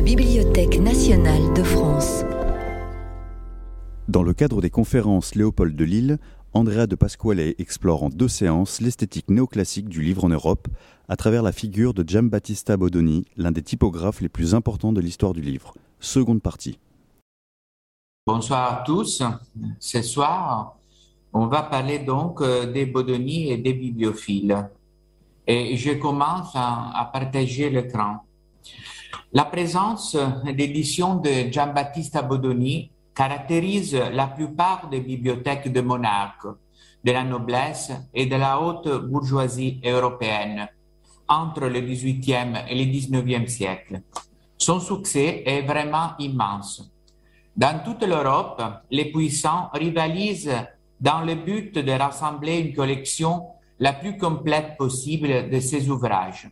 la 0.00 0.06
Bibliothèque 0.06 0.78
nationale 0.78 1.52
de 1.52 1.62
France. 1.62 2.24
Dans 4.08 4.22
le 4.22 4.32
cadre 4.32 4.62
des 4.62 4.70
conférences 4.70 5.34
Léopold 5.34 5.76
de 5.76 5.84
Lille, 5.84 6.18
Andrea 6.54 6.86
de 6.86 6.94
Pasquale 6.94 7.40
explore 7.58 8.04
en 8.04 8.08
deux 8.08 8.26
séances 8.26 8.80
l'esthétique 8.80 9.28
néoclassique 9.28 9.90
du 9.90 10.00
livre 10.00 10.24
en 10.24 10.30
Europe 10.30 10.68
à 11.10 11.16
travers 11.16 11.42
la 11.42 11.52
figure 11.52 11.92
de 11.92 12.02
Giambattista 12.02 12.78
Bodoni, 12.78 13.26
l'un 13.36 13.52
des 13.52 13.60
typographes 13.60 14.22
les 14.22 14.30
plus 14.30 14.54
importants 14.54 14.94
de 14.94 15.02
l'histoire 15.02 15.34
du 15.34 15.42
livre. 15.42 15.74
Seconde 15.98 16.40
partie. 16.40 16.78
Bonsoir 18.26 18.72
à 18.72 18.84
tous. 18.86 19.22
Ce 19.80 20.00
soir, 20.00 20.78
on 21.34 21.46
va 21.46 21.64
parler 21.64 21.98
donc 21.98 22.40
euh, 22.40 22.72
des 22.72 22.86
Bodoni 22.86 23.50
et 23.50 23.58
des 23.58 23.74
bibliophiles. 23.74 24.66
Et 25.46 25.76
je 25.76 25.92
commence 25.92 26.52
à, 26.54 27.10
partager 27.12 27.68
l'écran. 27.68 28.20
La 29.32 29.44
présence 29.44 30.16
d'éditions 30.44 31.16
de 31.16 31.50
Giambattista 31.50 32.22
Bodoni 32.22 32.90
caractérise 33.14 33.94
la 33.94 34.26
plupart 34.26 34.88
des 34.88 35.00
bibliothèques 35.00 35.72
de 35.72 35.80
monarques, 35.80 36.46
de 37.04 37.12
la 37.12 37.24
noblesse 37.24 37.92
et 38.14 38.26
de 38.26 38.36
la 38.36 38.60
haute 38.60 38.88
bourgeoisie 39.08 39.80
européenne 39.84 40.68
entre 41.28 41.66
le 41.66 41.80
XVIIIe 41.80 42.64
et 42.68 42.74
le 42.74 42.90
XIXe 42.90 43.50
siècle. 43.50 44.02
Son 44.58 44.80
succès 44.80 45.42
est 45.46 45.62
vraiment 45.62 46.10
immense. 46.18 46.90
Dans 47.56 47.82
toute 47.84 48.02
l'Europe, 48.02 48.62
les 48.90 49.10
puissants 49.10 49.70
rivalisent 49.72 50.54
dans 51.00 51.22
le 51.22 51.36
but 51.36 51.78
de 51.78 51.92
rassembler 51.92 52.58
une 52.58 52.74
collection 52.74 53.46
la 53.78 53.92
plus 53.92 54.18
complète 54.18 54.76
possible 54.76 55.48
de 55.48 55.60
ses 55.60 55.88
ouvrages. 55.88 56.50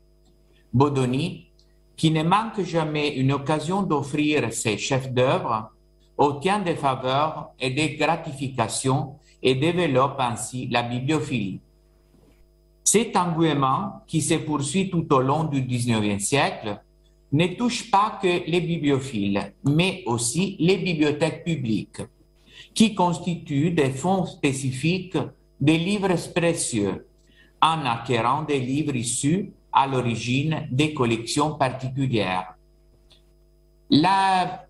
Bodoni, 0.73 1.48
qui 1.99 2.13
ne 2.13 2.23
manque 2.23 2.63
jamais 2.63 3.09
une 3.17 3.33
occasion 3.33 3.83
d'offrir 3.83 4.53
ses 4.53 4.79
chefs-d'œuvre, 4.79 5.73
obtient 6.17 6.61
des 6.61 6.77
faveurs 6.77 7.51
et 7.59 7.71
des 7.71 7.97
gratifications 7.97 9.17
et 9.43 9.57
développe 9.57 10.19
ainsi 10.21 10.69
la 10.69 10.85
bibliophilie. 10.85 11.61
Cet 12.85 13.17
engouement, 13.17 14.05
qui 14.07 14.23
se 14.23 14.35
poursuit 14.35 14.89
tout 14.89 15.13
au 15.13 15.21
long 15.21 15.45
du 15.45 15.61
XIXe 15.61 16.25
siècle, 16.25 16.81
ne 17.33 17.49
touche 17.49 17.91
pas 17.91 18.19
que 18.23 18.49
les 18.49 18.61
bibliophiles, 18.61 19.53
mais 19.65 20.05
aussi 20.07 20.57
les 20.61 20.79
bibliothèques 20.79 21.45
publiques, 21.45 22.03
qui 22.75 22.95
constituent 22.95 23.73
des 23.73 23.91
fonds 23.91 24.25
spécifiques 24.25 25.19
des 25.61 25.79
livres 25.79 26.15
précieux, 26.33 27.09
en 27.61 27.85
acquérant 27.85 28.43
des 28.43 28.61
livres 28.61 28.95
issus 28.95 29.53
à 29.79 29.87
l'origine 29.87 30.67
des 30.73 30.93
collections 30.93 31.55
particulières. 31.55 32.57
La, 33.89 34.65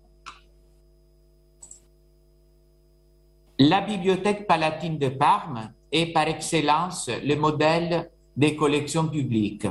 Bibliothèque 3.87 4.45
palatine 4.45 4.99
de 4.99 5.09
Parme 5.09 5.71
est 5.91 6.13
par 6.13 6.27
excellence 6.27 7.09
le 7.09 7.35
modèle 7.35 8.11
des 8.37 8.55
collections 8.55 9.07
publiques. 9.07 9.67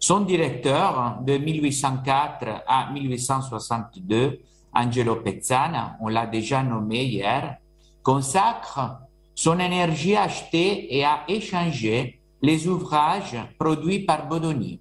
Son 0.00 0.22
directeur 0.22 1.18
de 1.22 1.38
1804 1.38 2.64
à 2.66 2.90
1862, 2.90 4.40
Angelo 4.74 5.16
Pezzana, 5.16 5.96
on 6.00 6.08
l'a 6.08 6.26
déjà 6.26 6.64
nommé 6.64 7.04
hier, 7.04 7.58
consacre 8.02 8.98
son 9.36 9.60
énergie 9.60 10.16
à 10.16 10.24
acheter 10.24 10.96
et 10.96 11.04
à 11.04 11.22
échanger 11.28 12.18
les 12.44 12.68
ouvrages 12.68 13.38
produits 13.58 14.00
par 14.00 14.28
Bodoni 14.28 14.78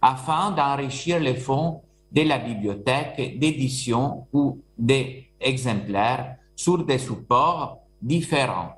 afin 0.00 0.52
d'enrichir 0.52 1.18
les 1.18 1.34
fonds 1.34 1.82
de 2.12 2.22
la 2.22 2.38
bibliothèque 2.38 3.38
d'édition 3.40 4.26
ou 4.32 4.60
des 4.78 5.28
exemplaires 5.40 6.36
sur 6.54 6.84
des 6.84 6.98
supports 6.98 7.78
différents. 8.00 8.74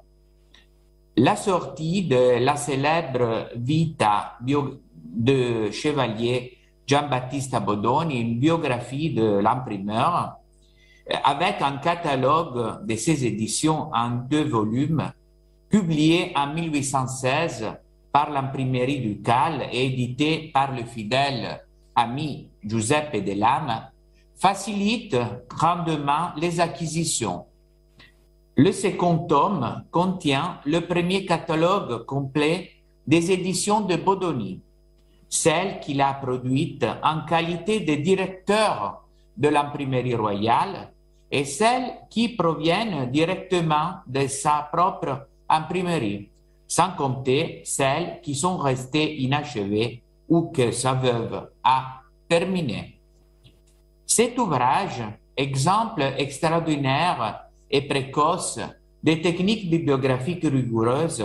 La 1.17 1.37
sortie 1.37 2.05
de 2.07 2.39
la 2.43 2.57
célèbre 2.57 3.51
Vita 3.57 4.39
de 4.41 5.71
Chevalier 5.71 6.57
Giambattista 6.87 7.61
Bodoni, 7.61 8.21
une 8.21 8.39
biographie 8.39 9.11
de 9.11 9.39
l'imprimeur, 9.39 10.37
avec 11.25 11.61
un 11.61 11.77
catalogue 11.77 12.87
de 12.87 12.97
ses 12.97 13.27
éditions 13.27 13.91
en 13.93 14.11
deux 14.11 14.45
volumes, 14.45 15.13
publié 15.69 16.33
en 16.35 16.55
1816 16.55 17.84
par 18.15 18.31
l'imprimerie 18.31 19.01
ducale 19.01 19.67
et 19.73 19.87
édité 19.87 20.53
par 20.55 20.73
le 20.73 20.85
fidèle 20.85 21.65
ami 21.97 22.49
Giuseppe 22.63 23.27
Lame, 23.37 23.89
facilite 24.37 25.17
grandement 25.49 26.31
les 26.37 26.61
acquisitions. 26.61 27.47
Le 28.57 28.71
second 28.71 29.27
tome 29.27 29.83
contient 29.91 30.61
le 30.65 30.83
premier 30.87 31.27
catalogue 31.27 32.05
complet 32.07 32.71
des 33.05 33.33
éditions 33.33 33.81
de 33.81 33.97
Bodoni, 33.97 34.61
celle 35.29 35.81
qu'il 35.81 36.01
a 36.01 36.15
produite 36.15 36.87
en 37.03 37.23
qualité 37.27 37.81
de 37.81 37.97
directeur 37.97 39.03
de 39.37 39.49
l'imprimerie 39.49 40.15
royale 40.15 40.93
et 41.33 41.45
celles 41.45 41.95
qui 42.11 42.29
proviennent 42.29 43.11
directement 43.11 43.95
de 44.07 44.29
sa 44.29 44.69
propre 44.73 45.27
imprimerie, 45.49 46.29
sans 46.75 46.91
compter 46.91 47.63
celles 47.65 48.19
qui 48.21 48.35
sont 48.35 48.57
restées 48.57 49.23
inachevées 49.23 50.03
ou 50.29 50.51
que 50.51 50.73
sa 50.73 50.95
veuve 50.95 51.51
a 51.63 52.01
terminées. 52.29 52.99
Cet 54.05 54.37
ouvrage, 54.41 55.01
exemple 55.37 56.03
extraordinaire 56.19 57.45
et 57.71 57.83
précoce 57.83 58.59
des 59.05 59.21
techniques 59.21 59.71
bibliographiques 59.71 60.43
rigoureuses 60.43 61.25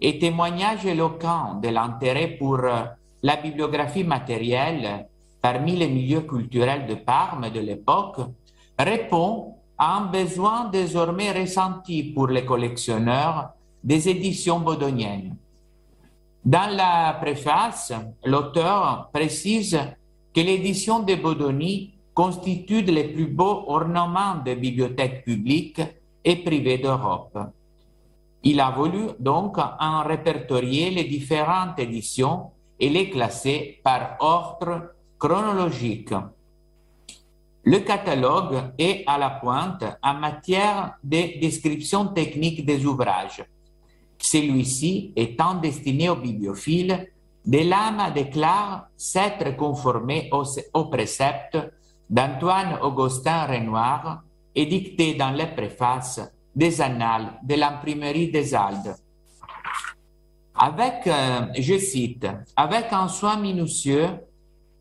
et 0.00 0.20
témoignage 0.20 0.86
éloquent 0.86 1.58
de 1.60 1.70
l'intérêt 1.70 2.28
pour 2.28 2.58
la 2.58 3.36
bibliographie 3.36 4.04
matérielle 4.04 5.08
parmi 5.40 5.74
les 5.74 5.88
milieux 5.88 6.20
culturels 6.20 6.86
de 6.86 6.94
Parme 6.94 7.50
de 7.50 7.58
l'époque, 7.58 8.20
répond 8.78 9.56
à 9.76 9.96
un 9.96 10.06
besoin 10.06 10.66
désormais 10.66 11.32
ressenti 11.32 12.04
pour 12.04 12.28
les 12.28 12.44
collectionneurs 12.44 13.54
des 13.84 14.08
éditions 14.08 14.60
bodoniennes. 14.60 15.36
Dans 16.44 16.74
la 16.74 17.18
préface, 17.20 17.92
l'auteur 18.24 19.10
précise 19.12 19.78
que 20.34 20.40
l'édition 20.40 21.00
de 21.00 21.14
Bodoni 21.14 21.94
constituent 22.14 22.82
les 22.82 23.04
plus 23.04 23.26
beaux 23.26 23.64
ornements 23.68 24.36
des 24.44 24.56
bibliothèques 24.56 25.24
publiques 25.24 25.82
et 26.24 26.36
privées 26.36 26.78
d'Europe. 26.78 27.38
Il 28.42 28.60
a 28.60 28.70
voulu 28.70 29.10
donc 29.18 29.58
en 29.58 30.02
répertorier 30.02 30.90
les 30.90 31.04
différentes 31.04 31.78
éditions 31.78 32.50
et 32.78 32.88
les 32.88 33.10
classer 33.10 33.80
par 33.82 34.16
ordre 34.20 34.94
chronologique. 35.18 36.12
Le 37.62 37.78
catalogue 37.78 38.72
est 38.78 39.04
à 39.06 39.16
la 39.16 39.30
pointe 39.30 39.84
en 40.02 40.14
matière 40.14 40.98
de 41.02 41.40
description 41.40 42.08
technique 42.08 42.66
des 42.66 42.84
ouvrages. 42.84 43.42
Celui-ci 44.24 45.12
étant 45.16 45.56
destiné 45.56 46.08
aux 46.08 46.16
bibliophiles, 46.16 47.10
Delama 47.44 48.10
déclare 48.10 48.88
s'être 48.96 49.54
conformé 49.54 50.30
aux 50.32 50.84
préceptes 50.86 51.58
d'Antoine 52.08 52.78
Augustin 52.80 53.44
Renoir, 53.44 54.22
édicté 54.54 55.12
dans 55.14 55.30
les 55.30 55.48
préfaces 55.48 56.22
des 56.56 56.80
Annales 56.80 57.38
de 57.42 57.54
l'imprimerie 57.54 58.30
des 58.30 58.54
Aldes. 58.54 58.96
Avec, 60.54 61.06
euh, 61.06 61.48
je 61.58 61.76
cite, 61.76 62.26
avec 62.56 62.86
un 62.92 63.08
soin 63.08 63.36
minutieux, 63.36 64.08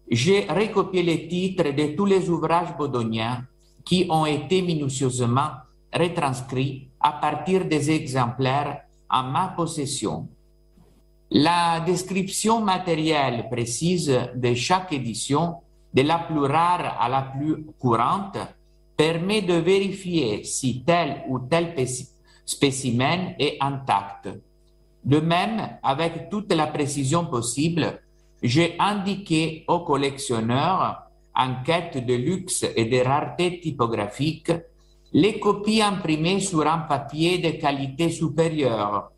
j'ai 0.09 0.45
recopié 0.45 1.03
les 1.03 1.27
titres 1.27 1.69
de 1.71 1.97
tous 1.97 2.05
les 2.05 2.29
ouvrages 2.29 2.77
bodoniens 2.77 3.43
qui 3.83 4.07
ont 4.09 4.25
été 4.25 4.61
minutieusement 4.61 5.51
retranscrits 5.91 6.87
à 7.01 7.11
partir 7.11 7.65
des 7.65 7.91
exemplaires 7.91 8.83
en 9.13 9.23
ma 9.23 9.53
possession. 9.55 10.27
La 11.29 11.79
description 11.79 12.61
matérielle 12.61 13.47
précise 13.49 14.11
de 14.35 14.53
chaque 14.55 14.91
édition 14.91 15.57
de 15.93 16.01
la 16.01 16.19
plus 16.19 16.45
rare 16.45 16.97
à 16.99 17.07
la 17.07 17.21
plus 17.21 17.65
courante 17.79 18.37
permet 18.97 19.43
de 19.43 19.53
vérifier 19.53 20.43
si 20.43 20.83
tel 20.83 21.23
ou 21.29 21.39
tel 21.39 21.75
spécimen 22.45 23.35
est 23.39 23.57
intact. 23.61 24.29
De 25.03 25.19
même, 25.19 25.77
avec 25.83 26.29
toute 26.29 26.51
la 26.53 26.67
précision 26.67 27.25
possible, 27.25 28.01
j'ai 28.41 28.75
indiqué 28.79 29.63
aux 29.67 29.81
collectionneurs 29.81 31.03
en 31.35 31.63
quête 31.63 32.05
de 32.05 32.13
luxe 32.13 32.65
et 32.75 32.85
de 32.85 32.97
rareté 32.97 33.59
typographique 33.59 34.51
les 35.13 35.39
copies 35.39 35.81
imprimées 35.81 36.39
sur 36.39 36.65
un 36.67 36.79
papier 36.79 37.37
de 37.37 37.51
qualité 37.51 38.09
supérieure, 38.09 39.11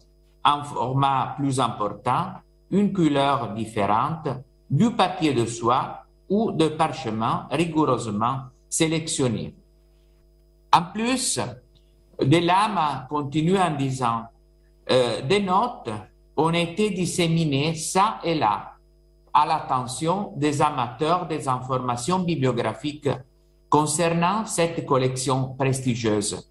un 0.44 0.64
format 0.64 1.36
plus 1.38 1.60
important, 1.60 2.34
une 2.70 2.92
couleur 2.92 3.54
différente, 3.54 4.28
du 4.70 4.92
papier 4.92 5.34
de 5.34 5.46
soie 5.46 6.04
ou 6.30 6.52
de 6.52 6.68
parchemin 6.68 7.48
rigoureusement 7.50 8.40
sélectionnés. 8.68 9.56
En 10.74 10.82
plus, 10.94 11.40
Delama 12.22 13.08
continue 13.10 13.58
en 13.58 13.72
disant 13.76 14.24
euh, 14.92 15.22
des 15.22 15.40
notes 15.40 15.90
ont 16.36 16.52
été 16.52 16.90
disséminées 16.90 17.76
ça 17.76 18.20
et 18.24 18.36
là 18.36 18.74
à 19.34 19.46
l'attention 19.46 20.34
des 20.36 20.62
amateurs 20.62 21.28
des 21.28 21.48
informations 21.48 22.20
bibliographiques 22.20 23.10
concernant 23.70 24.46
cette 24.46 24.86
collection 24.86 25.56
prestigieuse. 25.58 26.50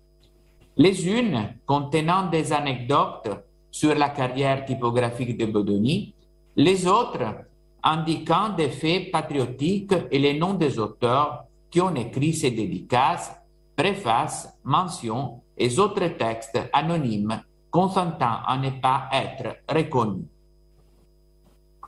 Les 0.76 1.06
unes 1.06 1.55
contenant 1.66 2.28
des 2.28 2.52
anecdotes 2.52 3.31
sur 3.70 3.94
la 3.94 4.11
carrière 4.11 4.64
typographique 4.64 5.37
de 5.38 5.46
Bodoni, 5.46 6.14
les 6.56 6.87
autres 6.87 7.44
indiquant 7.82 8.50
des 8.50 8.70
faits 8.70 9.11
patriotiques 9.11 9.94
et 10.11 10.19
les 10.19 10.38
noms 10.38 10.55
des 10.55 10.78
auteurs 10.78 11.44
qui 11.70 11.81
ont 11.81 11.94
écrit 11.94 12.32
ces 12.32 12.50
dédicaces, 12.50 13.32
préfaces, 13.76 14.49
mentions 14.64 15.40
et 15.56 15.78
autres 15.78 16.08
textes 16.16 16.58
anonymes 16.72 17.43
consentant 17.70 18.38
à 18.46 18.56
ne 18.56 18.70
pas 18.70 19.08
être 19.12 19.56
reconnus. 19.69 20.26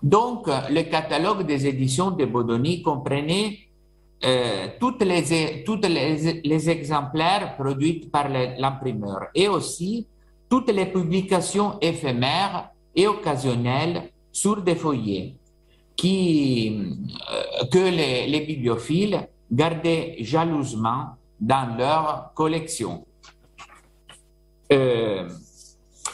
Donc, 0.02 0.48
le 0.48 0.82
catalogue 0.82 1.46
des 1.46 1.66
éditions 1.66 2.10
de 2.10 2.24
Bodoni 2.24 2.82
comprenait 2.82 3.58
euh, 4.24 4.68
toutes, 4.80 5.02
les, 5.02 5.62
toutes 5.64 5.86
les, 5.86 6.40
les, 6.42 6.70
exemplaires 6.70 7.54
produits 7.54 8.08
par 8.10 8.28
l'imprimeur 8.30 9.26
et 9.34 9.46
aussi 9.46 10.06
toutes 10.48 10.70
les 10.70 10.86
publications 10.86 11.78
éphémères 11.82 12.70
et 12.94 13.06
occasionnelles 13.06 14.10
sur 14.32 14.62
des 14.62 14.76
qui, 15.96 16.96
euh, 17.30 17.66
que 17.70 17.78
les, 17.78 18.26
les, 18.26 18.40
bibliophiles 18.40 19.28
gardaient 19.52 20.16
jalousement 20.20 21.16
dans 21.38 21.76
leur 21.76 22.32
collection. 22.34 23.06
Euh, 24.72 25.28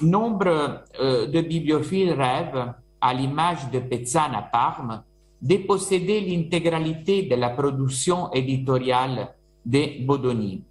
nombre 0.01 0.83
de 1.01 1.41
bibliophiles 1.41 2.13
rêvent, 2.13 2.75
à 3.01 3.15
l'image 3.15 3.71
de 3.71 3.81
Pezzana 3.81 4.39
à 4.39 4.43
Parme, 4.43 5.03
de 5.43 5.57
posséder 5.57 6.21
l'intégralité 6.21 7.25
de 7.25 7.35
la 7.35 7.51
production 7.51 8.31
éditoriale 8.33 9.35
de 9.67 10.05
Bodoni. 10.07 10.63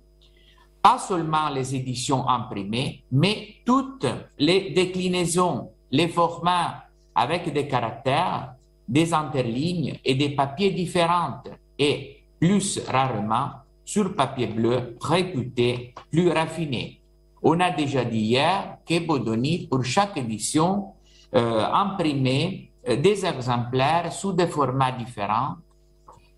Pas 0.81 0.97
seulement 0.97 1.49
les 1.49 1.75
éditions 1.75 2.27
imprimées, 2.27 3.03
mais 3.11 3.55
toutes 3.65 4.07
les 4.39 4.71
déclinaisons, 4.71 5.69
les 5.91 6.07
formats 6.07 6.85
avec 7.13 7.51
des 7.53 7.67
caractères, 7.67 8.55
des 8.87 9.13
interlignes 9.13 9.99
et 10.03 10.15
des 10.15 10.29
papiers 10.29 10.71
différents 10.71 11.43
et 11.77 12.23
plus 12.39 12.79
rarement 12.87 13.51
sur 13.85 14.15
papier 14.15 14.47
bleu 14.47 14.97
réputé 15.01 15.93
plus 16.09 16.29
raffiné. 16.29 17.01
On 17.43 17.59
a 17.59 17.71
déjà 17.71 18.05
dit 18.05 18.19
hier 18.19 18.77
que 18.87 18.99
Bodoni, 19.05 19.67
pour 19.67 19.83
chaque 19.83 20.17
édition, 20.17 20.93
euh, 21.35 21.65
imprimait 21.73 22.67
euh, 22.67 22.70
des 22.87 23.25
exemplaires 23.25 24.11
sous 24.11 24.33
des 24.33 24.47
formats 24.47 24.91
différents 24.91 25.57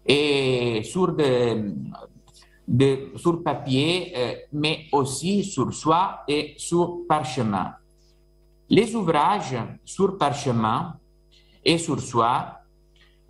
et 0.05 0.81
sur 0.83 1.15
papier, 3.43 4.13
euh, 4.15 4.33
mais 4.51 4.85
aussi 4.91 5.43
sur 5.43 5.73
soie 5.73 6.23
et 6.27 6.53
sur 6.57 6.99
parchemin. 7.07 7.73
Les 8.69 8.95
ouvrages 8.95 9.55
sur 9.85 10.17
parchemin 10.17 10.95
et 11.63 11.77
sur 11.77 11.99
soie 11.99 12.59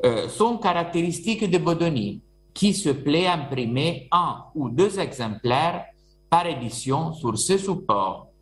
euh, 0.04 0.28
sont 0.30 0.58
caractéristiques 0.58 1.50
de 1.50 1.58
Bodoni, 1.58 2.22
qui 2.54 2.74
se 2.74 2.90
plaît 2.90 3.28
à 3.28 3.34
imprimer 3.34 4.08
un 4.12 4.46
ou 4.56 4.70
deux 4.70 5.00
exemplaires 5.00 5.86
par 6.30 6.48
édition 6.48 7.14
sur 7.14 7.38
ce 7.38 7.58
support 7.58 8.33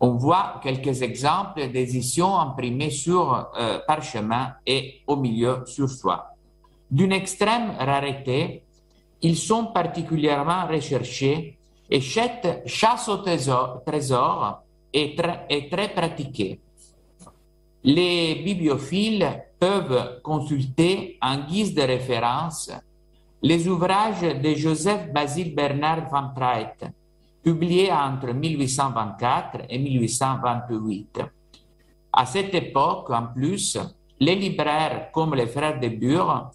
on 0.00 0.12
voit 0.12 0.60
quelques 0.62 1.02
exemples 1.02 1.68
d'éditions 1.70 2.38
imprimées 2.38 2.90
sur 2.90 3.50
euh, 3.58 3.80
parchemin 3.86 4.54
et 4.66 5.02
au 5.06 5.16
milieu 5.16 5.62
sur 5.66 5.88
soie. 5.90 6.34
D'une 6.90 7.12
extrême 7.12 7.72
rareté, 7.78 8.62
ils 9.22 9.36
sont 9.36 9.66
particulièrement 9.66 10.66
recherchés 10.66 11.58
et 11.90 12.00
cette 12.00 12.62
chasse 12.66 13.08
au 13.08 13.18
trésor, 13.18 14.62
est 14.92 15.70
très 15.70 15.88
pratiquée. 15.88 16.60
Les 17.84 18.36
bibliophiles 18.36 19.44
peuvent 19.58 20.20
consulter 20.22 21.18
en 21.20 21.46
guise 21.46 21.74
de 21.74 21.82
référence 21.82 22.70
les 23.42 23.68
ouvrages 23.68 24.22
de 24.22 24.54
Joseph 24.54 25.12
Basile 25.12 25.54
Bernard 25.54 26.08
van 26.10 26.30
Praet, 26.34 26.76
publié 27.48 27.90
entre 27.90 28.34
1824 28.34 29.60
et 29.70 29.78
1828. 29.78 31.22
À 32.12 32.26
cette 32.26 32.54
époque, 32.54 33.08
en 33.08 33.28
plus, 33.28 33.78
les 34.20 34.34
libraires 34.34 35.10
comme 35.12 35.34
les 35.34 35.46
frères 35.46 35.80
de 35.80 35.88
Bure 35.88 36.50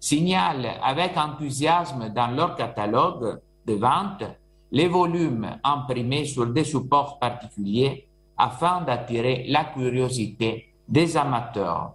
signalent 0.00 0.78
avec 0.82 1.18
enthousiasme 1.18 2.08
dans 2.14 2.28
leur 2.28 2.56
catalogue 2.56 3.40
de 3.66 3.74
vente 3.74 4.24
les 4.72 4.88
volumes 4.88 5.58
imprimés 5.62 6.24
sur 6.24 6.46
des 6.46 6.64
supports 6.64 7.18
particuliers 7.18 8.08
afin 8.38 8.80
d'attirer 8.80 9.44
la 9.48 9.64
curiosité 9.64 10.72
des 10.88 11.14
amateurs. 11.18 11.92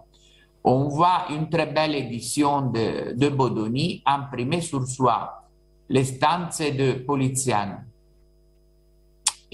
On 0.62 0.86
voit 0.88 1.26
une 1.30 1.48
très 1.48 1.66
belle 1.66 1.96
édition 1.96 2.70
de, 2.70 3.16
de 3.16 3.28
Bodoni 3.30 4.00
imprimée 4.06 4.60
sur 4.60 4.86
soie, 4.86 5.42
les 5.88 6.04
stances 6.04 6.60
de 6.60 6.92
Poliziano 7.04 7.78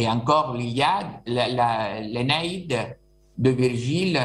et 0.00 0.08
encore 0.08 0.54
l'Iliade, 0.56 1.20
l'Énéide 1.26 2.96
de 3.36 3.50
Virgile 3.50 4.18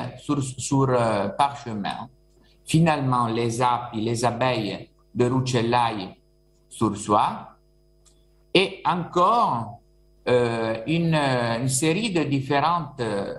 sur, 0.57 0.89
euh, 0.89 1.27
parchemin. 1.29 2.09
Finalement, 2.65 3.27
les 3.27 3.61
apis, 3.61 3.99
les 3.99 4.23
abeilles 4.23 4.89
de 5.13 5.25
Rucellai 5.25 6.15
sur 6.69 6.95
soie. 6.95 7.57
Et 8.53 8.81
encore 8.85 9.81
euh, 10.29 10.77
une, 10.87 11.67
série 11.67 12.11
de 12.11 12.23
différentes 12.23 13.01
euh, 13.01 13.35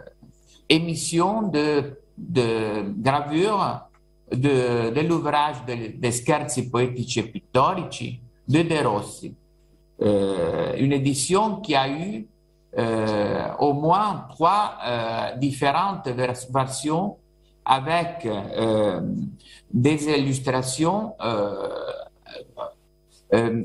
émissions 0.69 1.41
de, 1.49 1.97
gravures 2.19 3.81
de, 4.31 5.01
l'ouvrage 5.09 5.65
de, 5.67 5.99
de 5.99 6.11
Scherzi 6.11 6.69
poetici 6.69 7.21
e 7.21 7.23
pittorici 7.33 8.21
de 8.47 8.63
De 8.63 8.83
Rossi. 8.85 9.35
Euh, 10.03 10.75
une 10.77 10.93
édition 10.93 11.57
qui 11.61 11.75
a 11.75 11.89
eu 11.89 12.27
euh, 12.77 13.49
au 13.59 13.73
moins 13.73 14.27
trois 14.29 14.77
euh, 14.85 15.37
différentes 15.37 16.09
versions 16.09 17.17
avec 17.65 18.29
des 19.73 20.05
illustrations 20.09 21.15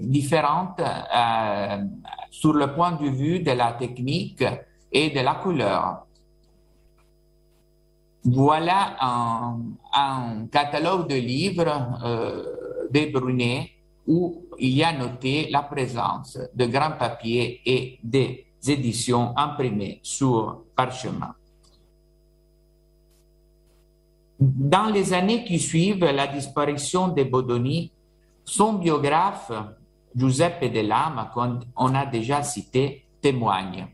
différentes 0.02 0.82
sur 2.32 2.54
le 2.54 2.74
point 2.74 2.94
de 2.94 3.10
vue 3.10 3.40
de 3.42 3.52
la 3.52 3.74
technique 3.74 4.44
et 4.92 5.12
de 5.12 5.20
la 5.20 5.36
couleur. 5.36 6.08
Voilà 8.24 8.98
un, 9.92 10.46
catalogue 10.52 11.08
de 11.08 11.16
livres 11.16 12.00
euh, 12.04 12.88
de 12.92 13.12
Brunet 13.12 13.72
où 14.06 14.44
il 14.62 14.76
y 14.76 14.84
a 14.84 14.94
noté 14.94 15.50
la 15.50 15.64
présence 15.64 16.38
de 16.54 16.66
grands 16.68 16.96
papiers 16.98 17.62
et 17.66 18.00
des 18.04 18.46
éditions 18.68 19.34
imprimées 19.36 20.00
sur 20.04 20.66
parchemin. 20.76 21.34
Dans 24.40 24.92
les 24.94 25.14
années 25.14 25.44
qui 25.44 25.58
suivent 25.58 26.06
la 26.06 26.28
disparition 26.28 27.08
de 27.08 27.24
Bodoni, 27.24 27.92
son 28.44 28.74
biographe, 28.74 29.52
Giuseppe 30.16 30.72
Lama, 30.74 31.32
qu'on 31.34 31.96
a 31.96 32.06
déjà 32.06 32.44
cité, 32.44 33.06
témoigne. 33.20 33.88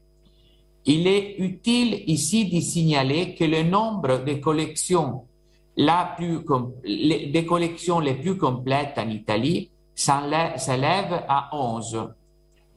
Il 0.85 1.07
est 1.07 1.37
utile 1.39 2.03
ici 2.07 2.49
de 2.49 2.59
signaler 2.59 3.35
que 3.35 3.45
le 3.45 3.63
nombre 3.63 4.23
de 4.25 4.33
collections, 4.33 5.23
la 5.77 6.13
plus, 6.17 6.39
des 6.83 7.45
collections 7.45 7.99
les 7.99 8.15
plus 8.15 8.37
complètes 8.37 8.97
en 8.97 9.09
Italie 9.09 9.69
s'élève 9.97 11.23
à 11.27 11.49
11. 11.51 12.09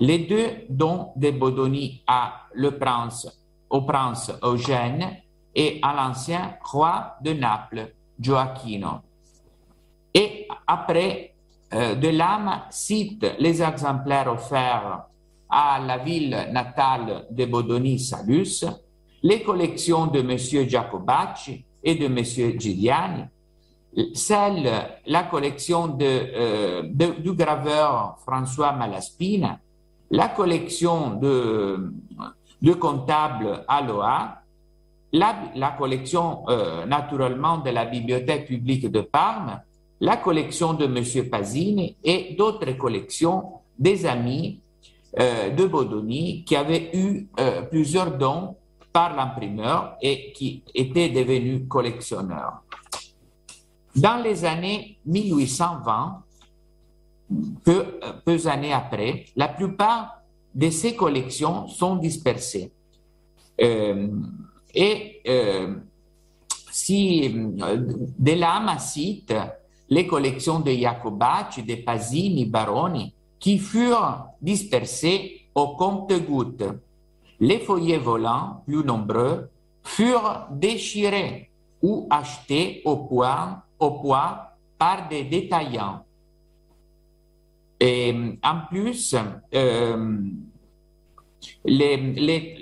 Les 0.01 0.21
deux 0.21 0.65
dont 0.71 1.13
de 1.17 1.31
Bodoni 1.31 2.03
à 2.07 2.47
le 2.55 2.79
prince, 2.79 3.29
au 3.69 3.83
prince 3.83 4.33
Eugène 4.43 5.19
et 5.55 5.79
à 5.83 5.95
l'ancien 5.95 6.57
roi 6.65 7.17
de 7.23 7.33
Naples, 7.35 7.93
Gioacchino. 8.19 9.01
Et 10.15 10.49
après, 10.67 11.35
euh, 11.73 11.95
cite 12.71 13.27
les 13.39 13.63
exemplaires 13.63 14.33
offerts 14.33 15.07
à 15.49 15.79
la 15.81 15.99
ville 15.99 16.49
natale 16.53 17.27
de 17.31 17.45
Bodoni 17.45 17.99
Salus, 17.99 18.65
les 19.23 19.43
collections 19.43 20.07
de 20.07 20.21
M. 20.21 20.39
Giacobacci 20.39 21.65
et 21.83 21.95
de 21.95 22.07
M. 22.07 22.25
Giuliani, 22.59 23.25
celle, 24.15 24.71
la 25.07 25.25
collection 25.25 25.89
de, 25.89 26.87
du 27.21 27.33
graveur 27.33 28.19
François 28.25 28.73
Malaspine, 28.73 29.59
la 30.11 30.29
collection 30.29 31.17
de, 31.17 31.93
de 32.63 32.73
comptable 32.75 33.65
Aloha, 33.67 34.43
la, 35.13 35.35
la 35.57 35.71
collection 35.73 36.45
naturellement 36.87 37.59
de 37.59 37.71
la 37.71 37.85
Bibliothèque 37.85 38.47
publique 38.47 38.91
de 38.91 39.01
Parme, 39.01 39.61
la 40.01 40.17
collection 40.17 40.75
de 40.75 40.87
M. 40.87 41.29
Pasini 41.29 41.97
et 42.03 42.35
d'autres 42.37 42.73
collections 42.73 43.61
des 43.79 44.07
amis 44.07 44.61
euh, 45.19 45.51
de 45.51 45.67
Bodoni 45.67 46.45
qui 46.45 46.57
avaient 46.57 46.91
eu 46.95 47.27
euh, 47.39 47.63
plusieurs 47.63 48.17
dons 48.17 48.57
par 48.93 49.15
l'imprimeur 49.15 49.97
et 50.01 50.33
qui 50.33 50.63
étaient 50.75 51.09
devenus 51.09 51.63
collectionneurs. 51.69 52.63
Dans 53.97 54.23
les 54.23 54.45
années 54.45 54.99
1820, 55.07 56.23
peu, 57.65 58.01
peu 58.25 58.47
années 58.47 58.73
après, 58.73 59.25
la 59.37 59.49
plupart 59.49 60.23
de 60.55 60.71
ces 60.71 60.97
collections 60.97 61.69
sont 61.69 61.97
dispersées. 61.97 62.73
Euh, 63.61 64.09
et 64.75 65.21
euh, 65.27 65.75
si 66.71 67.25
euh, 67.63 67.77
Delama 68.19 68.79
cite 68.79 69.35
les 69.89 70.07
collections 70.07 70.61
de 70.61 70.71
Jacobacci, 70.71 71.63
de 71.63 71.77
Pasini, 71.77 72.47
Baroni, 72.47 73.13
qui 73.39 73.59
furent 73.59 74.27
dispersées 74.41 75.47
au 75.55 75.75
compte-gouttes. 75.75 76.65
Les 77.41 77.59
feuillets 77.59 77.99
volants, 77.99 78.63
plus 78.67 78.85
nombreux, 78.85 79.51
furent 79.83 80.47
déchirés 80.51 81.51
ou 81.83 82.07
achetés 82.11 82.83
au 82.85 82.99
poids, 82.99 83.65
au 83.81 83.93
poids 83.93 84.53
par 84.79 85.09
des 85.09 85.25
détaillants. 85.25 86.05
Et 87.81 88.15
en 88.43 88.61
plus, 88.69 89.17
euh, 89.55 90.19
les, 91.65 92.57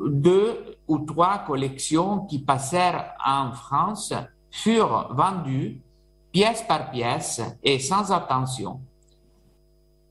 deux 0.00 0.78
ou 0.88 0.98
trois 1.00 1.38
collections 1.38 2.20
qui 2.26 2.38
passèrent 2.38 3.12
en 3.24 3.52
France 3.52 4.14
furent 4.50 5.14
vendues 5.14 5.80
pièce 6.32 6.62
par 6.62 6.90
pièce 6.90 7.42
et 7.62 7.78
sans 7.78 8.10
attention. 8.12 8.80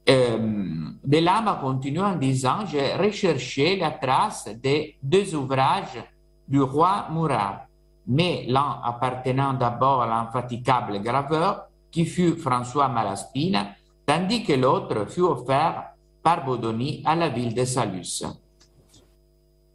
Euh, 0.07 0.91
Delame 1.03 1.47
a 1.47 1.55
continué 1.55 2.01
en 2.03 2.15
disant 2.15 2.65
J'ai 2.67 2.93
recherché 2.93 3.75
la 3.77 3.91
trace 3.91 4.47
des 4.61 4.97
deux 5.01 5.33
ouvrages 5.33 6.03
du 6.47 6.61
roi 6.61 7.07
Murat, 7.11 7.67
mais 8.07 8.45
l'un 8.47 8.81
appartenant 8.83 9.53
d'abord 9.53 10.01
à 10.03 10.07
l'infatigable 10.07 10.99
graveur 11.01 11.65
qui 11.91 12.05
fut 12.05 12.35
François 12.35 12.87
Malaspine, 12.87 13.73
tandis 14.05 14.43
que 14.43 14.53
l'autre 14.53 15.05
fut 15.09 15.21
offert 15.21 15.91
par 16.21 16.45
Bodoni 16.45 17.01
à 17.05 17.15
la 17.15 17.29
ville 17.29 17.53
de 17.53 17.65
Salus. 17.65 18.23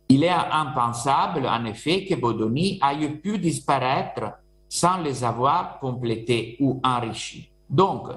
Il 0.09 0.25
est 0.25 0.29
impensable, 0.29 1.47
en 1.47 1.65
effet, 1.65 2.05
que 2.05 2.17
Bodoni 2.17 2.81
ait 2.83 3.09
pu 3.09 3.39
disparaître 3.39 4.35
sans 4.69 4.99
les 4.99 5.25
avoir 5.25 5.79
complétés 5.79 6.57
ou 6.61 6.81
enrichis. 6.83 7.49
Donc, 7.69 8.09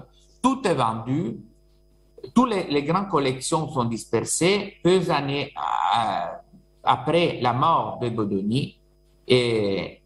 tout 0.41 0.67
est 0.67 0.73
vendu, 0.73 1.37
toutes 2.33 2.53
les, 2.69 2.83
grandes 2.83 3.09
collections 3.09 3.69
sont 3.69 3.85
dispersées 3.85 4.77
peu 4.83 5.01
années 5.09 5.53
euh, 5.55 6.25
après 6.83 7.39
la 7.41 7.53
mort 7.53 7.99
de 8.01 8.09
Bodoni 8.09 8.77
et, 9.27 10.01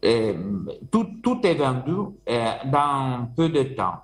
tout, 0.00 1.40
est 1.44 1.54
vendu 1.54 2.14
euh, 2.28 2.50
dans 2.66 3.28
peu 3.36 3.48
de 3.48 3.62
temps. 3.74 4.02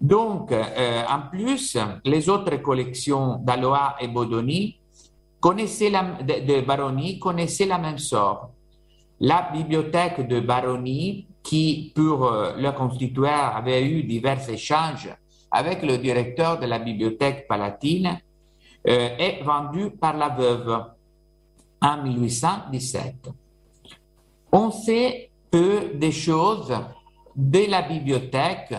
Donc, 0.00 0.52
euh, 0.52 1.02
en 1.08 1.28
plus, 1.30 1.76
les 2.04 2.28
autres 2.28 2.56
collections 2.56 3.36
d'Aloa 3.36 3.96
et 4.00 4.08
Bodoni 4.08 4.78
connaissaient 5.40 5.90
la, 5.90 6.02
de, 6.22 6.46
de 6.46 6.60
Baroni 6.60 7.18
connaissaient 7.18 7.66
la 7.66 7.78
même 7.78 7.98
sorte 7.98 8.50
la 9.20 9.50
bibliothèque 9.52 10.28
de 10.28 10.38
Baronie, 10.38 11.26
qui 11.42 11.92
pour 11.92 12.26
euh, 12.26 12.52
le 12.56 12.70
constituer 12.70 13.26
avait 13.26 13.84
eu 13.84 14.04
divers 14.04 14.48
échanges 14.48 15.12
avec 15.50 15.82
le 15.82 15.98
directeur 15.98 16.60
de 16.60 16.66
la 16.66 16.78
bibliothèque 16.78 17.48
palatine, 17.48 18.20
est 18.84 19.42
vendue 19.42 19.90
par 19.90 20.16
la 20.16 20.28
veuve 20.28 20.84
en 21.82 22.02
1817. 22.02 23.28
On 24.52 24.70
sait 24.70 25.30
peu 25.50 25.90
des 25.94 26.12
choses 26.12 26.74
de 27.36 27.70
la 27.70 27.82
bibliothèque 27.82 28.74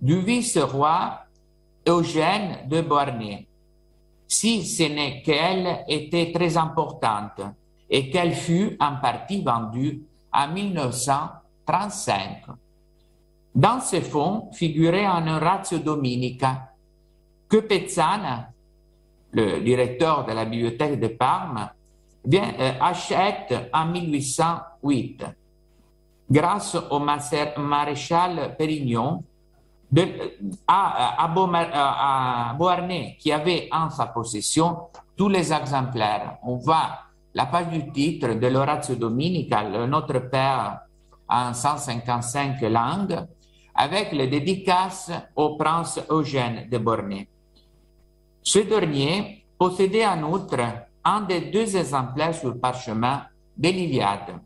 du 0.00 0.20
vice-roi 0.20 1.20
Eugène 1.88 2.68
de 2.68 2.80
Beauharnais, 2.82 3.46
si 4.28 4.64
ce 4.66 4.82
n'est 4.84 5.22
qu'elle 5.22 5.84
était 5.88 6.32
très 6.32 6.56
importante 6.56 7.40
et 7.88 8.10
qu'elle 8.10 8.34
fut 8.34 8.76
en 8.80 8.96
partie 8.96 9.42
vendue 9.42 10.02
en 10.32 10.48
1935. 10.48 12.44
Dans 13.54 13.80
ce 13.80 14.00
fonds 14.00 14.50
figurait 14.52 15.04
un 15.04 15.36
Orazio 15.36 15.78
Dominica 15.78 16.72
que 17.48 17.58
Pezzana, 17.58 18.50
le 19.32 19.60
directeur 19.60 20.24
de 20.24 20.32
la 20.32 20.44
bibliothèque 20.44 20.98
de 20.98 21.08
Parme, 21.08 21.70
vient, 22.24 22.52
euh, 22.58 22.72
achète 22.80 23.70
en 23.72 23.86
1808 23.86 25.24
grâce 26.30 26.76
au 26.90 26.98
maréchal 26.98 28.54
Pérignon 28.56 29.22
de, 29.90 30.02
à, 30.66 31.24
à, 31.24 32.50
à 32.50 32.54
Beauharnais 32.54 33.16
qui 33.20 33.30
avait 33.30 33.68
en 33.70 33.90
sa 33.90 34.06
possession 34.06 34.88
tous 35.16 35.28
les 35.28 35.52
exemplaires. 35.52 36.38
On 36.42 36.56
va 36.56 37.00
la 37.34 37.46
page 37.46 37.68
du 37.68 37.90
titre 37.90 38.34
de 38.34 38.46
l'Oratio 38.46 38.94
Dominical, 38.94 39.86
Notre 39.88 40.18
Père 40.30 40.80
en 41.28 41.52
155 41.52 42.60
langues, 42.62 43.26
avec 43.74 44.12
les 44.12 44.28
dédicaces 44.28 45.10
au 45.34 45.56
prince 45.56 46.00
Eugène 46.10 46.68
de 46.70 46.78
Bornée. 46.78 47.28
Ce 48.42 48.60
dernier 48.60 49.44
possédait 49.58 50.06
en 50.06 50.22
outre 50.24 50.58
un 51.04 51.20
des 51.22 51.42
deux 51.42 51.76
exemplaires 51.76 52.34
sur 52.34 52.58
parchemin 52.58 53.26
de 53.56 53.68
l'Iliade, 53.68 54.40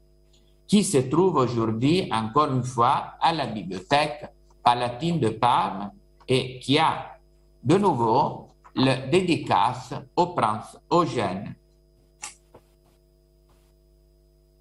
qui 0.66 0.84
se 0.84 0.98
trouve 0.98 1.36
aujourd'hui 1.36 2.08
encore 2.12 2.52
une 2.52 2.64
fois 2.64 3.14
à 3.20 3.32
la 3.32 3.46
bibliothèque 3.46 4.26
palatine 4.62 5.20
de 5.20 5.30
Parme 5.30 5.92
et 6.26 6.58
qui 6.58 6.78
a 6.78 7.18
de 7.62 7.78
nouveau 7.78 8.48
le 8.74 9.10
dédicace 9.10 9.94
au 10.14 10.26
prince 10.28 10.78
Eugène. 10.92 11.54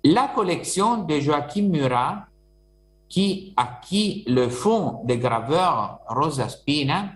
La 0.04 0.30
collection 0.30 1.04
de 1.04 1.20
Joachim 1.20 1.68
Murat, 1.70 2.28
qui 3.10 3.54
acquit 3.58 4.24
le 4.28 4.48
fonds 4.50 5.04
de 5.04 5.16
graveur 5.16 6.00
Rosa 6.08 6.48
Spina, 6.48 7.12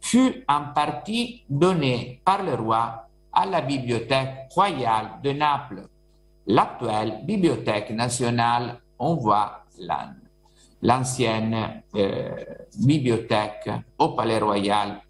fut 0.00 0.44
en 0.48 0.72
partie 0.74 1.44
donnée 1.48 2.20
par 2.24 2.42
le 2.42 2.54
roi 2.54 3.07
à 3.38 3.46
la 3.46 3.60
Bibliothèque 3.60 4.48
royale 4.50 5.20
de 5.22 5.30
Naples, 5.30 5.86
l'actuelle 6.48 7.20
Bibliothèque 7.24 7.90
nationale. 7.90 8.80
On 8.98 9.14
voit 9.14 9.64
l'ancienne 10.82 11.82
euh, 11.94 12.30
bibliothèque 12.80 13.70
au 13.96 14.08
Palais 14.08 14.40
Royal. 14.40 15.00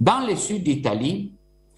Dans 0.00 0.26
le 0.26 0.34
sud 0.34 0.64
d'Italie, 0.64 1.32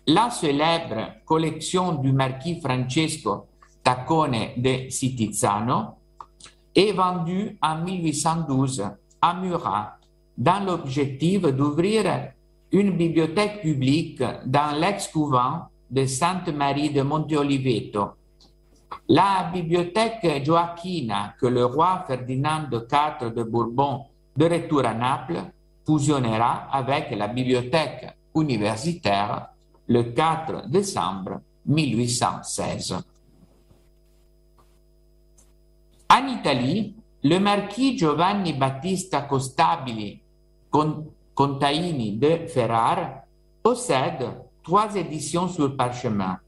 la 0.06 0.30
célèbre 0.30 1.12
collection 1.26 1.96
du 1.96 2.12
marquis 2.12 2.58
Francesco 2.58 3.46
Taccone 3.82 4.52
de 4.56 4.88
Citizzano 4.88 5.98
est 6.74 6.92
vendue 6.92 7.58
en 7.60 7.82
1812 7.82 8.82
à 9.20 9.34
Murat 9.34 9.98
dans 10.38 10.64
l'objectif 10.64 11.42
d'ouvrir 11.42 12.30
une 12.74 12.96
bibliothèque 12.96 13.62
publique 13.62 14.20
dans 14.46 14.76
l'ex-couvent 14.76 15.68
de 15.88 16.06
Sainte-Marie 16.06 16.90
de 16.90 17.02
Monte 17.02 17.32
La 19.08 19.48
bibliothèque 19.54 20.44
Joachina 20.44 21.34
que 21.40 21.46
le 21.46 21.66
roi 21.66 22.04
Ferdinand 22.08 22.64
IV 22.72 23.32
de 23.32 23.44
Bourbon, 23.44 24.06
de 24.36 24.46
retour 24.46 24.84
à 24.84 24.92
Naples, 24.92 25.40
fusionnera 25.86 26.68
avec 26.72 27.16
la 27.16 27.28
bibliothèque 27.28 28.08
universitaire 28.34 29.50
le 29.86 30.02
4 30.02 30.68
décembre 30.68 31.42
1816. 31.66 32.96
En 36.10 36.26
Italie, 36.26 36.96
le 37.22 37.38
marquis 37.38 37.96
Giovanni 37.96 38.52
Battista 38.52 39.20
Costabili 39.22 40.20
Containi 41.34 42.12
de 42.12 42.46
Ferrar 42.46 43.24
possède 43.62 44.26
trois 44.62 44.94
éditions 44.94 45.48
sur 45.48 45.76
parchemin, 45.76 46.38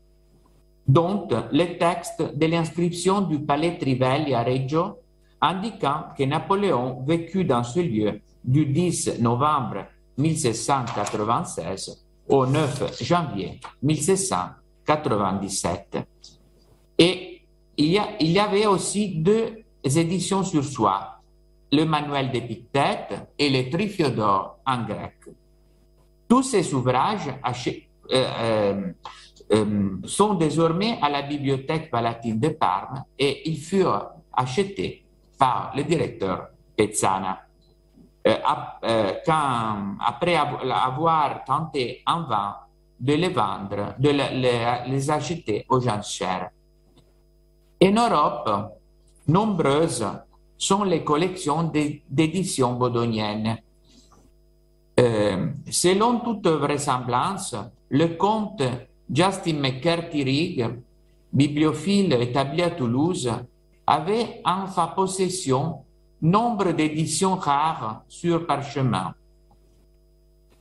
dont 0.86 1.26
le 1.52 1.78
texte 1.78 2.22
de 2.34 2.46
l'inscription 2.46 3.22
du 3.22 3.40
palais 3.40 3.78
Trivelli 3.78 4.34
à 4.34 4.42
Reggio 4.42 4.98
indiquant 5.40 6.04
que 6.16 6.24
Napoléon 6.24 7.02
vécut 7.06 7.44
dans 7.44 7.64
ce 7.64 7.80
lieu 7.80 8.20
du 8.44 8.66
10 8.66 9.20
novembre 9.20 9.86
1796 10.18 12.04
au 12.28 12.44
9 12.46 13.02
janvier 13.02 13.60
1797. 13.82 15.98
Et 16.98 17.42
il 17.76 17.86
y, 17.86 17.98
a, 17.98 18.08
il 18.20 18.30
y 18.30 18.38
avait 18.38 18.66
aussi 18.66 19.16
deux 19.16 19.64
éditions 19.84 20.42
sur 20.42 20.64
soi, 20.64 21.15
le 21.72 21.84
manuel 21.84 22.30
d'Épictète 22.30 23.14
et 23.38 23.50
le 23.50 23.70
Triphyodore 23.70 24.58
en 24.66 24.84
grec. 24.84 25.14
Tous 26.28 26.42
ces 26.42 26.74
ouvrages 26.74 27.28
euh, 27.28 27.70
euh, 28.12 28.92
euh, 29.52 29.90
sont 30.04 30.34
désormais 30.34 30.98
à 31.02 31.08
la 31.08 31.22
bibliothèque 31.22 31.90
palatine 31.90 32.38
de 32.38 32.48
Parme 32.48 33.04
et 33.18 33.48
ils 33.48 33.58
furent 33.58 34.10
achetés 34.32 35.04
par 35.38 35.72
le 35.76 35.84
directeur 35.84 36.48
Pezzana. 36.76 37.42
après 38.24 40.36
avoir 40.36 41.44
tenté 41.44 42.02
en 42.06 42.22
vain 42.22 42.56
de 42.98 43.12
les 43.12 43.28
vendre, 43.28 43.94
de 43.98 44.10
les 44.90 45.10
acheter 45.10 45.66
aux 45.68 45.80
gens 45.80 46.02
chers. 46.02 46.50
En 47.82 47.92
Europe, 47.92 48.72
nombreuses 49.28 50.06
sont 50.58 50.84
les 50.84 51.04
collections 51.04 51.70
d'éditions 52.08 52.74
bodoniennes. 52.74 53.58
Euh, 54.98 55.48
selon 55.70 56.20
toute 56.20 56.46
vraisemblance, 56.46 57.54
le 57.90 58.08
comte 58.16 58.62
Justin 59.10 59.60
McCarthy 59.60 60.24
bibliophile 61.32 62.14
établi 62.14 62.62
à 62.62 62.70
Toulouse, 62.70 63.30
avait 63.86 64.40
en 64.44 64.66
sa 64.66 64.88
possession 64.88 65.84
nombre 66.22 66.72
d'éditions 66.72 67.36
rares 67.36 68.02
sur 68.08 68.46
parchemin. 68.46 69.14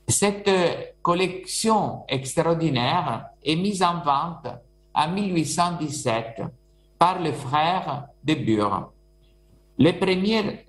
Cette 0.08 0.52
collection 1.02 2.04
extraordinaire 2.08 3.28
est 3.44 3.56
mise 3.56 3.82
en 3.82 4.02
vente 4.02 4.48
en 4.94 5.12
1817 5.12 6.44
par 7.00 7.22
le 7.22 7.32
frère 7.32 8.08
de 8.24 8.34
Bure. 8.36 8.92
Les 9.78 9.94
premiers, 9.94 10.66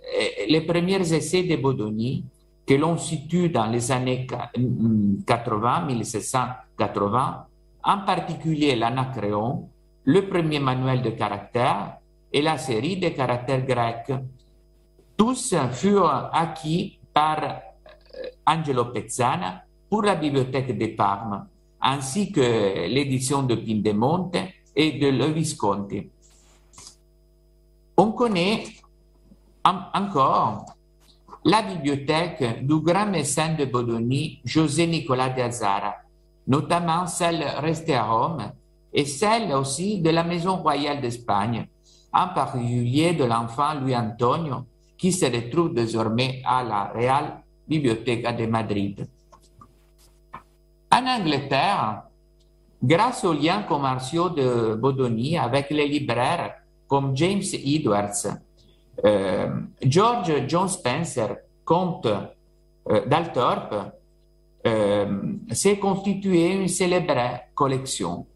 les 0.48 0.60
premiers 0.62 1.12
essais 1.12 1.44
de 1.44 1.56
Bodoni, 1.56 2.24
que 2.66 2.74
l'on 2.74 2.98
situe 2.98 3.48
dans 3.50 3.66
les 3.66 3.92
années 3.92 4.26
80, 4.26 5.86
1780, 5.86 7.46
en 7.84 7.98
particulier 7.98 8.74
l'Anacréon, 8.74 9.68
le 10.04 10.28
premier 10.28 10.58
manuel 10.58 11.02
de 11.02 11.10
caractères 11.10 11.98
et 12.32 12.42
la 12.42 12.58
série 12.58 12.96
des 12.96 13.12
caractères 13.12 13.64
grecs. 13.64 14.12
Tous 15.16 15.54
furent 15.72 16.30
acquis 16.32 16.98
par 17.12 17.42
euh, 17.42 18.26
Angelo 18.46 18.86
Pezzana 18.86 19.62
pour 19.88 20.02
la 20.02 20.16
bibliothèque 20.16 20.76
de 20.76 20.86
Parme, 20.88 21.46
ainsi 21.80 22.32
que 22.32 22.86
l'édition 22.88 23.44
de 23.44 23.54
Pindemonte 23.54 24.36
et 24.74 24.92
de 24.92 25.08
Le 25.08 25.26
Visconti. 25.26 26.10
On 27.96 28.12
connaît 28.12 28.64
encore 29.94 30.66
la 31.44 31.62
bibliothèque 31.62 32.66
du 32.66 32.80
grand 32.80 33.06
mécène 33.06 33.56
de 33.56 33.64
Bologna, 33.64 34.40
José 34.44 34.86
Nicolas 34.86 35.30
de 35.30 35.42
Azara, 35.42 35.94
notamment 36.46 37.06
celle 37.06 37.44
restée 37.58 37.94
à 37.94 38.04
Rome 38.04 38.50
et 38.92 39.04
celle 39.04 39.52
aussi 39.52 40.00
de 40.00 40.10
la 40.10 40.24
Maison 40.24 40.56
royale 40.56 41.00
d'Espagne, 41.00 41.68
en 42.12 42.28
particulier 42.28 43.12
de 43.12 43.24
l'enfant 43.24 43.74
Louis 43.74 43.96
Antonio, 43.96 44.64
qui 44.96 45.12
se 45.12 45.26
retrouve 45.26 45.74
désormais 45.74 46.42
à 46.44 46.64
la 46.64 46.84
Real 46.84 47.42
Biblioteca 47.68 48.32
de 48.32 48.46
Madrid. 48.46 49.06
En 50.90 51.06
Angleterre, 51.06 52.04
grâce 52.82 53.24
aux 53.24 53.34
liens 53.34 53.62
commerciaux 53.62 54.30
de 54.30 54.74
Bodoni 54.74 55.36
avec 55.36 55.70
les 55.70 55.88
libraires 55.88 56.54
comme 56.88 57.16
James 57.16 57.42
Edwards, 57.52 58.38
George 59.82 60.44
John 60.48 60.68
Spencer, 60.68 61.36
comte 61.66 62.06
euh, 62.06 63.04
d'Altorp, 63.06 63.74
euh, 64.66 65.32
s'est 65.50 65.78
constitué 65.78 66.52
une 66.52 66.68
célèbre 66.68 67.40
collection. 67.54 68.26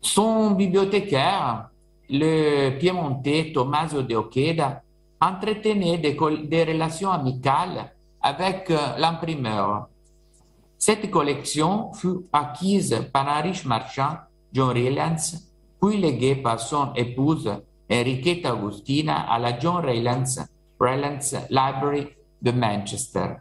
Son 0.00 0.52
bibliothécaire, 0.52 1.70
le 2.08 2.78
piémontais 2.78 3.50
Tommaso 3.52 4.02
de 4.02 4.14
Oqueda, 4.14 4.82
entretenait 5.20 5.98
des, 5.98 6.16
relations 6.64 7.10
amicales 7.10 7.92
avec 8.22 8.70
l'imprimeur. 8.98 9.88
Cette 10.78 11.10
collection 11.10 11.92
fut 11.92 12.26
acquise 12.32 13.06
par 13.12 13.28
un 13.28 13.42
riche 13.42 13.66
marchand, 13.66 14.16
John 14.50 14.70
Rylance, 14.70 15.50
puis 15.80 15.98
légué 15.98 16.36
par 16.36 16.58
son 16.58 16.94
épouse 16.94 17.50
Enriqueta 17.90 18.50
Agustina 18.52 19.26
à 19.28 19.38
la 19.38 19.58
John 19.58 19.84
Raylands, 19.84 20.46
Library 21.50 22.08
de 22.40 22.50
Manchester. 22.52 23.36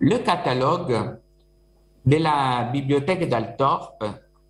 Le 0.00 0.18
catalogue 0.18 1.18
de 2.04 2.16
la 2.16 2.64
bibliothèque 2.72 3.28
d'Altorp 3.28 4.04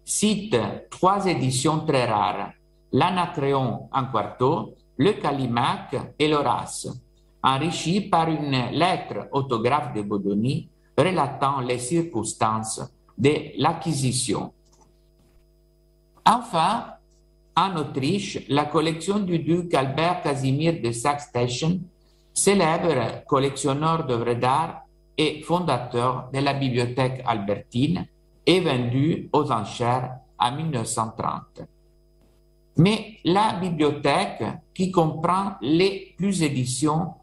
cite 0.04 0.57
trois 0.90 1.26
éditions 1.26 1.81
très 1.81 2.07
rares, 2.07 2.52
l'Anacréon 2.92 3.88
en 3.92 4.04
quarto, 4.07 4.74
le 4.96 5.12
Calimac 5.12 6.14
et 6.18 6.28
l'Horace, 6.28 6.88
enrichi 7.42 8.00
par 8.00 8.28
une 8.28 8.70
lettre 8.72 9.28
autographe 9.33 9.94
de 9.94 10.02
Bodoni 10.02 10.68
relatant 10.96 11.61
les 11.61 11.78
circonstances 11.78 12.83
de 13.16 13.52
l'acquisition. 13.59 14.52
Enfin, 16.24 16.97
en 17.59 17.77
Autriche, 17.77 18.38
la 18.49 18.66
collection 18.66 19.18
du 19.18 19.40
duc 19.40 19.75
Albert 19.75 20.23
Casimir 20.23 20.81
de 20.81 20.92
Saxe-Teschen, 20.92 21.81
célèbre 22.33 23.25
collectionneur 23.27 24.07
d'œuvres 24.07 24.35
d'art 24.35 24.83
et 25.16 25.42
fondateur 25.42 26.31
de 26.33 26.38
la 26.38 26.55
bibliothèque 26.55 27.21
albertine, 27.27 28.07
est 28.47 28.61
vendue 28.61 29.29
aux 29.33 29.51
enchères 29.51 30.18
en 30.38 30.53
1930. 30.53 31.62
Mais 32.77 33.16
la 33.25 33.55
bibliothèque, 33.55 34.44
qui 34.73 34.92
comprend 34.92 35.55
les 35.61 36.14
plus 36.16 36.44
éditions 36.44 37.14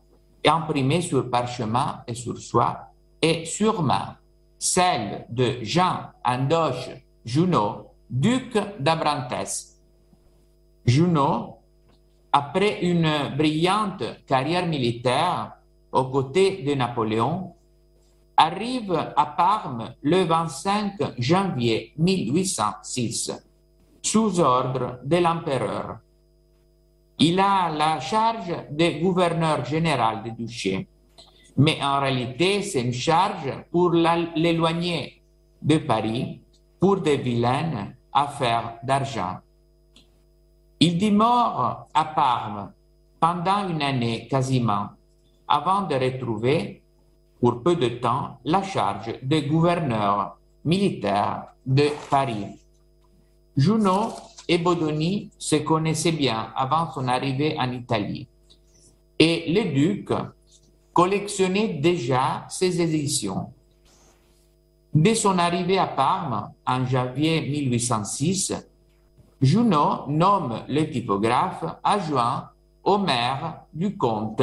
imprimées 0.45 0.99
sur 0.99 1.29
parchemin 1.29 2.03
et 2.07 2.13
sur 2.13 2.37
soie, 2.37 2.89
est 3.21 3.45
sûrement 3.45 4.15
celle 4.59 5.25
de 5.29 5.59
Jean 5.61 6.09
Andoche 6.25 6.89
Junot, 7.23 7.89
duc 8.09 8.57
d'Abrantes. 8.79 9.74
Junot, 10.85 11.57
après 12.31 12.81
une 12.83 13.35
brillante 13.35 14.03
carrière 14.27 14.67
militaire 14.67 15.53
aux 15.91 16.05
côtés 16.05 16.63
de 16.63 16.75
Napoléon, 16.75 17.53
arrive 18.37 18.91
à 18.91 19.25
Parme 19.25 19.95
le 20.01 20.23
25 20.23 20.93
janvier 21.17 21.93
1806 21.97 23.31
sous 24.01 24.39
ordre 24.39 24.99
de 25.03 25.17
l'empereur. 25.17 25.99
Il 27.19 27.39
a 27.39 27.71
la 27.71 27.99
charge 27.99 28.53
de 28.69 29.01
gouverneur 29.01 29.63
général 29.65 30.21
du 30.21 30.31
duché, 30.33 30.87
mais 31.57 31.79
en 31.81 31.99
réalité 31.99 32.61
c'est 32.61 32.81
une 32.81 32.93
charge 32.93 33.53
pour 33.71 33.91
l'éloigner 33.91 35.21
de 35.61 35.77
Paris 35.77 36.41
pour 36.79 36.97
des 36.99 37.17
vilaines 37.17 37.95
affaires 38.11 38.77
d'argent. 38.83 39.39
Il 40.79 40.97
dit 40.97 41.11
mort 41.11 41.87
à 41.93 42.05
Parme 42.05 42.71
pendant 43.19 43.67
une 43.69 43.81
année 43.81 44.27
quasiment, 44.29 44.89
avant 45.47 45.83
de 45.83 45.95
retrouver, 45.95 46.81
pour 47.39 47.61
peu 47.63 47.75
de 47.75 47.87
temps, 47.87 48.39
la 48.43 48.61
charge 48.63 49.13
de 49.21 49.39
gouverneur 49.39 50.37
militaire 50.63 51.53
de 51.65 51.89
Paris. 52.09 52.47
Junot 53.55 54.13
et 54.47 54.57
Bodoni 54.57 55.29
se 55.37 55.57
connaissaient 55.57 56.11
bien 56.11 56.51
avant 56.55 56.91
son 56.91 57.07
arrivée 57.07 57.55
en 57.57 57.71
Italie. 57.71 58.27
Et 59.17 59.51
le 59.53 59.73
duc 59.73 60.09
collectionnait 60.91 61.75
déjà 61.75 62.45
ses 62.49 62.81
éditions. 62.81 63.51
Dès 64.93 65.15
son 65.15 65.37
arrivée 65.37 65.77
à 65.77 65.87
Parme 65.87 66.51
en 66.65 66.85
janvier 66.85 67.41
1806, 67.41 68.53
Junot 69.41 70.07
nomme 70.07 70.63
le 70.67 70.89
typographe 70.89 71.65
adjoint 71.83 72.49
au 72.83 72.97
maire 72.97 73.65
du 73.73 73.97
comte 73.97 74.41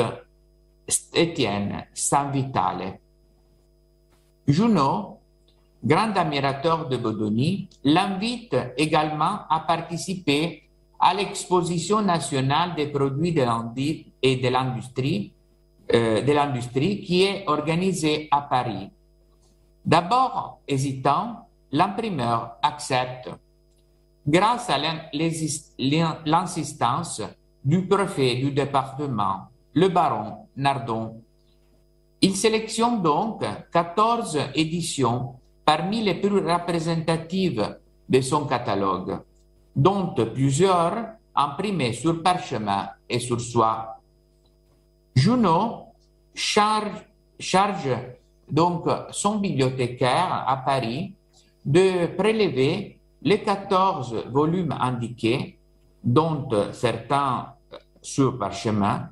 Étienne 1.14 1.87
Saint-Vitale. 1.94 2.98
Junot, 4.46 5.18
grand 5.83 6.16
admirateur 6.16 6.88
de 6.88 6.96
Bodoni, 6.96 7.68
l'invite 7.85 8.57
également 8.76 9.40
à 9.48 9.61
participer 9.61 10.68
à 11.00 11.14
l'exposition 11.14 12.02
nationale 12.02 12.74
des 12.74 12.87
produits 12.87 13.33
de 13.33 13.42
l'industrie 13.42 14.12
et 14.22 14.37
de 14.37 14.48
l'industrie, 14.48 15.33
euh, 15.92 16.22
de 16.22 16.33
l'industrie 16.33 17.00
qui 17.00 17.22
est 17.22 17.44
organisée 17.48 18.28
à 18.31 18.42
Paris. 18.42 18.90
D'abord 19.85 20.61
hésitant, 20.68 21.48
l'imprimeur 21.72 22.57
accepte. 22.62 23.31
Grâce 24.26 24.70
à 24.70 24.78
l'insistance 26.24 27.22
du 27.64 27.87
préfet 27.87 28.37
du 28.37 28.52
département, 28.52 29.48
le 29.74 29.88
baron 29.88 30.46
Nardon, 30.56 31.20
il 32.20 32.37
sélectionne 32.37 33.02
donc 33.02 33.42
14 33.72 34.38
éditions 34.54 35.35
parmi 35.64 36.02
les 36.02 36.14
plus 36.14 36.38
représentatives 36.38 37.78
de 38.08 38.20
son 38.20 38.46
catalogue, 38.46 39.18
dont 39.74 40.14
plusieurs 40.14 41.14
imprimées 41.35 41.92
sur 41.92 42.22
parchemin 42.22 42.90
et 43.08 43.18
sur 43.18 43.40
soie. 43.40 43.98
Junot 45.16 45.87
charge, 46.35 47.90
donc 48.48 48.88
son 49.11 49.38
bibliothécaire 49.38 50.44
à 50.46 50.58
Paris 50.58 51.14
de 51.64 52.06
prélever 52.16 53.00
les 53.24 53.42
14 53.42 54.26
volumes 54.30 54.74
indiqués, 54.78 55.58
dont 56.02 56.48
certains 56.72 57.54
sur 58.00 58.38
parchemin, 58.38 59.11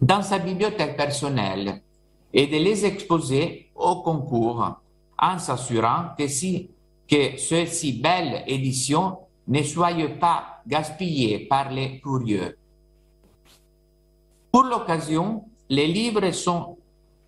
dans 0.00 0.22
sa 0.22 0.38
bibliothèque 0.38 0.96
personnelle 0.96 1.80
et 2.32 2.46
de 2.48 2.56
les 2.56 2.84
exposer 2.84 3.70
au 3.74 4.02
concours 4.02 4.80
en 5.18 5.38
s'assurant 5.38 6.14
que, 6.18 6.26
si, 6.26 6.70
que 7.08 7.36
ces 7.36 7.66
si 7.66 7.92
belles 7.92 8.42
éditions 8.48 9.18
ne 9.46 9.62
soient 9.62 9.92
pas 10.18 10.60
gaspillées 10.66 11.46
par 11.46 11.70
les 11.70 12.00
curieux. 12.00 12.58
Pour 14.50 14.64
l'occasion, 14.64 15.44
les 15.68 15.86
livres 15.86 16.30
sont 16.32 16.76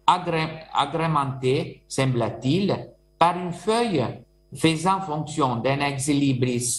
agrémentés, 0.07 1.83
semble-t-il, 1.89 2.91
par 3.19 3.39
une 3.39 3.53
feuille 3.53 4.05
faisant 4.55 5.01
fonction 5.01 5.57
d'un 5.57 5.81
ex-libris 5.81 6.79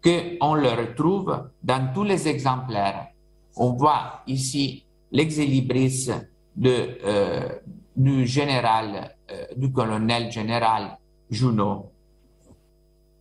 que 0.00 0.36
on 0.40 0.54
le 0.54 0.68
retrouve 0.68 1.50
dans 1.62 1.92
tous 1.92 2.04
les 2.04 2.28
exemplaires. 2.28 3.08
On 3.56 3.72
voit 3.72 4.22
ici 4.26 4.84
l'ex-libris 5.10 6.08
de, 6.54 6.98
euh, 7.04 7.48
du 7.96 8.26
général, 8.26 9.16
euh, 9.30 9.46
du 9.56 9.72
colonel 9.72 10.30
général 10.30 10.98
Junot. 11.30 11.90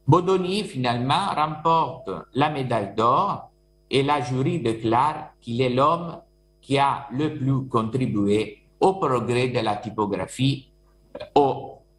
Bodoni, 0.08 0.64
finalement, 0.64 1.34
remporte 1.36 2.12
la 2.36 2.50
médaille 2.50 2.94
d'or 2.96 3.50
et 3.90 4.04
la 4.04 4.22
jury 4.22 4.60
déclare 4.60 5.32
qu'il 5.42 5.62
est 5.62 5.70
l'homme 5.70 6.20
qui 6.62 6.78
a 6.78 7.08
le 7.12 7.36
plus 7.36 7.68
contribué 7.68 8.60
au 8.80 8.94
progrès 8.96 9.48
de 9.50 9.60
la 9.60 9.78
typographie 9.78 10.72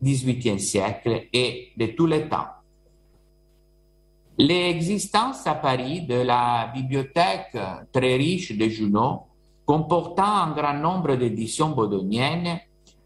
XVIIIe 0.02 0.60
siècle 0.60 1.26
et 1.32 1.72
de 1.76 1.86
tous 1.86 2.06
les 2.06 2.28
temps. 2.28 2.48
L'existence 4.38 5.46
à 5.46 5.54
Paris 5.54 6.02
de 6.02 6.16
la 6.16 6.70
bibliothèque 6.74 7.56
très 7.90 8.16
riche 8.16 8.56
de 8.56 8.68
Junot, 8.68 9.22
comportant 9.64 10.24
un 10.24 10.52
grand 10.52 10.74
nombre 10.74 11.14
d'éditions 11.16 11.70
bodoniennes, 11.70 12.60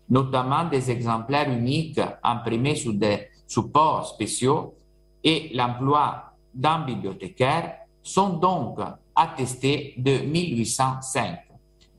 notamment 0.09 0.65
des 0.65 0.91
exemplaires 0.91 1.49
uniques 1.49 2.01
imprimés 2.23 2.75
sous 2.75 2.93
des 2.93 3.29
supports 3.47 4.07
spéciaux, 4.09 4.75
et 5.23 5.51
l'emploi 5.55 6.33
d'un 6.53 6.81
bibliothécaire, 6.85 7.77
sont 8.03 8.31
donc 8.31 8.79
attestés 9.15 9.95
de 9.99 10.19
1805. 10.19 11.39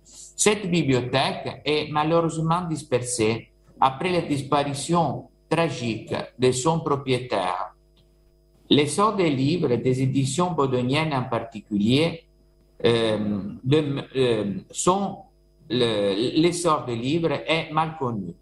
Cette 0.03 0.69
bibliothèque 0.69 1.61
est 1.63 1.89
malheureusement 1.91 2.63
dispersée 2.63 3.50
après 3.81 4.11
la 4.11 4.21
disparition 4.21 5.27
tragique 5.49 6.13
de 6.37 6.51
son 6.51 6.79
propriétaire. 6.79 7.73
L'essor 8.69 9.15
des 9.15 9.31
livres, 9.31 9.75
des 9.75 10.01
éditions 10.03 10.51
bodoniennes 10.51 11.13
en 11.13 11.23
particulier, 11.23 12.23
euh, 12.85 13.41
de, 13.63 14.01
euh, 14.15 14.53
l'essor 15.69 16.85
des 16.85 16.95
livres 16.95 17.33
est 17.45 17.71
mal 17.71 17.97
connu. 17.97 18.33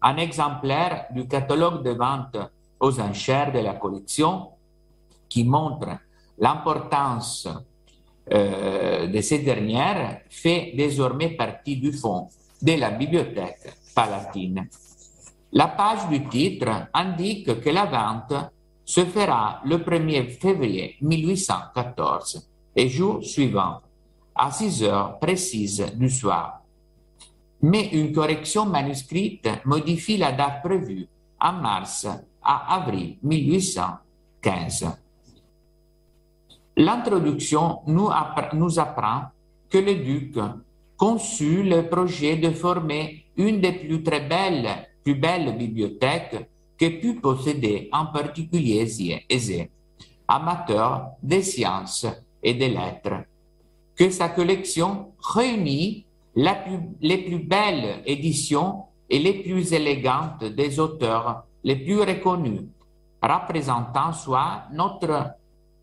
Un 0.00 0.16
exemplaire 0.16 1.06
du 1.10 1.26
catalogue 1.26 1.82
de 1.82 1.90
vente 1.90 2.38
aux 2.78 3.00
enchères 3.00 3.52
de 3.52 3.58
la 3.58 3.74
collection 3.74 4.48
qui 5.28 5.44
montre 5.44 5.88
l'importance 6.38 7.48
euh, 8.32 9.06
de 9.06 9.20
ces 9.20 9.40
dernières 9.40 10.20
fait 10.30 10.72
désormais 10.76 11.30
partie 11.30 11.76
du 11.76 11.92
fond 11.92 12.28
de 12.62 12.72
la 12.72 12.90
bibliothèque 12.90 13.74
palatine. 13.96 14.68
La 15.52 15.68
page 15.68 16.08
du 16.08 16.28
titre 16.28 16.88
indique 16.92 17.60
que 17.60 17.70
la 17.70 17.86
vente 17.86 18.52
se 18.84 19.06
fera 19.06 19.62
le 19.64 19.78
1er 19.78 20.38
février 20.38 20.96
1814 21.00 22.46
et 22.76 22.88
jour 22.90 23.24
suivant, 23.24 23.80
à 24.34 24.50
6 24.50 24.82
heures 24.82 25.18
précises 25.18 25.86
du 25.94 26.10
soir. 26.10 26.60
Mais 27.62 27.88
une 27.92 28.12
correction 28.12 28.66
manuscrite 28.66 29.48
modifie 29.64 30.18
la 30.18 30.32
date 30.32 30.62
prévue 30.62 31.08
en 31.40 31.54
mars 31.54 32.06
à 32.42 32.76
avril 32.76 33.16
1815. 33.22 34.86
L'introduction 36.76 37.80
nous, 37.86 38.10
nous 38.52 38.78
apprend 38.78 39.22
que 39.70 39.78
le 39.78 39.94
duc 39.94 40.36
conçut 40.98 41.62
le 41.62 41.88
projet 41.88 42.36
de 42.36 42.50
former 42.50 43.25
une 43.36 43.60
des 43.60 43.72
plus 43.72 43.98
belles, 43.98 45.58
bibliothèques 45.58 46.48
que 46.78 46.88
put 47.00 47.20
posséder 47.20 47.88
en 47.92 48.06
particulier 48.06 48.86
aisé, 49.28 49.70
amateur 50.28 51.10
des 51.22 51.42
sciences 51.42 52.06
et 52.42 52.54
des 52.54 52.68
lettres, 52.68 53.24
que 53.94 54.10
sa 54.10 54.28
collection 54.28 55.12
réunit 55.20 56.04
les 56.34 57.18
plus 57.18 57.38
belles 57.38 58.02
éditions 58.04 58.84
et 59.08 59.18
les 59.18 59.42
plus 59.42 59.72
élégantes 59.72 60.44
des 60.44 60.78
auteurs 60.78 61.44
les 61.64 61.76
plus 61.76 62.00
reconnus, 62.00 62.62
représentant 63.22 64.12
soit 64.12 64.64
notre 64.72 65.32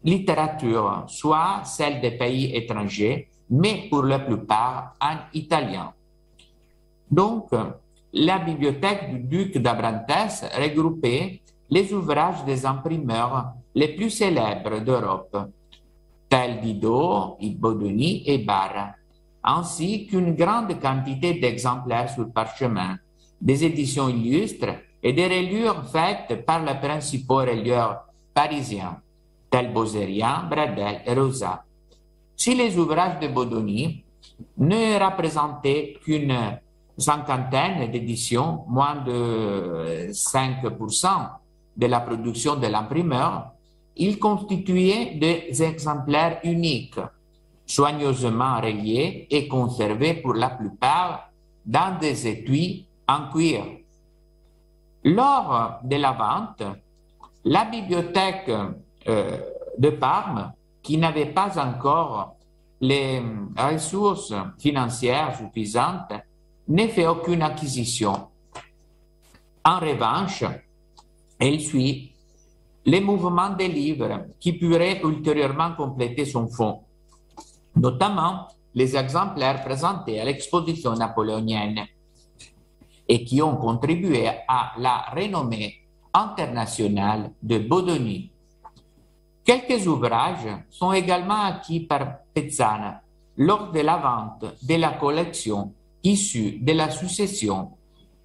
littérature, 0.03 1.05
soit 1.07 1.63
celle 1.65 2.01
des 2.01 2.11
pays 2.11 2.55
étrangers, 2.55 3.29
mais 3.49 3.87
pour 3.89 4.03
la 4.03 4.19
plupart 4.19 4.95
en 5.01 5.17
italien. 5.33 5.93
Donc, 7.13 7.51
la 8.11 8.39
bibliothèque 8.39 9.11
du 9.11 9.19
duc 9.19 9.57
d'Abrantes 9.59 10.49
regroupait 10.57 11.41
les 11.69 11.93
ouvrages 11.93 12.43
des 12.43 12.65
imprimeurs 12.65 13.53
les 13.75 13.89
plus 13.89 14.09
célèbres 14.09 14.79
d'Europe, 14.79 15.37
tels 16.27 16.59
Didot, 16.59 17.37
Bodoni 17.39 18.23
et 18.25 18.39
Barre, 18.39 18.95
ainsi 19.43 20.07
qu'une 20.07 20.33
grande 20.33 20.79
quantité 20.79 21.35
d'exemplaires 21.35 22.09
sur 22.09 22.31
parchemin, 22.31 22.97
des 23.39 23.63
éditions 23.63 24.09
illustres 24.09 24.75
et 25.03 25.13
des 25.13 25.27
reliures 25.27 25.83
faites 25.91 26.43
par 26.47 26.65
les 26.65 26.79
principaux 26.79 27.45
relieurs 27.45 28.05
parisiens, 28.33 28.97
tels 29.51 29.71
Bozerian, 29.71 30.47
Bradel 30.49 31.01
et 31.05 31.13
Rosa. 31.13 31.63
Si 32.35 32.55
les 32.55 32.75
ouvrages 32.75 33.19
de 33.19 33.27
Bodoni 33.27 34.03
ne 34.57 34.97
représentaient 35.03 35.99
qu'une 36.03 36.57
cinquantaine 36.97 37.89
d'éditions, 37.91 38.65
moins 38.67 38.95
de 38.95 40.09
5% 40.11 41.07
de 41.75 41.85
la 41.87 41.99
production 42.01 42.55
de 42.55 42.67
l'imprimeur, 42.67 43.51
ils 43.95 44.19
constituaient 44.19 45.15
des 45.15 45.63
exemplaires 45.63 46.39
uniques, 46.43 46.99
soigneusement 47.65 48.59
reliés 48.61 49.27
et 49.29 49.47
conservés 49.47 50.15
pour 50.15 50.33
la 50.33 50.49
plupart 50.49 51.29
dans 51.65 51.97
des 51.99 52.27
étuis 52.27 52.87
en 53.07 53.29
cuir. 53.29 53.63
Lors 55.03 55.79
de 55.83 55.95
la 55.95 56.11
vente, 56.11 56.63
la 57.45 57.65
bibliothèque 57.65 58.49
euh, 59.07 59.37
de 59.77 59.89
Parme, 59.89 60.53
qui 60.81 60.97
n'avait 60.97 61.27
pas 61.27 61.57
encore 61.59 62.35
les 62.81 63.21
ressources 63.57 64.33
financières 64.59 65.37
suffisantes, 65.37 66.13
ne 66.67 66.87
fait 66.87 67.07
aucune 67.07 67.41
acquisition. 67.41 68.27
En 69.65 69.79
revanche, 69.79 70.43
elle 71.39 71.59
suit 71.59 72.13
les 72.85 72.99
mouvements 73.01 73.51
des 73.51 73.67
livres 73.67 74.25
qui 74.39 74.53
pourraient 74.53 75.01
ultérieurement 75.03 75.73
compléter 75.73 76.25
son 76.25 76.47
fonds, 76.47 76.81
notamment 77.75 78.47
les 78.75 78.95
exemplaires 78.95 79.63
présentés 79.63 80.19
à 80.19 80.25
l'exposition 80.25 80.93
napoléonienne 80.93 81.85
et 83.07 83.23
qui 83.23 83.41
ont 83.41 83.57
contribué 83.57 84.27
à 84.47 84.73
la 84.77 85.05
renommée 85.15 85.81
internationale 86.13 87.31
de 87.41 87.59
Bodoni. 87.59 88.31
Quelques 89.43 89.85
ouvrages 89.87 90.47
sont 90.69 90.93
également 90.93 91.41
acquis 91.43 91.81
par 91.81 92.19
Pezzana 92.33 93.01
lors 93.37 93.71
de 93.71 93.79
la 93.79 93.97
vente 93.97 94.45
de 94.61 94.75
la 94.75 94.91
collection 94.91 95.73
issue 96.03 96.59
de 96.59 96.73
la 96.73 96.89
succession 96.89 97.71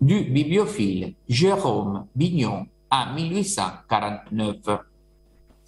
du 0.01 0.25
bibliophile 0.25 1.15
Jérôme 1.29 2.07
Bignon 2.15 2.67
en 2.91 3.15
1849, 3.15 4.57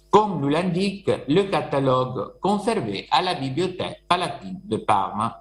comme 0.09 0.41
nous 0.41 0.49
l'indique 0.49 1.09
le 1.27 1.43
catalogue 1.43 2.39
conservé 2.41 3.07
à 3.11 3.21
la 3.21 3.35
Bibliothèque 3.35 4.03
palatine 4.07 4.59
de 4.63 4.77
Parme. 4.77 5.31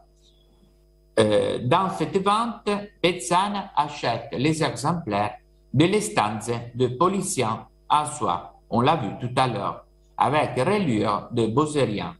Euh, 1.18 1.58
dans 1.64 1.90
cette 1.90 2.16
vente, 2.22 2.70
Pezzana 3.02 3.72
achète 3.76 4.28
les 4.32 4.62
exemplaires 4.62 5.34
de 5.72 5.84
l'estanze 5.84 6.52
de 6.74 6.86
Polician 6.88 7.66
à 7.88 8.06
soi, 8.06 8.60
on 8.70 8.80
l'a 8.80 8.96
vu 8.96 9.08
tout 9.20 9.34
à 9.36 9.48
l'heure, 9.48 9.84
avec 10.16 10.56
reliure 10.56 11.28
de 11.32 11.46
Bozerian, 11.46 12.12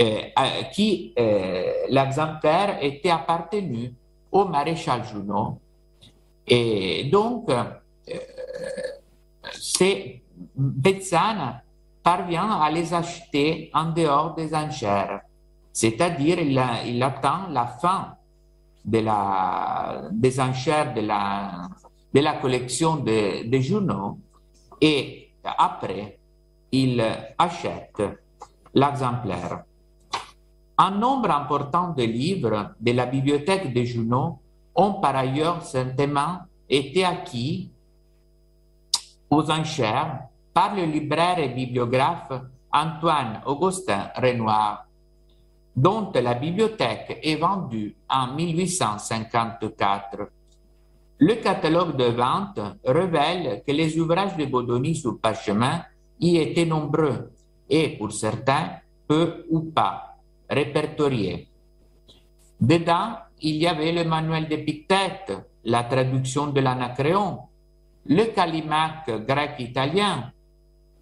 euh, 0.00 0.22
qui 0.72 1.14
euh, 1.18 1.72
l'exemplaire 1.88 2.78
était 2.82 3.10
appartenu 3.10 3.92
au 4.32 4.44
maréchal 4.46 5.04
Junot. 5.04 5.58
Et 6.46 7.04
donc, 7.04 7.50
c'est 9.52 10.20
Bezzana 10.56 11.62
parvient 12.02 12.50
à 12.60 12.70
les 12.70 12.92
acheter 12.92 13.70
en 13.72 13.86
dehors 13.92 14.34
des 14.34 14.54
enchères, 14.54 15.22
c'est-à-dire 15.72 16.38
il, 16.40 17.02
attend 17.02 17.48
la 17.50 17.66
fin 17.66 18.16
de 18.84 18.98
la, 18.98 20.02
des 20.12 20.38
enchères 20.38 20.92
de 20.92 21.00
la, 21.00 21.68
de 22.12 22.20
la 22.20 22.34
collection 22.34 22.96
de, 22.96 23.48
de 23.48 23.58
Junot 23.58 24.18
et 24.80 25.30
après 25.44 26.18
il 26.72 27.02
achète 27.38 28.02
l'exemplaire. 28.74 29.64
Un 30.76 30.90
nombre 30.90 31.30
important 31.30 31.90
de 31.90 32.02
livres 32.02 32.74
de 32.80 32.90
la 32.90 33.06
bibliothèque 33.06 33.72
de 33.72 33.84
Junot 33.84 34.40
ont 34.74 34.94
par 34.94 35.14
ailleurs 35.14 35.62
certainement 35.62 36.38
été 36.68 37.04
acquis 37.04 37.70
aux 39.30 39.50
enchères 39.50 40.24
par 40.52 40.74
le 40.74 40.84
libraire 40.84 41.38
et 41.38 41.48
bibliographe 41.48 42.32
Antoine 42.72 43.40
Augustin 43.46 44.10
Renoir, 44.16 44.86
dont 45.76 46.10
la 46.12 46.34
bibliothèque 46.34 47.20
est 47.22 47.36
vendue 47.36 47.94
en 48.08 48.34
1854. 48.34 50.28
Le 51.18 51.34
catalogue 51.36 51.96
de 51.96 52.06
vente 52.06 52.58
révèle 52.84 53.62
que 53.64 53.70
les 53.70 53.96
ouvrages 53.96 54.36
de 54.36 54.46
Baudoni 54.46 54.96
sur 54.96 55.20
parchemin 55.20 55.82
y 56.18 56.36
étaient 56.38 56.66
nombreux 56.66 57.30
et 57.70 57.96
pour 57.96 58.10
certains 58.10 58.70
peu 59.06 59.44
ou 59.48 59.60
pas 59.60 60.13
répertoriés. 60.48 61.48
Dedans, 62.60 63.18
il 63.40 63.56
y 63.56 63.66
avait 63.66 63.92
le 63.92 64.04
manuel 64.04 64.48
d'Épictète, 64.48 65.32
la 65.64 65.84
traduction 65.84 66.48
de 66.48 66.60
l'Anacréon, 66.60 67.40
le 68.06 68.24
Calimaque 68.26 69.26
grec-italien, 69.26 70.32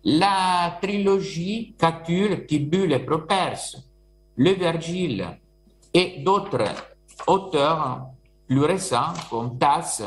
la 0.05 0.79
trilogie 0.81 1.75
Catulle, 1.79 2.47
Tibulle 2.47 2.93
et 2.93 2.99
Properce, 3.01 3.77
le 4.37 4.53
Vergile 4.53 5.39
et 5.93 6.23
d'autres 6.25 6.75
auteurs 7.27 8.07
plus 8.47 8.65
récents 8.65 9.13
comme 9.31 9.59
Tasse, 9.59 10.03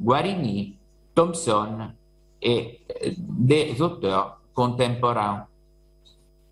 Guarini, 0.00 0.76
Thomson 1.14 1.90
et 2.40 2.80
des 3.16 3.80
auteurs 3.80 4.40
contemporains. 4.54 5.46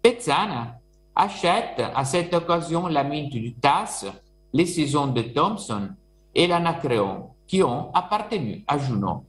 Pezzana 0.02 0.78
achète 1.14 1.82
à 1.94 2.04
cette 2.04 2.32
occasion 2.34 2.86
la 2.86 3.04
mine 3.04 3.28
du 3.28 3.54
Tasse, 3.54 4.06
les 4.52 4.66
saisons 4.66 5.08
de 5.08 5.22
Thomson 5.22 5.90
et 6.34 6.46
l'Anacréon 6.46 7.30
qui 7.46 7.62
ont 7.62 7.92
appartenu 7.92 8.64
à 8.66 8.78
Junot. 8.78 9.24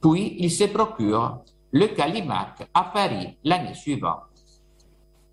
Puis 0.00 0.36
il 0.38 0.50
se 0.50 0.64
procure 0.64 1.38
le 1.72 1.88
Calimac 1.88 2.68
à 2.72 2.84
Paris 2.84 3.36
l'année 3.42 3.74
suivante. 3.74 4.22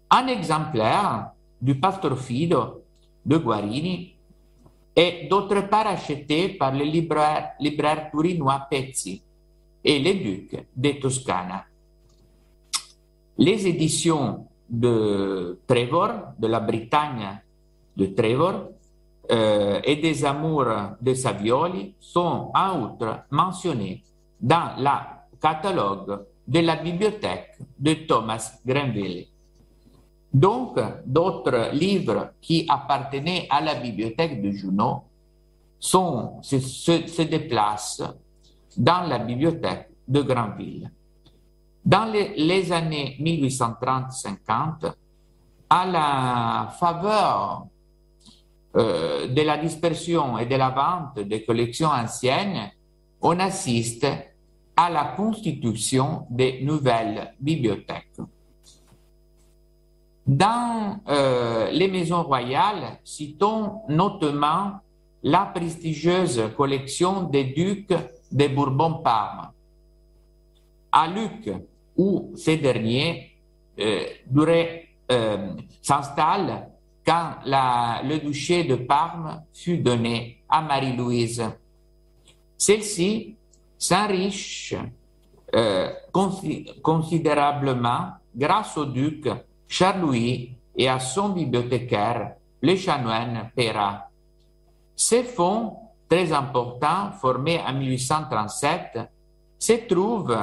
Un 0.09 0.27
exemplaire 0.27 1.31
du 1.61 1.75
Pastrofido 1.79 2.83
de 3.25 3.37
Guarini 3.37 4.15
est 4.95 5.27
d'autre 5.29 5.61
part 5.69 5.87
acheté 5.87 6.49
par 6.49 6.73
le 6.73 6.83
libraire, 6.83 7.51
libraire 7.59 8.09
turinois 8.11 8.67
Pezzi 8.69 9.21
et 9.83 9.99
les 9.99 10.15
ducs 10.15 10.65
de 10.75 10.91
Toscana. 10.93 11.65
Les 13.37 13.67
éditions 13.67 14.47
de 14.71 15.59
Trevor, 15.67 16.33
de 16.39 16.47
la 16.47 16.61
Bretagne 16.61 17.41
de 17.95 18.05
Trevor, 18.07 18.69
euh, 19.29 19.79
et 19.83 19.97
des 19.97 20.25
amours 20.25 20.65
de 20.99 21.13
Savioli 21.13 21.93
sont 21.99 22.51
en 22.53 22.81
outre 22.81 23.25
mentionnés 23.29 24.03
dans 24.39 24.75
le 24.77 25.39
catalogue 25.39 26.25
de 26.47 26.59
la 26.59 26.77
bibliothèque 26.77 27.57
de 27.77 27.93
Thomas 27.93 28.59
Grenville. 28.65 29.27
Donc, 30.33 30.79
d'autres 31.05 31.71
livres 31.73 32.31
qui 32.41 32.65
appartenaient 32.67 33.47
à 33.49 33.61
la 33.61 33.75
bibliothèque 33.75 34.41
de 34.41 34.51
Junot 34.51 35.03
se, 35.79 36.59
se 36.59 37.21
déplacent 37.21 38.03
dans 38.77 39.07
la 39.07 39.19
bibliothèque 39.19 39.89
de 40.07 40.21
Granville. 40.21 40.89
Dans 41.83 42.05
les, 42.05 42.71
années 42.71 43.17
1830-50, 43.19 44.93
à 45.69 45.85
la 45.85 46.73
faveur 46.79 47.65
euh, 48.75 49.27
de 49.27 49.41
la 49.41 49.57
dispersion 49.57 50.37
et 50.37 50.45
de 50.45 50.55
la 50.55 50.69
vente 50.69 51.25
des 51.27 51.43
collections 51.43 51.89
anciennes, 51.89 52.69
on 53.21 53.39
assiste 53.39 54.07
à 54.75 54.89
la 54.89 55.13
constitution 55.15 56.27
de 56.29 56.63
nouvelles 56.63 57.33
bibliothèques. 57.39 58.19
Dans 60.25 60.99
euh, 61.09 61.71
les 61.71 61.87
maisons 61.87 62.23
royales, 62.23 62.99
citons 63.03 63.81
notamment 63.89 64.81
la 65.23 65.45
prestigieuse 65.47 66.41
collection 66.55 67.23
des 67.23 67.45
ducs 67.45 67.93
de 68.31 68.47
Bourbon-Parme. 68.47 69.51
À 70.91 71.07
Luc, 71.07 71.49
où 71.97 72.31
ces 72.35 72.57
derniers 72.57 73.31
euh, 73.79 74.05
euh, 75.11 75.53
s'installent 75.81 76.67
quand 77.05 77.35
le 77.45 78.17
duché 78.19 78.63
de 78.63 78.75
Parme 78.75 79.43
fut 79.53 79.77
donné 79.77 80.43
à 80.47 80.61
Marie-Louise. 80.61 81.43
Celle-ci 82.57 83.35
s'enrichit 83.77 84.77
euh, 85.55 85.91
considérablement 86.81 88.11
grâce 88.35 88.77
au 88.77 88.85
duc 88.85 89.27
Charles-Louis 89.67 90.55
et 90.75 90.87
à 90.87 90.99
son 90.99 91.29
bibliothécaire, 91.29 92.35
le 92.61 92.75
chanoine 92.75 93.49
Perra. 93.55 94.09
Ces 94.95 95.23
fonds 95.23 95.75
très 96.07 96.31
importants, 96.31 97.11
formés 97.19 97.59
en 97.59 97.73
1837, 97.73 98.99
se 99.57 99.73
trouvent 99.87 100.37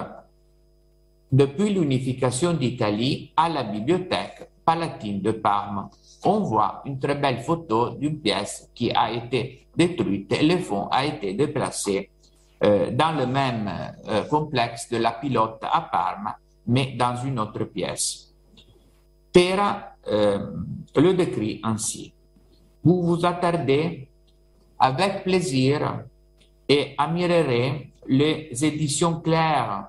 depuis 1.30 1.70
l'unification 1.70 2.54
d'Italie 2.54 3.32
à 3.36 3.48
la 3.48 3.64
bibliothèque 3.64 4.50
palatine 4.64 5.20
de 5.20 5.32
Parme. 5.32 5.88
On 6.24 6.40
voit 6.40 6.82
une 6.84 6.98
très 6.98 7.14
belle 7.14 7.40
photo 7.40 7.90
d'une 7.90 8.20
pièce 8.20 8.68
qui 8.74 8.90
a 8.90 9.12
été 9.12 9.66
détruite 9.76 10.32
et 10.32 10.44
le 10.44 10.58
fond 10.58 10.88
a 10.90 11.06
été 11.06 11.34
déplacé 11.34 12.10
euh, 12.64 12.90
dans 12.90 13.12
le 13.12 13.26
même 13.26 13.70
euh, 14.08 14.22
complexe 14.24 14.90
de 14.90 14.96
la 14.96 15.12
pilote 15.12 15.60
à 15.62 15.82
Parme, 15.82 16.34
mais 16.66 16.94
dans 16.96 17.16
une 17.24 17.38
autre 17.38 17.64
pièce. 17.64 18.34
Pera 19.32 19.94
euh, 20.08 20.50
le 20.96 21.14
décrit 21.14 21.60
ainsi. 21.62 22.12
Vous 22.82 23.02
vous 23.02 23.24
attardez 23.24 24.08
avec 24.78 25.24
plaisir 25.24 26.04
et 26.68 26.94
admirerez 26.98 27.92
les 28.06 28.50
éditions 28.64 29.20
claires 29.20 29.88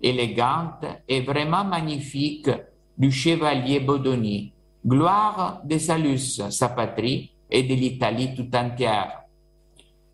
élégante 0.00 0.84
et 1.08 1.20
vraiment 1.20 1.64
magnifique 1.64 2.50
du 2.96 3.10
chevalier 3.10 3.80
Bodoni, 3.80 4.52
gloire 4.86 5.60
de 5.64 5.78
Salus, 5.78 6.42
sa 6.50 6.68
patrie, 6.68 7.32
et 7.50 7.64
de 7.64 7.74
l'Italie 7.74 8.34
tout 8.34 8.48
entière. 8.56 9.22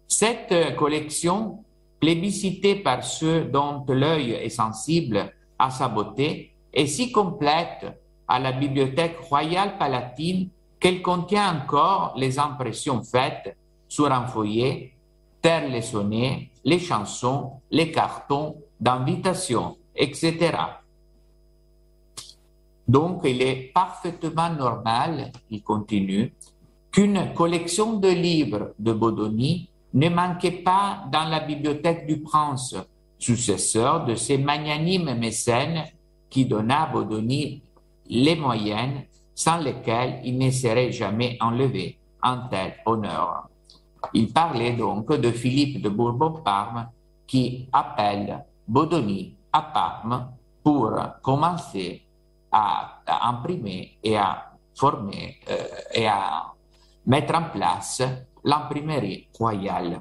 Cette 0.09 0.77
collection, 0.77 1.64
plébiscitée 2.01 2.77
par 2.77 3.05
ceux 3.05 3.44
dont 3.44 3.85
l'œil 3.88 4.33
est 4.33 4.49
sensible 4.49 5.33
à 5.59 5.70
sa 5.70 5.88
beauté, 5.88 6.53
est 6.72 6.87
si 6.87 7.12
complète 7.12 7.87
à 8.29 8.38
la 8.38 8.53
Bibliothèque 8.53 9.18
royale 9.20 9.79
palatine 9.79 10.49
qu'elle 10.81 11.03
contient 11.03 11.57
encore 11.57 12.14
les 12.16 12.38
impressions 12.38 13.03
faites 13.03 13.57
sur 13.88 14.11
un 14.12 14.27
feuillet, 14.27 14.92
terre 15.40 15.68
les 15.68 15.83
sonnets, 15.83 16.51
les 16.64 16.79
chansons, 16.79 17.53
les 17.70 17.92
cartons, 17.92 18.57
d'invitation, 18.80 19.76
etc. 19.94 20.56
Donc, 22.86 23.22
il 23.24 23.42
est 23.42 23.72
parfaitement 23.74 24.50
normal, 24.50 25.32
il 25.50 25.62
continue, 25.62 26.32
qu'une 26.92 27.32
collection 27.34 27.94
de 27.94 28.08
livres 28.08 28.74
de 28.78 28.92
Bodoni 28.92 29.68
ne 29.94 30.08
manquait 30.08 30.62
pas 30.62 31.04
dans 31.10 31.24
la 31.24 31.40
bibliothèque 31.40 32.06
du 32.06 32.20
prince, 32.20 32.74
successeur 33.18 34.04
de 34.04 34.14
ces 34.14 34.38
magnanimes 34.38 35.14
mécènes 35.14 35.84
qui 36.30 36.44
donna 36.44 36.82
à 36.82 36.86
Bodoni 36.86 37.62
les 38.08 38.36
moyens 38.36 39.02
sans 39.34 39.58
lesquels 39.58 40.20
il 40.24 40.38
ne 40.38 40.50
serait 40.50 40.92
jamais 40.92 41.36
enlevé 41.40 41.98
en 42.22 42.48
tel 42.48 42.74
honneur. 42.86 43.48
Il 44.14 44.32
parlait 44.32 44.72
donc 44.72 45.12
de 45.12 45.30
Philippe 45.30 45.82
de 45.82 45.88
Bourbon-Parme 45.88 46.88
qui 47.26 47.68
appelle 47.72 48.44
Bodoni 48.66 49.37
à 49.52 49.62
Parme 49.62 50.33
pour 50.62 50.92
commencer 51.22 52.02
à, 52.50 53.02
imprimer 53.07 53.98
et 54.02 54.16
à 54.16 54.50
former 54.74 55.37
euh, 55.50 55.57
et 55.94 56.07
à 56.07 56.52
mettre 57.07 57.35
en 57.35 57.44
place 57.50 58.02
l'imprimerie 58.44 59.29
royale. 59.38 60.00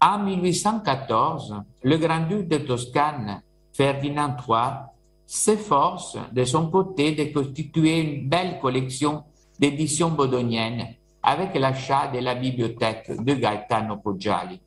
En 0.00 0.18
1814, 0.18 1.62
le 1.82 1.96
grand-duc 1.96 2.48
de 2.48 2.58
Toscane, 2.58 3.42
Ferdinand 3.72 4.36
III, 4.36 4.86
s'efforce 5.26 6.16
de 6.32 6.44
son 6.44 6.70
côté 6.70 7.12
de 7.12 7.32
constituer 7.32 8.00
une 8.00 8.28
belle 8.28 8.60
collection 8.60 9.24
d'éditions 9.58 10.10
bodoniennes 10.10 10.94
avec 11.22 11.54
l'achat 11.56 12.08
de 12.08 12.18
la 12.20 12.34
bibliothèque 12.34 13.10
de 13.20 13.34
Gaetano 13.34 13.96
Poggiali, 13.96 14.60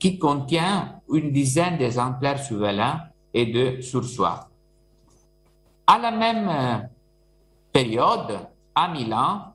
qui 0.00 0.18
contient 0.18 1.00
une 1.12 1.30
dizaine 1.30 1.78
d'exemplaires 1.78 2.42
souverains 2.42 3.02
et 3.32 3.46
de 3.46 3.80
sursoirs. 3.82 4.48
À 5.86 5.98
la 5.98 6.10
même 6.10 6.88
période, 7.72 8.48
à 8.74 8.88
Milan, 8.88 9.52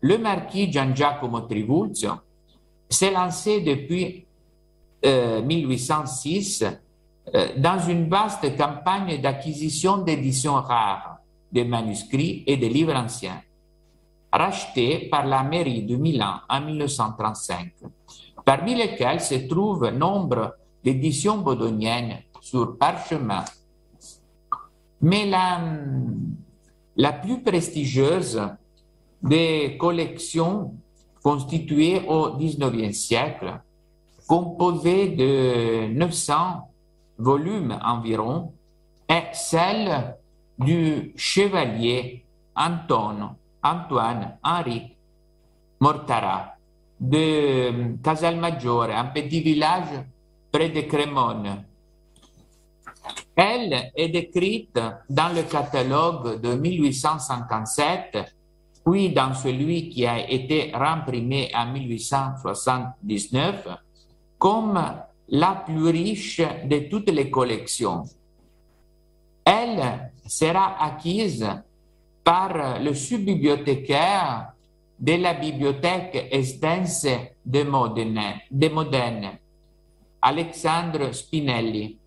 le 0.00 0.18
marquis 0.18 0.72
Gian 0.72 0.94
Giacomo 0.94 1.40
Trivulzio 1.40 2.12
s'est 2.88 3.10
lancé 3.10 3.60
depuis 3.60 4.24
1806 5.04 6.62
euh, 6.62 6.70
euh, 7.34 7.48
dans 7.56 7.78
une 7.78 8.08
vaste 8.08 8.56
campagne 8.56 9.20
d'acquisition 9.20 9.98
d'éditions 9.98 10.54
rares, 10.54 11.18
de 11.50 11.62
manuscrits 11.64 12.44
et 12.46 12.56
de 12.56 12.66
livres 12.66 12.94
anciens, 12.94 13.42
rachetés 14.32 15.08
par 15.10 15.26
la 15.26 15.42
mairie 15.42 15.82
de 15.82 15.96
Milan 15.96 16.40
en 16.48 16.60
1935, 16.60 17.72
parmi 18.44 18.74
lesquels 18.74 19.20
se 19.20 19.34
trouvent 19.46 19.88
nombre 19.90 20.56
d'éditions 20.82 21.38
bodoniennes 21.38 22.18
sur 22.40 22.76
parchemin. 22.76 23.44
Mais 25.00 25.26
la, 25.26 27.12
plus 27.12 27.42
prestigieuse 27.42 28.40
des 29.22 29.76
collections 29.78 30.74
constituées 31.22 32.02
au 32.08 32.36
XIXe 32.36 32.96
siècle, 32.96 33.60
composées 34.26 35.10
de 35.10 35.92
900 35.92 36.68
volumes 37.18 37.78
environ, 37.84 38.52
est 39.08 39.30
celle 39.34 40.16
du 40.58 41.12
chevalier 41.16 42.24
Antoine 42.54 43.36
Henri 44.42 44.96
Mortara 45.80 46.56
de 47.02 47.96
Casalmaggiore, 48.00 48.90
un 48.94 49.06
petit 49.06 49.40
village 49.40 50.04
près 50.52 50.68
de 50.68 50.82
Crémone. 50.82 51.64
Elle 53.34 53.90
est 53.96 54.08
décrite 54.08 54.78
dans 55.10 55.34
le 55.34 55.42
catalogue 55.42 56.40
de 56.40 56.54
1857 56.54 58.18
puis 58.84 59.10
dans 59.10 59.34
celui 59.34 59.88
qui 59.88 60.06
a 60.06 60.30
été 60.30 60.70
remprimé 60.74 61.50
en 61.54 61.72
1879 61.72 63.66
comme 64.38 64.80
la 65.28 65.64
plus 65.66 65.88
riche 65.88 66.40
de 66.64 66.88
toutes 66.88 67.10
les 67.10 67.28
collections. 67.30 68.04
Elle 69.44 70.12
sera 70.26 70.80
acquise 70.84 71.48
par 72.22 72.78
le 72.80 72.94
sous-bibliothécaire 72.94 74.52
de 74.98 75.14
la 75.16 75.34
bibliothèque 75.34 76.28
Estense 76.30 77.06
de 77.44 77.62
Modène, 77.64 78.40
de 78.50 78.68
Modène, 78.68 79.38
Alexandre 80.20 81.12
Spinelli, 81.12 81.98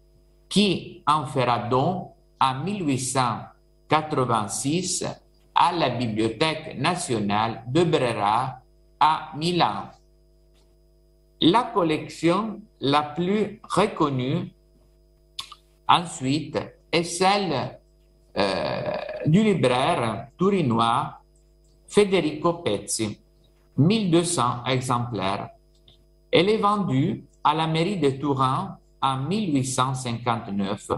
qui 0.48 1.02
en 1.06 1.26
fera 1.26 1.68
don 1.70 2.12
en 2.40 2.56
1886 2.64 5.06
à 5.54 5.72
la 5.72 5.90
Bibliothèque 5.90 6.78
nationale 6.78 7.64
de 7.68 7.84
Brera 7.84 8.62
à 9.00 9.32
Milan. 9.36 9.90
La 11.42 11.64
collection 11.74 12.62
la 12.80 13.04
plus 13.04 13.60
reconnue 13.64 14.52
ensuite 15.88 16.58
est 16.92 17.04
celle 17.04 17.80
euh, 18.38 18.96
du 19.26 19.44
libraire 19.44 20.28
turinois 20.38 21.22
Federico 21.88 22.54
Pezzi, 22.54 23.18
1200 23.78 24.66
exemplaires. 24.66 25.50
Elle 26.32 26.50
est 26.50 26.58
vendue 26.58 27.24
à 27.44 27.54
la 27.54 27.68
mairie 27.68 27.98
de 27.98 28.10
Turin 28.10 28.78
en 29.02 29.18
1859 29.18 30.92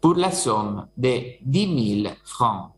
pour 0.00 0.14
la 0.14 0.30
somme 0.30 0.86
de 0.96 1.38
10 1.42 2.02
000 2.02 2.14
francs. 2.24 2.72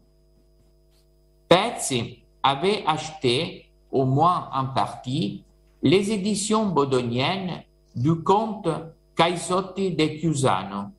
Pezzi 1.48 2.22
avait 2.42 2.84
acheté, 2.86 3.68
au 3.90 4.04
moins 4.04 4.48
en 4.52 4.66
partie, 4.66 5.44
les 5.82 6.10
éditions 6.10 6.66
bodoniennes 6.66 7.62
du 7.94 8.16
comte 8.22 8.68
Caisotti 9.16 9.92
de 9.92 10.06
Chiusano, 10.18 10.90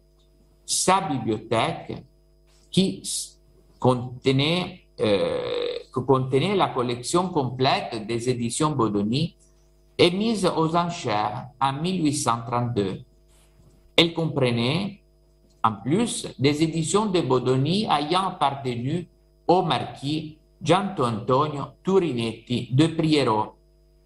sa 0.66 1.02
bibliothèque 1.02 2.04
qui 2.72 3.02
contenait, 3.80 4.82
euh, 5.00 5.78
contenait 5.92 6.56
la 6.56 6.70
collection 6.70 7.30
complète 7.30 8.08
des 8.08 8.30
éditions 8.30 8.72
Bodoni 8.72 9.36
est 9.98 10.12
mise 10.12 10.46
aux 10.46 10.76
enchères 10.76 11.48
en 11.60 11.74
1832. 11.74 13.02
Elle 13.96 14.14
comprenait, 14.14 15.02
en 15.64 15.74
plus, 15.74 16.28
des 16.38 16.64
éditions 16.64 17.08
de 17.08 17.22
Bodoni 17.22 17.86
ayant 17.86 18.28
appartenu 18.28 19.08
au 19.48 19.64
marquis 19.64 20.38
Gianto 20.62 21.04
Antonio 21.04 21.64
Turinetti 21.84 22.70
de 22.72 22.88
Priero, 22.88 23.56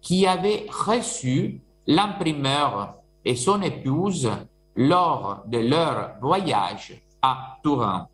qui 0.00 0.26
avait 0.26 0.66
reçu 0.70 1.60
l'imprimeur 1.86 2.94
et 3.24 3.36
son 3.36 3.60
épouse 3.62 4.30
lors 4.76 5.42
de 5.46 5.58
leur 5.58 6.14
voyage 6.20 7.02
à 7.20 7.58
Turin. 7.62 8.08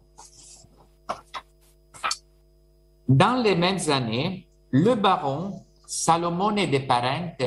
Dans 3.08 3.42
les 3.42 3.54
mêmes 3.54 3.78
années, 3.88 4.46
le 4.70 4.94
baron 4.94 5.62
Salomone 5.86 6.70
de 6.70 6.78
Parente 6.86 7.42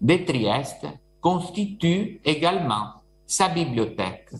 de 0.00 0.16
Trieste 0.24 0.86
constitue 1.20 2.20
également 2.24 2.92
sa 3.26 3.48
bibliothèque, 3.48 4.30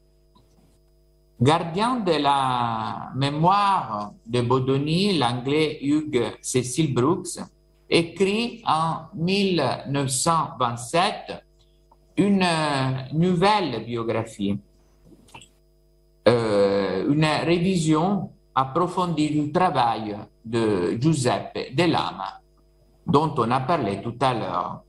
Gardien 1.40 2.00
de 2.00 2.20
la 2.20 3.12
mémoire 3.14 4.12
de 4.26 4.40
Bodoni, 4.40 5.16
l'anglais 5.18 5.78
Hugh 5.80 6.36
Cecil 6.42 6.92
Brooks 6.92 7.38
écrit 7.88 8.60
en 8.66 9.02
1927 9.14 11.44
une 12.16 12.44
nouvelle 13.12 13.84
biographie, 13.86 14.58
euh, 16.26 17.08
une 17.08 17.24
révision 17.24 18.32
approfondie 18.52 19.30
du 19.30 19.52
travail 19.52 20.16
de 20.44 20.98
Giuseppe 21.00 21.72
De 21.72 21.84
Lama, 21.84 22.40
dont 23.06 23.32
on 23.38 23.48
a 23.52 23.60
parlé 23.60 24.02
tout 24.02 24.16
à 24.20 24.34
l'heure. 24.34 24.82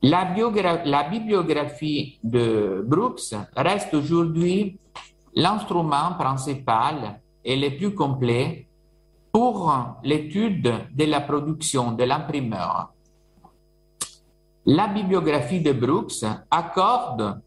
La, 0.00 0.24
bibliographie 0.24 2.18
de 2.22 2.82
Brooks 2.86 3.34
reste 3.54 3.92
aujourd'hui 3.92 4.78
l'instrument 5.34 6.14
principal 6.18 7.20
et 7.44 7.56
le 7.56 7.76
plus 7.76 7.94
complet 7.94 8.66
pour 9.32 9.72
l'étude 10.02 10.72
de 10.94 11.04
la 11.04 11.20
production 11.20 11.92
de 11.92 12.04
l'imprimeur. 12.04 12.92
La 14.66 14.88
bibliographie 14.88 15.60
de 15.60 15.72
Brooks 15.72 16.24
accorde 16.50 17.42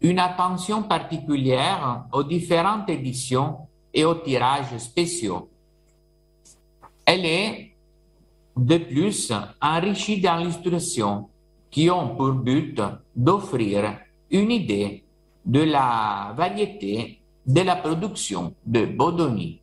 une 0.00 0.18
attention 0.18 0.82
particulière 0.82 2.04
aux 2.12 2.24
différentes 2.24 2.90
éditions 2.90 3.68
et 3.94 4.04
aux 4.04 4.16
tirages 4.16 4.76
spéciaux. 4.78 5.48
Elle 7.06 7.24
est 7.24 7.72
de 8.56 8.78
plus 8.78 9.32
enrichie 9.60 10.20
d'illustrations 10.20 11.30
qui 11.70 11.88
ont 11.88 12.16
pour 12.16 12.32
but 12.32 12.80
d'offrir 13.16 13.98
une 14.30 14.50
idée 14.50 15.04
de 15.44 15.60
la 15.60 16.32
variété 16.36 17.20
de 17.46 17.60
la 17.62 17.76
production 17.76 18.54
de 18.64 18.86
Bodoni. 18.86 19.60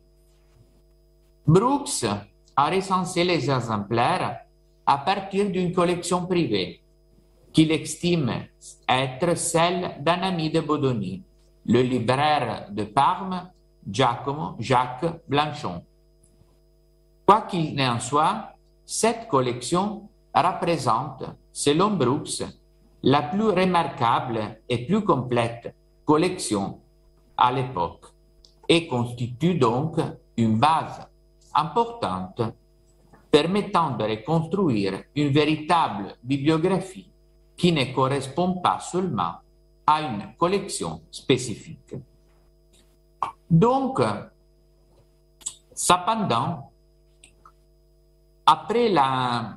Brooks 1.46 2.04
a 2.56 2.70
recensé 2.70 3.24
les 3.24 3.50
exemplaires 3.50 4.40
à 4.86 4.98
partir 4.98 5.50
d'une 5.50 5.72
collection 5.72 6.26
privée 6.26 6.80
qu'il 7.52 7.72
estime 7.72 8.46
être 8.88 9.36
celle 9.36 9.96
d'un 10.00 10.20
ami 10.22 10.50
de 10.50 10.60
Bodoni, 10.60 11.22
le 11.66 11.82
libraire 11.82 12.66
de 12.70 12.84
Parme, 12.84 13.50
Giacomo 13.88 14.56
Jacques 14.58 15.22
Blanchon. 15.26 15.82
Quoi 17.26 17.42
qu'il 17.42 17.80
en 17.80 17.98
soit, 17.98 18.52
cette 18.84 19.28
collection 19.28 20.08
représente, 20.34 21.24
selon 21.52 21.90
Brooks, 21.90 22.42
la 23.02 23.22
plus 23.22 23.48
remarquable 23.50 24.60
et 24.68 24.86
plus 24.86 25.04
complète 25.04 25.74
collection 26.04 26.80
à 27.36 27.52
l'époque 27.52 28.06
et 28.68 28.86
constitue 28.86 29.54
donc 29.54 29.96
une 30.36 30.58
base 30.58 31.06
importante 31.54 32.42
permettant 33.30 33.96
de 33.96 34.04
reconstruire 34.04 35.04
une 35.14 35.28
véritable 35.28 36.16
bibliographie 36.22 37.10
qui 37.56 37.72
ne 37.72 37.92
correspond 37.94 38.54
pas 38.54 38.80
seulement 38.80 39.34
à 39.86 40.02
une 40.02 40.34
collection 40.38 41.02
spécifique. 41.10 41.94
Donc, 43.50 44.00
cependant, 45.74 46.70
après 48.46 48.88
la, 48.88 49.56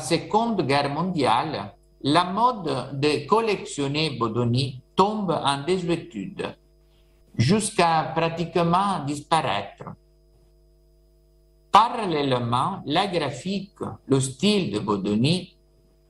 Seconde 0.00 0.66
Guerre 0.66 0.90
mondiale, 0.90 1.74
la 2.04 2.24
mode 2.24 3.00
de 3.00 3.26
collectionner 3.26 4.10
Bodoni 4.10 4.80
tombe 4.94 5.30
en 5.30 5.62
désuétude 5.64 6.54
jusqu'à 7.36 8.12
pratiquement 8.14 9.02
disparaître. 9.06 9.84
Parallèlement, 11.72 12.82
la 12.84 13.06
graphique, 13.06 13.78
le 14.06 14.20
style 14.20 14.70
de 14.70 14.80
Bodoni 14.80 15.56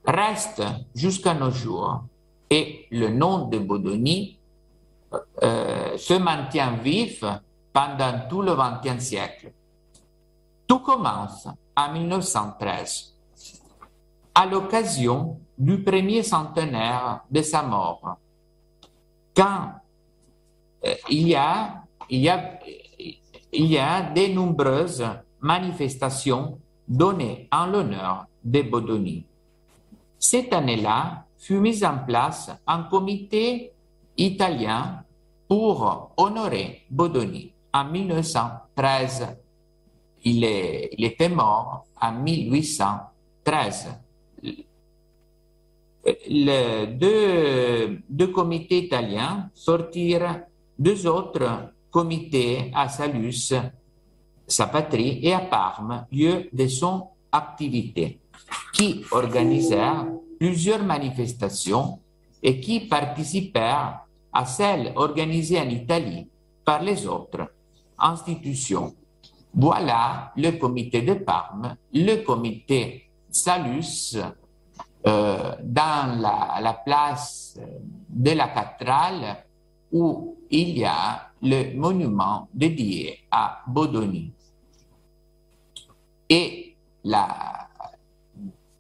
reste 0.05 0.63
jusqu'à 0.95 1.33
nos 1.33 1.53
jours 1.53 2.03
et 2.51 2.87
le 2.91 3.09
nom 3.09 3.47
de 3.47 3.59
Bodoni 3.59 4.37
euh, 5.43 5.97
se 5.97 6.15
maintient 6.15 6.77
vif 6.77 7.25
pendant 7.73 8.27
tout 8.29 8.43
le 8.43 8.55
XXe 8.57 9.03
siècle. 9.03 9.53
Tout 10.67 10.81
commence 10.81 11.47
en 11.77 11.93
1913, 11.93 13.15
à 14.35 14.47
l'occasion 14.47 15.39
du 15.57 15.83
premier 15.83 16.23
centenaire 16.23 17.23
de 17.31 17.43
sa 17.43 17.63
mort, 17.63 18.19
quand 19.35 19.73
euh, 20.85 20.95
il, 21.11 21.29
y 21.29 21.37
a, 21.37 21.85
il, 22.11 22.25
de 23.53 24.33
nombreuses 24.35 25.05
manifestations 25.41 26.59
données 26.87 27.49
en 27.53 27.67
l'honneur 27.67 28.27
de 28.43 28.63
Bodoni. 28.63 29.25
Cette 30.19 30.53
année-là 30.53 31.25
fut 31.39 31.61
mise 31.61 31.85
en 31.85 31.99
place 31.99 32.51
un 32.67 32.85
comité 32.85 33.73
italien 34.17 35.03
pour 35.49 36.13
honorer 36.17 36.85
Bodoni 36.91 37.53
en 37.73 37.85
1913. 37.85 39.37
Il, 40.25 40.45
il 40.45 41.05
était 41.05 41.29
mort 41.29 41.85
en 42.01 42.13
1813 42.13 43.89
les 46.29 46.87
deux, 46.87 48.01
deux 48.09 48.29
comités 48.29 48.85
italiens 48.85 49.51
sortirent 49.55 50.43
deux 50.79 51.07
autres 51.07 51.73
comités 51.91 52.71
à 52.75 52.89
Salus, 52.89 53.55
sa 54.47 54.67
patrie, 54.67 55.21
et 55.23 55.33
à 55.33 55.41
Parme, 55.41 56.07
lieu 56.13 56.49
de 56.53 56.67
son 56.67 57.09
activité, 57.33 58.21
qui 58.73 59.05
organisèrent 59.11 60.07
plusieurs 60.39 60.83
manifestations 60.83 62.01
et 62.43 62.61
qui 62.61 62.81
participèrent 62.81 64.01
à 64.33 64.45
celles 64.45 64.93
organisées 64.97 65.61
en 65.61 65.69
Italie 65.69 66.27
par 66.65 66.83
les 66.83 67.07
autres 67.07 67.49
institutions. 67.99 68.95
Voilà 69.55 70.33
le 70.37 70.51
comité 70.59 71.03
de 71.03 71.15
Parme, 71.15 71.77
le 71.93 72.17
comité 72.25 73.09
Salus, 73.31 74.17
euh, 75.07 75.55
dans 75.63 76.19
la, 76.21 76.61
la, 76.61 76.73
place 76.73 77.59
de 78.09 78.31
la 78.31 78.49
cathédrale 78.49 79.45
où 79.93 80.37
il 80.51 80.79
y 80.79 80.85
a 80.85 81.31
le 81.43 81.77
monument 81.77 82.49
dédié 82.55 83.21
à 83.31 83.63
Bodoni. 83.67 84.33
Et 86.29 86.75
la, 87.05 87.69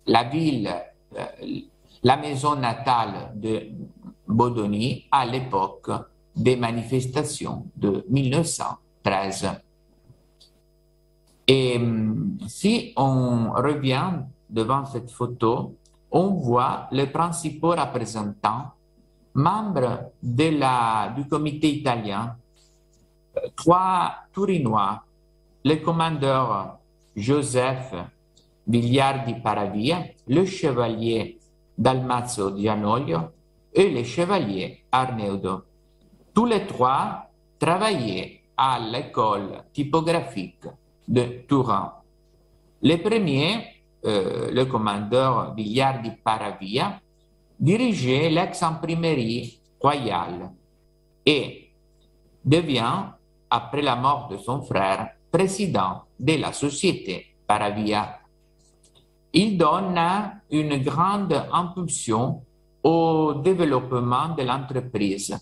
la 0.07 0.25
ville, 0.25 0.75
euh, 1.17 1.27
la 2.03 2.17
maison 2.17 2.57
natale 2.57 3.33
de 3.35 3.71
Bodoni 4.27 5.05
à 5.11 5.27
l'époque 5.27 5.91
des 6.35 6.57
manifestations 6.57 7.67
de 7.77 8.05
1913. 8.09 9.51
Et 11.47 11.77
hum, 11.77 12.39
si 12.49 12.93
on 12.97 13.53
revient 13.53 14.23
devant 14.49 14.85
cette 14.87 15.11
photo, 15.11 15.77
on 16.15 16.29
voit 16.35 16.87
les 16.93 17.09
principaux 17.09 17.73
représentants, 17.73 18.71
membres 19.35 20.13
du 20.23 21.27
comité 21.29 21.73
italien, 21.73 22.37
trois 23.57 24.15
Tourinois, 24.33 25.03
le 25.65 25.75
commandeur 25.77 26.79
Joseph 27.17 27.93
Vigliardi 28.65 29.35
Paravia, 29.43 30.05
le 30.29 30.45
chevalier 30.45 31.41
Dalmazzo 31.77 32.57
Gianoglio 32.57 33.19
et 33.73 33.91
le 33.91 34.05
chevalier 34.05 34.85
Arneudo. 34.93 35.65
Tous 36.33 36.47
les 36.47 36.65
trois 36.65 37.29
travaillaient 37.59 38.41
à 38.57 38.79
l'école 38.79 39.65
typographique 39.73 40.65
de 41.09 41.45
Turin. 41.49 41.93
Le 42.83 42.97
premier 42.99 43.74
euh, 44.05 44.51
le 44.51 44.65
commandeur 44.67 45.55
Villardi 45.55 46.11
Paravia, 46.23 47.01
dirigeait 47.59 48.29
l'ex-imprimerie 48.31 49.61
royale 49.81 50.51
et 51.25 51.71
devient, 52.45 53.05
après 53.49 53.83
la 53.83 53.97
mort 53.97 54.29
de 54.29 54.37
son 54.37 54.63
frère, 54.63 55.11
président 55.31 56.03
de 56.19 56.35
la 56.35 56.53
société 56.53 57.35
Paravia. 57.47 58.19
Il 59.33 59.57
donne 59.57 60.01
une 60.51 60.77
grande 60.83 61.35
impulsion 61.53 62.43
au 62.83 63.35
développement 63.35 64.35
de 64.37 64.43
l'entreprise 64.43 65.37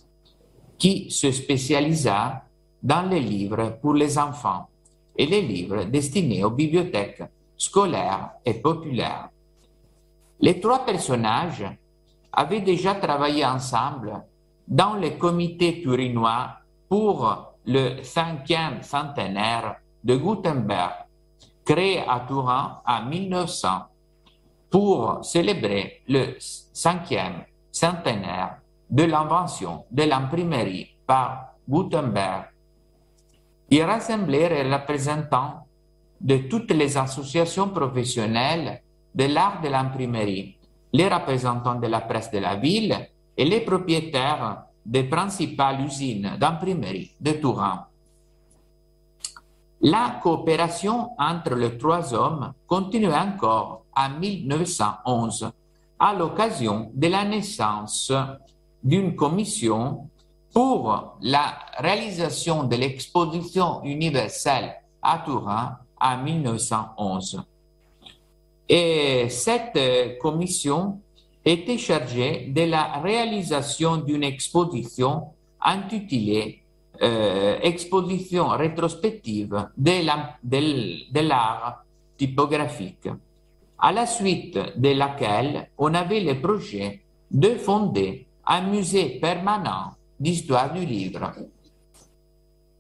qui 0.79 1.11
se 1.11 1.31
spécialisa 1.31 2.45
dans 2.83 3.09
les 3.09 3.21
livres 3.21 3.79
pour 3.81 3.95
les 3.95 4.19
enfants 4.19 4.69
et 5.17 5.27
les 5.27 5.43
livres 5.43 5.85
destinés 5.85 6.45
aux 6.45 6.51
bibliothèques 6.51 7.23
scolaires 7.63 8.31
et 8.45 8.55
populaires. 8.55 9.29
Les 10.41 10.59
trois 10.61 10.85
personnages 10.85 11.65
avaient 12.33 12.61
déjà 12.61 12.97
travaillé 12.97 13.45
ensemble 13.47 14.25
dans 14.67 14.95
le 14.95 15.11
comité 15.11 15.81
turinois 15.81 16.57
pour 16.89 17.55
le 17.65 18.03
cinquième 18.03 18.83
centenaire 18.83 19.77
de 20.03 20.17
Gutenberg, 20.17 21.07
créé 21.65 22.01
à 22.01 22.25
Turin 22.27 22.81
en 22.85 23.05
1900 23.05 23.69
pour 24.69 25.25
célébrer 25.25 26.03
le 26.09 26.35
cinquième 26.41 27.45
centenaire 27.71 28.57
de 28.91 29.05
l'invention 29.05 29.85
de 29.93 30.03
l'imprimerie 30.03 30.97
par 31.07 31.55
Gutenberg. 31.69 32.47
Il 33.71 33.85
rassemblait 33.85 34.49
les 34.49 34.75
représentants 34.75 35.63
de 36.23 36.37
toutes 36.49 36.71
les 36.71 36.97
associations 36.97 37.69
professionnelles 37.69 38.81
de 39.15 39.25
l'art 39.25 39.61
de 39.61 39.69
l'imprimerie, 39.69 40.57
les 40.93 41.09
représentants 41.09 41.81
de 41.81 41.89
la 41.89 42.01
presse 42.01 42.31
de 42.31 42.39
la 42.39 42.57
ville 42.57 42.97
et 43.37 43.45
les 43.45 43.61
propriétaires 43.61 44.65
des 44.87 45.05
principales 45.05 45.85
usines 45.85 46.37
d'imprimerie 46.39 47.13
de 47.21 47.33
Turin. 47.33 47.87
La 49.81 50.21
coopération 50.23 51.11
entre 51.19 51.57
les 51.57 51.77
trois 51.77 52.15
hommes 52.15 52.53
continuait 52.67 53.15
encore 53.15 53.85
en 53.97 54.11
1911 54.11 55.51
à 55.99 56.15
l'occasion 56.15 56.91
de 56.95 57.09
la 57.09 57.25
naissance 57.25 58.13
d'une 58.83 59.17
commission 59.17 60.09
pour 60.53 61.17
la 61.21 61.59
réalisation 61.79 62.65
de 62.65 62.77
l'exposition 62.77 63.83
universelle 63.83 64.75
à 65.01 65.19
Turin 65.25 65.79
en 66.03 66.23
1911. 66.23 67.43
Et 68.69 69.29
cette 69.29 70.19
commission 70.21 71.01
était 71.45 71.79
chargée 71.79 72.47
de 72.49 72.63
la 72.63 73.01
réalisation 73.01 73.97
d'une 73.99 74.25
exposition 74.25 75.29
intitulée 75.61 76.63
euh, 77.03 77.59
Exposition 77.63 78.49
rétrospective 78.49 79.69
de 79.77 81.21
l'art 81.21 81.85
typographique, 82.17 83.09
à 83.79 83.93
la 83.93 84.07
suite 84.07 84.59
de 84.77 84.91
laquelle 84.91 85.71
on 85.79 85.95
avait 85.95 86.21
le 86.21 86.41
projet 86.41 87.03
de 87.31 87.55
fonder 87.57 88.27
un 88.47 88.63
musée 88.63 89.19
permanent 89.21 89.95
d'histoire 90.21 90.73
du 90.73 90.85
livre. 90.85 91.33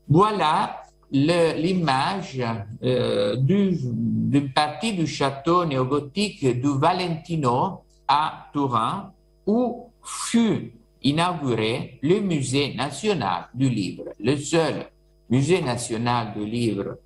Voilà 0.08 0.81
l'image 1.12 2.42
euh, 2.82 3.36
d'une 3.36 4.52
partie 4.54 4.94
du 4.94 5.06
château 5.06 5.64
néogothique 5.64 6.60
du 6.60 6.78
Valentino 6.78 7.82
à 8.08 8.48
Turin 8.52 9.12
où 9.46 9.90
fut 10.02 10.72
inauguré 11.02 11.98
le 12.02 12.20
musée 12.20 12.74
national 12.74 13.48
du 13.54 13.68
livre, 13.68 14.04
le 14.18 14.36
seul 14.36 14.86
musée 15.28 15.60
national 15.60 16.32
du 16.34 16.46
livre 16.46 16.96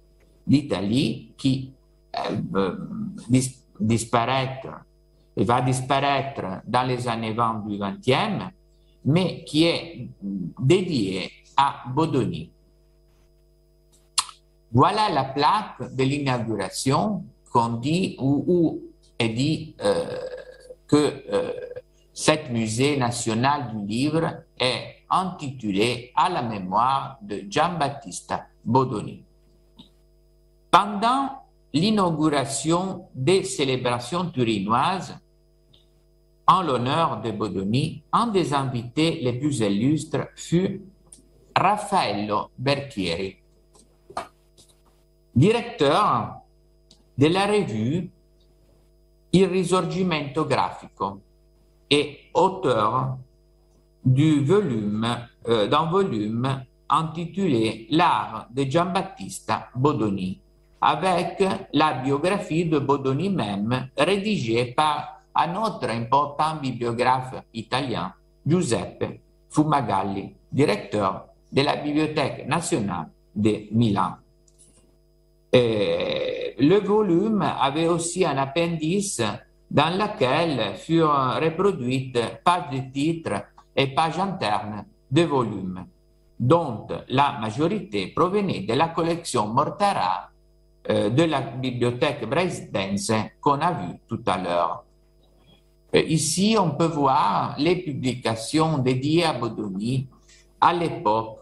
d'Italie 0.46 1.32
qui 1.36 1.72
euh, 2.54 2.76
va 5.36 5.61
disparaître 5.61 6.62
dans 6.66 6.84
les 6.84 7.09
années 7.09 7.32
20 7.32 7.64
du 7.66 7.76
20e, 7.76 8.50
mais 9.04 9.44
qui 9.44 9.64
est 9.64 10.09
dédié 10.61 11.30
à 11.57 11.84
Bodoni. 11.92 12.50
Voilà 14.77 15.09
la 15.09 15.24
plaque 15.24 15.97
de 15.97 16.05
l'inauguration 16.05 17.24
qu'on 17.51 17.79
dit 17.79 18.14
où, 18.20 18.83
est 19.18 19.31
dit 19.31 19.74
euh, 19.81 20.05
que 20.87 21.24
euh, 21.33 21.51
cet 22.12 22.51
musée 22.51 22.99
national 22.99 23.74
du 23.74 23.87
livre 23.87 24.43
est 24.61 24.97
intitulé 25.09 26.12
à 26.14 26.29
la 26.29 26.43
mémoire 26.43 27.16
de 27.22 27.45
Giambattista 27.49 28.49
Bodoni. 28.62 29.24
Pendant 30.70 31.31
l'inauguration 31.72 33.07
des 33.14 33.45
célébrations 33.45 34.29
turinoises, 34.29 35.16
en 36.47 36.61
l'honneur 36.61 37.22
de 37.22 37.31
Bodoni, 37.31 38.03
un 38.12 38.27
des 38.27 38.53
invités 38.53 39.20
les 39.22 39.33
plus 39.33 39.61
illustres 39.61 40.29
fut 40.37 40.83
Raffaello 41.57 42.51
Bertieri, 42.59 43.39
directeur 45.37 46.41
de 47.18 47.26
la 47.28 47.47
revue 47.47 48.11
Il 49.32 49.45
Risorgimento 49.45 50.47
Grafico 50.47 51.20
et 51.91 52.30
auteur 52.32 53.18
du 54.03 54.43
volume, 54.45 55.07
euh, 55.47 55.68
d'un 55.68 55.91
volume 55.91 56.64
intitulé 56.89 57.87
L'art 57.91 58.47
de 58.51 58.62
Giambattista 58.62 59.68
Bodoni, 59.74 60.41
avec 60.80 61.45
la 61.72 61.95
biographie 61.95 62.64
de 62.64 62.78
Bodoni 62.78 63.28
même 63.28 63.91
rédigée 63.97 64.72
par 64.72 65.20
un 65.34 65.55
autre 65.57 65.91
important 65.91 66.57
bibliographe 66.62 67.34
italien, 67.53 68.14
Giuseppe 68.47 69.20
Fumagalli, 69.51 70.34
directeur 70.51 71.26
de 71.53 71.61
la 71.62 71.76
Bibliothèque 71.76 72.47
nationale 72.47 73.11
de 73.34 73.66
Milan. 73.72 74.16
Le 75.59 76.80
volume 76.80 77.42
avait 77.42 77.88
aussi 77.88 78.24
un 78.24 78.36
appendice 78.36 79.22
dans 79.70 79.96
lequel 79.96 80.76
furent 80.76 81.38
reproduites 81.40 82.18
pages 82.44 82.70
de 82.72 82.92
titres 82.92 83.42
et 83.74 83.88
pages 83.88 84.18
internes 84.18 84.84
de 85.11 85.22
volumes, 85.22 85.86
dont 86.38 86.86
la 87.09 87.38
majorité 87.40 88.09
provenait 88.09 88.61
de 88.61 88.74
la 88.74 88.88
collection 88.88 89.48
Mortara 89.48 90.30
euh, 90.88 91.11
de 91.11 91.24
la 91.24 91.40
bibliothèque 91.40 92.28
bresidense 92.28 93.12
qu'on 93.40 93.61
a 93.61 93.72
vue 93.72 93.98
tout 94.07 94.22
à 94.26 94.38
l'heure. 94.38 94.84
Euh, 95.94 96.02
ici, 96.02 96.57
on 96.59 96.70
peut 96.70 96.86
voir 96.86 97.57
les 97.59 97.76
publications 97.76 98.78
dédiées 98.78 99.24
à 99.24 99.32
Bodoni 99.32 100.09
à 100.61 100.72
l'époque 100.72 101.40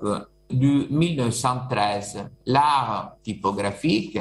du 0.59 0.86
1913, 0.90 2.28
l'art 2.46 3.16
typographique, 3.22 4.18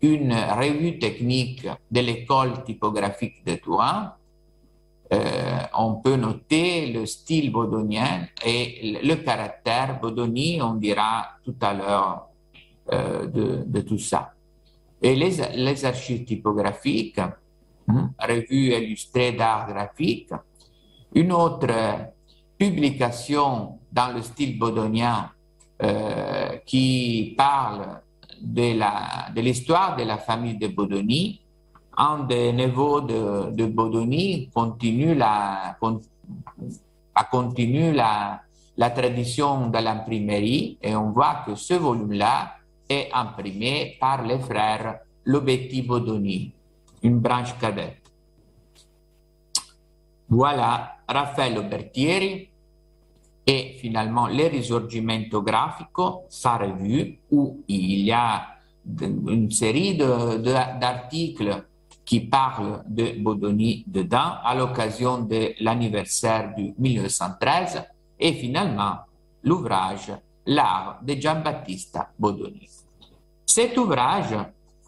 une 0.00 0.32
revue 0.32 0.98
technique 0.98 1.66
de 1.90 2.00
l'école 2.00 2.64
typographique 2.64 3.44
de 3.46 3.54
Turin. 3.54 4.14
Euh, 5.12 5.58
on 5.78 5.96
peut 5.96 6.16
noter 6.16 6.92
le 6.92 7.04
style 7.06 7.52
bodonien 7.52 8.26
et 8.44 8.98
le 9.02 9.14
caractère 9.16 10.00
bodoni, 10.00 10.60
on 10.62 10.74
dira 10.74 11.26
tout 11.44 11.56
à 11.60 11.74
l'heure 11.74 12.28
euh, 12.92 13.26
de, 13.26 13.80
tout 13.82 13.98
ça. 13.98 14.32
Et 15.02 15.14
les, 15.14 15.36
les 15.54 15.84
archives 15.84 16.24
typographiques, 16.24 17.20
Hein? 17.88 18.14
revue 18.18 18.72
illustrée 18.72 19.32
d'art 19.32 19.66
graphique. 19.66 20.30
Une 21.14 21.32
autre 21.32 21.68
publication 22.58 23.78
dans 23.90 24.14
le 24.14 24.22
style 24.22 24.58
bodonien 24.58 25.30
euh, 25.82 26.56
qui 26.64 27.34
parle 27.36 28.00
de 28.40 29.40
l'histoire 29.40 29.96
de, 29.96 30.04
la 30.04 30.18
famille 30.18 30.56
de 30.56 30.68
Bodoni. 30.68 31.40
Un 31.96 32.24
des 32.24 32.52
neveux 32.52 33.02
de, 33.02 33.50
de 33.50 33.66
Bodoni 33.66 34.48
continue 34.54 35.14
la, 35.14 35.76
a 37.14 37.24
continue 37.24 37.92
la, 37.92 38.40
la 38.76 38.90
tradition 38.90 39.68
de 39.68 39.78
l'imprimerie 39.78 40.78
et 40.82 40.96
on 40.96 41.10
voit 41.10 41.42
que 41.46 41.54
ce 41.54 41.74
volume-là 41.74 42.54
est 42.88 43.10
imprimé 43.12 43.96
par 44.00 44.22
les 44.22 44.38
frères 44.38 45.00
Lobetti 45.24 45.82
Bodoni 45.82 46.52
une 47.02 47.18
branche 47.18 47.58
cadette. 47.58 47.98
Voilà 50.28 50.96
Raffaello 51.06 51.62
Bertieri 51.64 52.48
et 53.46 53.76
finalement 53.80 54.28
Le 54.28 54.48
Risorgimento 54.48 55.42
Grafico, 55.42 56.24
sa 56.28 56.58
revue, 56.58 57.18
où 57.30 57.62
il 57.68 58.04
y 58.04 58.12
a 58.12 58.46
une 59.00 59.50
série 59.50 59.96
d'articles 59.96 61.64
qui 62.04 62.20
parlent 62.20 62.82
de 62.86 63.22
Bodoni 63.22 63.84
dedans 63.86 64.34
à 64.44 64.54
l'occasion 64.54 65.18
de 65.22 65.54
l'anniversaire 65.60 66.54
du 66.56 66.74
1913 66.78 67.84
et 68.18 68.32
finalement 68.34 68.98
l'ouvrage 69.42 70.12
L'art 70.44 70.98
de 71.02 71.14
Giambattista 71.14 72.10
Bodoni. 72.18 72.68
Cet 73.46 73.76
ouvrage 73.76 74.34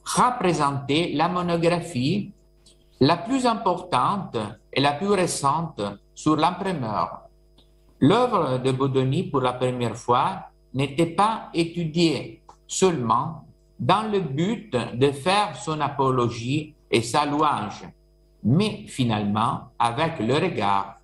représenter 0.04 1.12
la 1.12 1.28
monographie 1.28 2.32
la 3.00 3.16
plus 3.16 3.46
importante 3.46 4.36
et 4.72 4.80
la 4.80 4.92
plus 4.92 5.10
récente 5.10 5.80
sur 6.14 6.36
l'imprimeur. 6.36 7.23
L'œuvre 8.06 8.58
de 8.58 8.70
Bodoni, 8.70 9.22
pour 9.22 9.40
la 9.40 9.54
première 9.54 9.96
fois, 9.96 10.50
n'était 10.74 11.06
pas 11.16 11.48
étudiée 11.54 12.42
seulement 12.66 13.46
dans 13.80 14.12
le 14.12 14.20
but 14.20 14.76
de 14.76 15.10
faire 15.10 15.56
son 15.56 15.80
apologie 15.80 16.74
et 16.90 17.00
sa 17.00 17.24
louange, 17.24 17.80
mais 18.42 18.84
finalement 18.88 19.70
avec 19.78 20.18
le 20.18 20.34
regard 20.34 21.00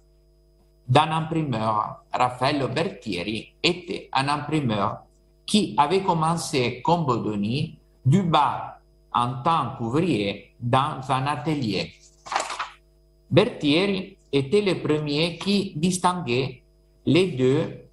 d'un 0.86 1.10
imprimeur. 1.10 2.04
Raffaello 2.12 2.68
Bertieri 2.68 3.54
était 3.62 4.10
un 4.12 4.28
imprimeur 4.28 4.98
qui 5.46 5.74
avait 5.78 6.02
commencé 6.02 6.82
comme 6.82 7.06
Bodoni 7.06 7.78
du 8.04 8.24
bas 8.24 8.78
en 9.14 9.42
tant 9.42 9.74
qu'ouvrier 9.78 10.52
dans 10.60 11.00
un 11.08 11.26
atelier. 11.26 11.94
Bertieri 13.30 14.18
était 14.30 14.60
le 14.60 14.82
premier 14.82 15.38
qui 15.38 15.72
distinguait 15.76 16.60
les 17.06 17.32
deux 17.32 17.88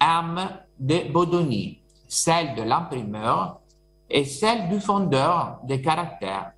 âmes 0.00 0.48
de 0.78 1.10
Bodoni, 1.12 1.80
celle 2.06 2.54
de 2.54 2.62
l'imprimeur 2.62 3.60
et 4.08 4.24
celle 4.24 4.68
du 4.68 4.80
fondeur 4.80 5.58
des 5.64 5.82
caractères, 5.82 6.52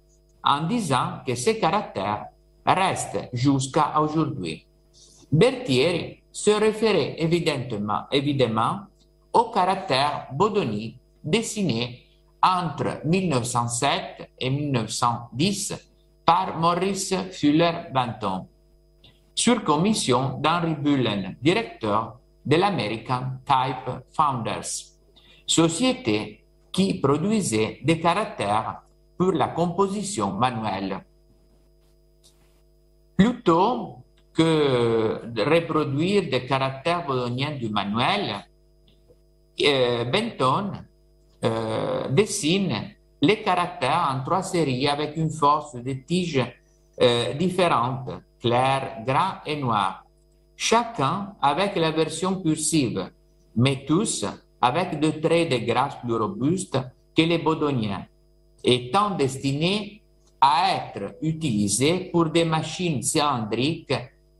en 0.44 0.66
disant 0.66 1.20
que 1.26 1.34
ces 1.34 1.59
caractères 1.59 2.26
restent 2.64 3.28
jusqu'à 3.32 4.01
aujourd'hui. 4.01 4.66
Berthier 5.32 6.22
se 6.32 6.51
référait 6.51 7.16
évidemment, 7.18 8.03
évidemment 8.12 8.80
au 9.32 9.51
caractère 9.51 10.28
Bodoni 10.32 10.96
dessiné 11.22 12.07
entre 12.42 13.01
1907 13.05 14.30
et 14.38 14.51
1910 14.51 15.74
par 16.24 16.59
Maurice 16.59 17.14
Fuller-Benton, 17.32 18.46
sur 19.41 19.64
commission 19.64 20.38
d'Henry 20.38 20.74
Bullen, 20.74 21.36
directeur 21.41 22.18
de 22.45 22.57
l'American 22.57 23.41
Type 23.47 23.88
Founders, 24.12 24.70
société 25.47 26.45
qui 26.70 27.01
produisait 27.01 27.80
des 27.82 27.99
caractères 27.99 28.82
pour 29.16 29.32
la 29.32 29.49
composition 29.49 30.32
manuelle. 30.32 31.01
Plutôt 33.16 34.05
que 34.34 35.24
de 35.24 35.43
reproduire 35.43 36.28
des 36.28 36.45
caractères 36.45 37.07
bologniens 37.07 37.57
du 37.57 37.70
manuel, 37.70 38.45
euh, 39.62 40.05
Benton 40.05 40.72
euh, 41.45 42.09
dessine 42.11 42.95
les 43.22 43.41
caractères 43.41 44.07
en 44.14 44.22
trois 44.22 44.43
séries 44.43 44.86
avec 44.86 45.16
une 45.16 45.30
force 45.30 45.76
de 45.76 45.93
tige 45.95 46.45
euh, 47.01 47.32
différente, 47.32 48.11
clair, 48.41 49.03
gras 49.07 49.43
et 49.47 49.57
noir, 49.57 50.05
chacun 50.57 51.34
avec 51.41 51.76
la 51.76 51.91
version 51.91 52.41
cursive, 52.43 53.11
mais 53.57 53.84
tous 53.86 54.24
avec 54.61 54.99
des 55.01 55.20
traits 55.20 55.51
de 55.51 55.59
grâce 55.59 55.97
plus 56.03 56.14
robustes 56.14 56.78
que 57.16 57.22
les 57.22 57.38
bodoniens, 57.38 58.07
étant 58.62 59.11
destinés 59.11 60.03
à 60.41 60.74
être 60.74 61.16
utilisés 61.22 62.11
pour 62.12 62.26
des 62.30 62.45
machines 62.45 63.03
cylindriques 63.03 63.95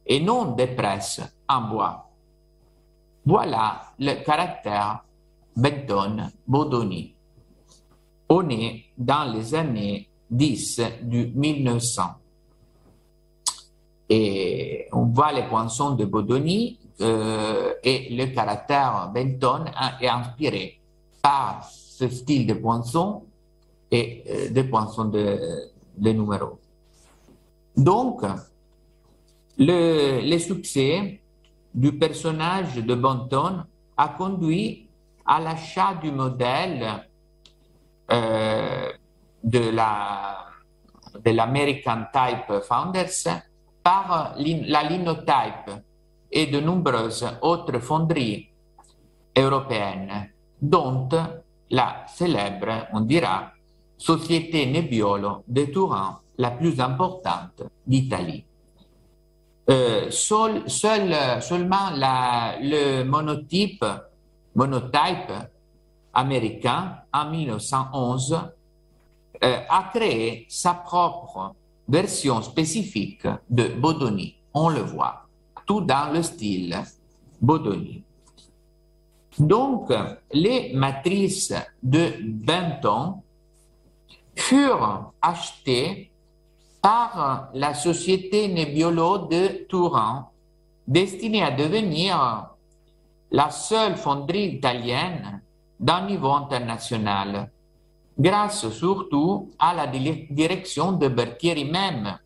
et 0.07 0.21
non 0.21 0.53
des 0.53 0.69
presses 0.69 1.21
en 1.49 1.63
bois. 1.63 2.11
Voilà 3.25 3.83
le 3.99 4.25
caractère 4.25 5.05
Benton-Bodoni. 5.57 7.15
On 8.29 8.49
est 8.49 8.85
dans 8.97 9.33
les 9.33 9.55
années 9.55 10.09
10 10.31 10.81
du 11.03 11.27
1900. 11.35 12.20
Et 14.13 14.89
on 14.93 15.05
voit 15.07 15.33
les 15.33 15.45
poinçons 15.45 15.93
de 15.93 16.05
Bodoni 16.05 16.81
euh, 17.01 17.73
et 17.85 18.09
le 18.15 18.27
caractère 18.35 19.11
Benton 19.15 19.65
est 20.01 20.09
inspiré 20.09 20.81
par 21.23 21.65
ce 21.65 22.09
style 22.09 22.45
de 22.45 22.55
poinçon 22.55 23.23
et 23.91 24.25
euh, 24.29 24.51
des 24.51 24.65
poinçons 24.65 25.05
de, 25.05 25.39
de 25.97 26.11
numéros. 26.11 26.59
Donc, 27.77 28.23
le, 29.57 30.29
le, 30.29 30.39
succès 30.39 31.21
du 31.73 31.93
personnage 31.93 32.75
de 32.77 32.95
Benton 32.97 33.63
a 33.97 34.09
conduit 34.09 34.89
à 35.25 35.39
l'achat 35.41 35.95
du 36.03 36.11
modèle 36.11 37.07
euh, 38.11 38.91
de 39.45 39.71
la 39.71 40.47
de 41.25 41.31
l'American 41.31 42.05
Type 42.13 42.63
Founders 42.63 43.43
par 43.83 44.35
la 44.37 44.83
Linotype 44.83 45.71
et 46.31 46.47
de 46.47 46.61
nombreuses 46.61 47.27
autres 47.43 47.79
fonderies 47.79 48.49
européennes, 49.37 50.31
dont 50.61 51.09
la 51.71 52.05
célèbre, 52.07 52.89
on 52.93 53.01
dira, 53.01 53.53
Société 53.97 54.67
Nebbiolo 54.67 55.45
de 55.47 55.65
Turin, 55.67 56.21
la 56.39 56.51
plus 56.53 56.81
importante 56.81 57.63
d'Italie. 57.87 58.45
Seul, 60.11 60.69
seul, 60.69 61.15
seulement 61.41 61.91
le 61.95 63.05
monotype, 63.05 63.85
monotype 64.55 65.33
américain 66.13 66.97
en 67.13 67.31
1911 67.31 68.41
euh, 69.43 69.57
a 69.69 69.91
créé 69.95 70.47
sa 70.49 70.75
propre 70.75 71.55
version 71.91 72.41
spécifique 72.43 73.27
de 73.49 73.69
Bodoni. 73.69 74.37
On 74.55 74.69
le 74.69 74.81
voit 74.81 75.27
tout 75.67 75.81
dans 75.81 76.13
le 76.13 76.23
style 76.23 76.77
Bodoni. 77.41 78.05
Donc, 79.39 79.93
les 80.33 80.73
matrices 80.75 81.55
de 81.83 82.13
Benton 82.23 83.23
furent 84.35 85.13
achetées 85.21 86.11
par 86.83 87.51
la 87.55 87.75
société 87.75 88.49
Nebbiolo 88.49 89.27
de 89.29 89.67
Turin, 89.69 90.29
destinée 90.87 91.43
à 91.43 91.51
devenir 91.51 92.49
la 93.31 93.51
seule 93.51 93.97
fonderie 93.97 94.57
italienne 94.57 95.43
d'un 95.79 96.07
niveau 96.07 96.31
international, 96.33 97.51
grâce 98.21 98.69
surtout 98.69 99.51
à 99.59 99.73
la 99.75 99.87
direction 99.87 100.93
de 100.93 101.09
Berthieri 101.09 101.65
même, 101.65 102.19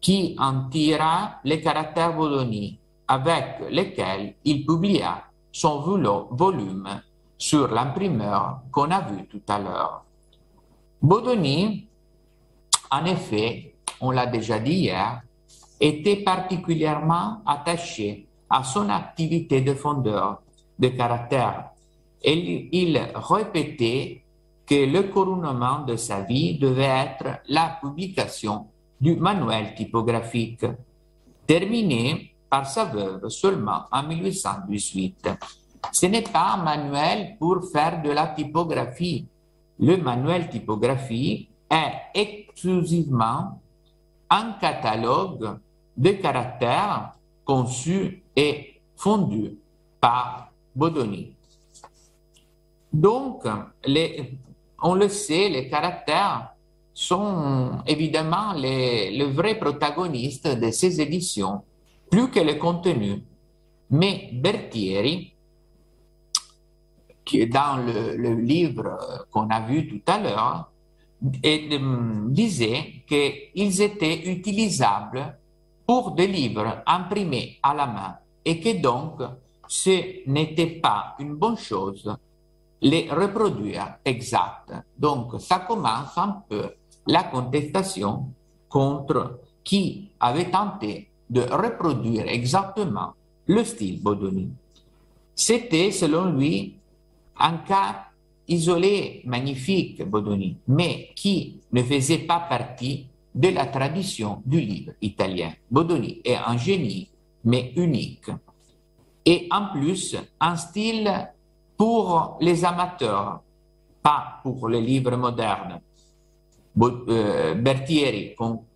qui 0.00 0.34
en 0.38 0.70
tira 0.70 1.36
les 1.44 1.60
caractères 1.60 2.16
Bologna 2.16 2.76
avec 3.08 3.60
lesquels 3.70 4.34
il 4.44 4.64
publia 4.64 5.24
son 5.52 5.80
volume 6.30 6.88
sur 7.36 7.68
l'imprimeur 7.68 8.62
qu'on 8.72 8.90
a 8.90 9.00
vu 9.02 9.26
tout 9.26 9.42
à 9.48 9.58
l'heure. 9.58 10.04
Bodoni, 11.02 11.88
en 12.90 13.04
effet, 13.04 13.74
on 14.00 14.10
l'a 14.10 14.26
déjà 14.26 14.58
dit 14.58 14.72
hier, 14.72 15.20
était 15.78 16.16
particulièrement 16.16 17.42
attaché 17.44 18.26
à 18.48 18.64
son 18.64 18.88
activité 18.88 19.60
de 19.60 19.74
fondeur 19.74 20.40
de 20.78 20.88
caractère 20.88 21.70
et 22.22 22.68
il 22.72 22.98
répétait 23.14 24.24
que 24.66 24.86
le 24.86 25.04
couronnement 25.04 25.80
de 25.86 25.96
sa 25.96 26.22
vie 26.22 26.58
devait 26.58 26.82
être 26.82 27.40
la 27.48 27.78
publication 27.80 28.66
du 29.00 29.16
manuel 29.16 29.74
typographique, 29.74 30.64
terminé 31.46 32.34
par 32.50 32.66
sa 32.66 32.84
veuve 32.84 33.28
seulement 33.28 33.84
en 33.92 34.02
1818. 34.02 35.28
Ce 35.92 36.06
n'est 36.06 36.22
pas 36.22 36.54
un 36.54 36.64
manuel 36.64 37.36
pour 37.38 37.70
faire 37.70 38.02
de 38.02 38.10
la 38.10 38.28
typographie. 38.28 39.26
Le 39.78 39.96
manuel 39.98 40.48
typographie 40.48 41.48
est 41.70 41.92
exclusivement 42.14 43.60
un 44.28 44.52
catalogue 44.60 45.58
de 45.96 46.10
caractères 46.12 47.12
conçus 47.44 48.24
et 48.34 48.80
fondus 48.96 49.56
par 50.00 50.50
Bodoni. 50.74 51.34
Donc, 52.92 53.44
les, 53.84 54.38
on 54.82 54.94
le 54.94 55.08
sait, 55.08 55.48
les 55.48 55.68
caractères 55.68 56.50
sont 56.92 57.82
évidemment 57.86 58.52
les, 58.54 59.16
le 59.16 59.26
vrai 59.26 59.58
protagoniste 59.58 60.48
de 60.48 60.70
ces 60.70 61.00
éditions, 61.00 61.62
plus 62.10 62.30
que 62.30 62.40
le 62.40 62.54
contenu. 62.54 63.22
Mais 63.90 64.30
Berthieri, 64.32 65.32
qui 67.24 67.40
est 67.42 67.46
dans 67.46 67.76
le, 67.76 68.16
le 68.16 68.34
livre 68.34 69.26
qu'on 69.30 69.48
a 69.50 69.60
vu 69.60 69.88
tout 69.88 70.02
à 70.10 70.18
l'heure, 70.18 70.70
disait 71.20 73.04
qu'ils 73.06 73.82
étaient 73.82 74.30
utilisables 74.30 75.38
pour 75.86 76.12
des 76.12 76.26
livres 76.26 76.82
imprimés 76.86 77.58
à 77.62 77.74
la 77.74 77.86
main 77.86 78.16
et 78.44 78.60
que 78.60 78.80
donc 78.80 79.20
ce 79.68 80.28
n'était 80.28 80.80
pas 80.80 81.14
une 81.18 81.34
bonne 81.34 81.56
chose 81.56 82.16
les 82.80 83.08
reproduire 83.10 83.96
exact. 84.04 84.72
Donc 84.98 85.40
ça 85.40 85.60
commence 85.60 86.16
un 86.16 86.42
peu 86.48 86.70
la 87.06 87.24
contestation 87.24 88.28
contre 88.68 89.40
qui 89.64 90.10
avait 90.20 90.50
tenté 90.50 91.08
de 91.28 91.40
reproduire 91.42 92.28
exactement 92.28 93.14
le 93.46 93.64
style 93.64 94.02
Bodoni. 94.02 94.50
C'était, 95.34 95.90
selon 95.90 96.32
lui, 96.32 96.76
un 97.38 97.58
cas 97.58 98.06
isolé, 98.48 99.22
magnifique, 99.24 100.04
Bodoni, 100.08 100.56
mais 100.68 101.10
qui 101.14 101.60
ne 101.72 101.82
faisait 101.82 102.18
pas 102.18 102.40
partie 102.40 103.08
de 103.34 103.48
la 103.48 103.66
tradition 103.66 104.42
du 104.46 104.60
livre 104.60 104.92
italien. 105.02 105.52
Bodoni 105.70 106.20
est 106.24 106.36
un 106.36 106.56
génie, 106.56 107.10
mais 107.44 107.72
unique. 107.76 108.30
Et 109.24 109.48
en 109.50 109.72
plus, 109.72 110.16
un 110.40 110.56
style 110.56 111.10
pour 111.76 112.38
les 112.40 112.64
amateurs, 112.64 113.42
pas 114.02 114.40
pour 114.42 114.68
les 114.68 114.80
livres 114.80 115.16
modernes. 115.16 115.80
Euh, 116.78 117.54
Berthieri 117.54 118.34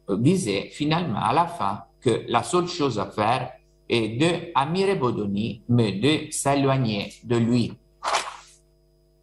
disait 0.09 0.69
finalement 0.73 1.21
à 1.21 1.33
la 1.33 1.47
fin 1.47 1.85
que 2.01 2.25
la 2.29 2.43
seule 2.43 2.67
chose 2.67 2.99
à 2.99 3.07
faire 3.07 3.53
est 3.89 4.09
de 4.19 4.53
admirer 4.55 4.95
Bodoni, 4.95 5.63
mais 5.69 5.93
de 5.93 6.31
s'éloigner 6.31 7.13
de 7.25 7.37
lui. 7.37 7.73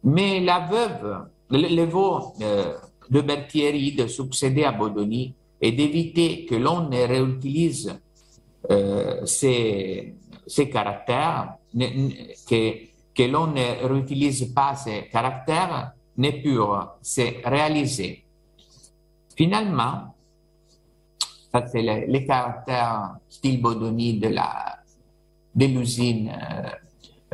Mais 0.04 0.40
la 0.40 0.60
veuve, 0.60 1.26
le, 1.50 1.84
vœu 1.84 2.20
euh, 2.42 2.74
de 3.10 3.20
Berthieri 3.20 3.92
de 3.92 4.06
succéder 4.06 4.64
à 4.64 4.72
Bodoni 4.72 5.34
et 5.60 5.72
d'éviter 5.72 6.44
que 6.44 6.54
l'on 6.54 6.88
ne 6.88 7.06
réutilise 7.06 7.98
euh, 8.70 9.24
ses, 9.26 10.14
caractères, 10.70 11.54
que, 11.74 12.74
que 13.18 13.24
l'on 13.24 13.48
ne 13.48 13.84
réutilise 13.84 14.54
pas 14.54 14.76
ces 14.76 15.08
caractères, 15.08 15.92
ne 16.16 16.30
purent 16.30 16.98
se 17.02 17.44
réaliser. 17.44 18.24
Finalement, 19.36 20.14
ça 21.50 21.66
c'est 21.66 21.82
les, 21.82 22.24
caractères 22.24 23.16
style 23.28 23.60
Bodoni 23.60 24.20
de 24.20 24.28
la 24.28 24.78
de 25.52 25.66
l'usine 25.66 26.30
euh, 26.30 26.70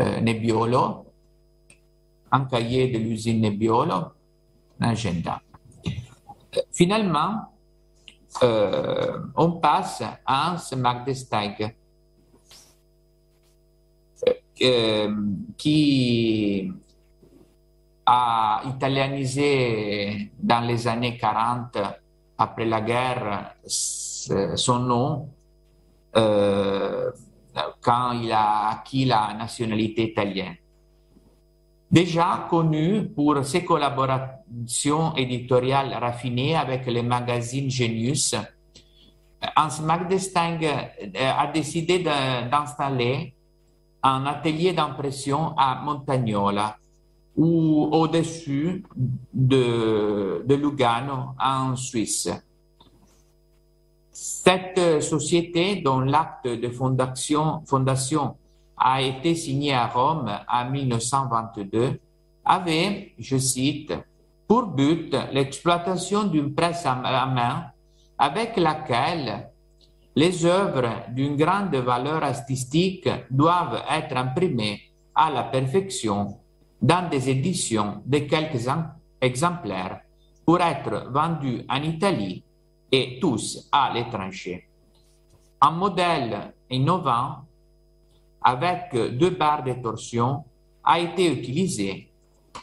euh, 0.00 0.20
Nebbiolo, 0.20 1.04
un 2.32 2.44
cahier 2.46 2.88
de 2.88 2.96
l'usine 2.96 3.42
Nebbiolo, 3.42 4.12
un 4.80 4.88
agenda. 4.88 5.42
Finalement, 6.72 7.52
euh, 8.42 9.18
on 9.36 9.52
passe 9.52 10.02
à 10.24 10.54
Hans 10.54 10.76
Magdesteig, 10.78 11.74
qui 15.56 16.72
a 18.06 18.62
italianisé 18.66 20.30
dans 20.38 20.60
les 20.60 20.86
années 20.86 21.16
40, 21.16 21.78
après 22.38 22.64
la 22.64 22.80
guerre, 22.80 23.54
son 23.64 24.78
nom 24.80 25.28
euh, 26.16 27.10
quand 27.80 28.12
il 28.12 28.32
a 28.32 28.68
acquis 28.70 29.04
la 29.04 29.34
nationalité 29.34 30.10
italienne. 30.10 30.56
Déjà 31.90 32.46
connu 32.50 33.08
pour 33.08 33.44
ses 33.44 33.64
collaborations 33.64 35.14
éditoriales 35.16 35.94
raffinées 35.94 36.56
avec 36.56 36.86
les 36.86 37.02
magazines 37.02 37.70
Genius, 37.70 38.34
Hans 39.56 39.82
Magdestein 39.82 40.58
euh, 40.62 41.30
a 41.36 41.46
décidé 41.48 41.98
d'installer 42.00 43.33
un 44.04 44.26
atelier 44.26 44.74
d'impression 44.74 45.56
à 45.56 45.80
Montagnola, 45.82 46.76
ou 47.36 47.88
au-dessus 47.90 48.84
de, 49.32 50.44
Lugano 50.46 51.30
en 51.40 51.74
Suisse. 51.74 52.30
Cette 54.12 55.02
société, 55.02 55.76
dont 55.76 56.00
l'acte 56.00 56.46
de 56.46 56.68
fondation, 56.68 57.62
fondation 57.66 58.36
a 58.76 59.02
été 59.02 59.34
signé 59.34 59.72
à 59.72 59.88
Rome 59.88 60.30
en 60.48 60.70
1922, 60.70 61.98
avait, 62.44 63.14
je 63.18 63.38
cite, 63.38 63.92
pour 64.46 64.66
but 64.66 65.16
l'exploitation 65.32 66.24
d'une 66.24 66.54
presse 66.54 66.84
à 66.84 66.94
main 66.94 67.64
avec 68.18 68.56
laquelle 68.58 69.48
les 70.16 70.44
œuvres 70.46 71.06
d'une 71.10 71.36
grande 71.36 71.74
valeur 71.74 72.22
artistique 72.22 73.08
doivent 73.30 73.82
être 73.90 74.16
imprimées 74.16 74.80
à 75.14 75.30
la 75.30 75.44
perfection 75.44 76.38
dans 76.80 77.08
des 77.08 77.30
éditions 77.30 78.02
de 78.04 78.18
quelques 78.18 78.68
exemplaires 79.20 80.00
pour 80.44 80.60
être 80.60 81.10
vendus 81.10 81.64
en 81.68 81.82
Italie 81.82 82.44
et 82.92 83.18
tous 83.20 83.68
à 83.72 83.92
l'étranger. 83.92 84.68
Un 85.60 85.70
modèle 85.70 86.54
innovant 86.70 87.38
avec 88.42 88.94
deux 89.16 89.30
barres 89.30 89.64
de 89.64 89.72
torsion 89.72 90.44
a 90.84 91.00
été 91.00 91.32
utilisé 91.32 92.10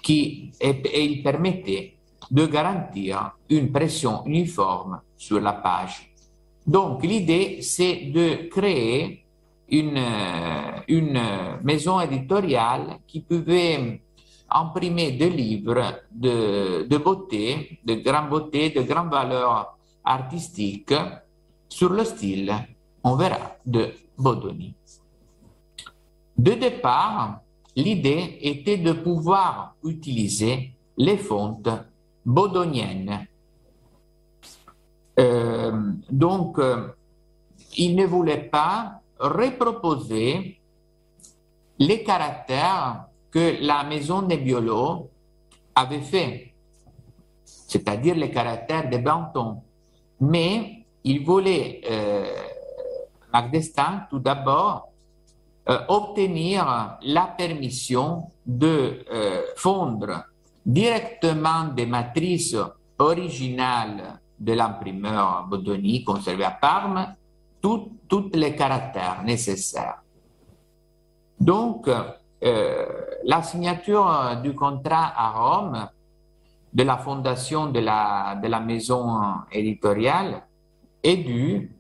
qui 0.04 0.52
et, 0.60 1.04
il 1.04 1.24
permettait 1.24 1.98
de 2.30 2.46
garantir 2.46 3.36
une 3.50 3.72
pression 3.72 4.26
uniforme 4.26 5.02
sur 5.18 5.42
la 5.42 5.54
page. 5.54 6.11
Donc 6.66 7.04
l'idée, 7.04 7.62
c'est 7.62 8.12
de 8.14 8.50
créer 8.50 9.24
une, 9.70 10.04
une 10.88 11.22
maison 11.64 12.00
éditoriale 12.00 13.00
qui 13.08 13.22
pouvait 13.22 14.02
imprimer 14.50 15.14
des 15.14 15.30
livres 15.30 16.02
de, 16.12 16.86
de 16.88 16.98
beauté, 16.98 17.80
de 17.84 17.96
grande 17.96 18.30
beauté, 18.30 18.70
de 18.70 18.82
grande 18.82 19.10
valeur 19.10 19.78
artistique 20.04 20.94
sur 21.70 21.90
le 21.90 22.04
style, 22.04 22.54
on 23.04 23.16
verra, 23.16 23.56
de 23.66 23.94
Bodoni. 24.18 24.74
De 26.38 26.52
départ, 26.54 27.40
l'idée 27.76 28.40
était 28.42 28.78
de 28.78 28.94
pouvoir 28.94 29.76
utiliser 29.84 30.74
les 30.98 31.18
fontes 31.18 31.70
bodoniennes. 32.26 33.28
Euh, 35.20 35.94
donc, 36.10 36.60
euh, 36.60 36.88
il 37.78 37.96
ne 37.96 38.06
voulait 38.06 38.50
pas 38.50 39.02
reproposer 39.20 40.60
les 41.80 42.04
caractères 42.04 43.06
que 43.30 43.58
la 43.62 43.84
maison 43.84 44.22
Nebbiolo 44.22 45.10
avait 45.76 46.02
fait, 46.02 46.54
c'est-à-dire 47.44 48.16
les 48.16 48.32
caractères 48.32 48.90
de 48.90 48.98
Banton. 48.98 49.62
Mais 50.20 50.86
il 51.04 51.24
voulait, 51.26 51.82
euh, 51.90 52.34
tout 54.10 54.20
d'abord, 54.20 54.90
euh, 55.70 55.80
obtenir 55.88 56.98
la 57.04 57.34
permission 57.38 58.24
de 58.46 59.06
fondre 59.56 60.26
directement 60.66 61.66
des 61.66 61.86
matrices 61.86 62.58
originales 63.00 64.21
de 64.42 64.54
l'imprimeur 64.54 65.46
Bodoni 65.48 66.04
conservé 66.04 66.44
à 66.44 66.52
Parme 66.52 67.16
tous 67.62 68.32
les 68.34 68.56
caractères 68.56 69.22
nécessaires. 69.24 70.02
Donc, 71.40 71.88
euh, 71.88 72.86
la 73.24 73.44
signature 73.44 74.38
du 74.42 74.56
contrat 74.56 75.14
à 75.16 75.30
Rome 75.30 75.88
de 76.74 76.84
la 76.84 76.98
fondation 76.98 77.68
de 77.68 77.80
la, 77.80 78.60
maison 78.66 79.20
éditoriale 79.52 80.42
est 81.04 81.18
due 81.18 81.76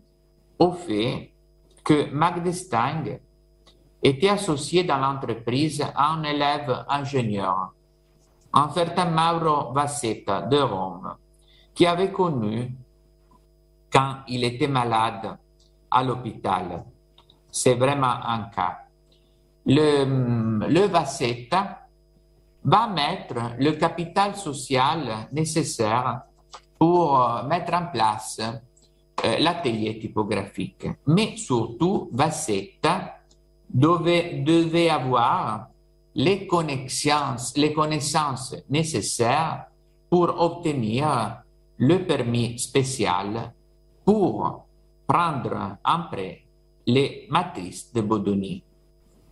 au 0.59 0.71
fait 0.71 1.31
que 1.83 2.11
Magdestein 2.11 3.03
était 4.03 4.29
associé 4.29 4.83
dans 4.83 4.97
l'entreprise 4.97 5.81
à 5.95 6.11
un 6.13 6.23
élève 6.23 6.85
ingénieur, 6.89 7.73
un 8.53 8.69
certain 8.69 9.05
Mauro 9.05 9.73
Vassetta 9.73 10.41
de 10.41 10.57
Rome, 10.57 11.15
qui 11.73 11.85
avait 11.85 12.11
connu 12.11 12.75
quand 13.91 14.17
il 14.27 14.43
était 14.43 14.67
malade 14.67 15.37
à 15.89 16.03
l'hôpital. 16.03 16.83
C'est 17.51 17.75
vraiment 17.75 18.23
un 18.25 18.43
cas 18.55 18.81
le, 19.65 20.67
le 20.67 20.87
Vassetta 20.87 21.79
va 22.63 22.87
mettre 22.87 23.55
le 23.59 23.71
capital 23.73 24.35
social 24.35 25.27
nécessaire 25.31 26.21
pour 26.77 27.19
euh, 27.19 27.43
mettre 27.43 27.73
en 27.73 27.87
place 27.87 28.39
euh, 28.39 29.37
l'atelier 29.39 29.99
typographique. 29.99 30.87
Mais 31.07 31.37
surtout, 31.37 32.09
Vassetta 32.11 33.17
devait, 33.69 34.41
devait 34.45 34.89
avoir 34.89 35.67
les 36.15 36.45
connaissances, 36.45 37.55
les 37.55 37.73
connaissances 37.73 38.55
nécessaires 38.69 39.65
pour 40.09 40.41
obtenir 40.41 41.37
le 41.81 42.05
permis 42.05 42.59
spécial 42.59 43.51
pour 44.05 44.67
prendre 45.07 45.77
en 45.83 46.03
prêt 46.03 46.43
les 46.85 47.27
matrices 47.29 47.91
de 47.91 48.01
Bodoni 48.01 48.63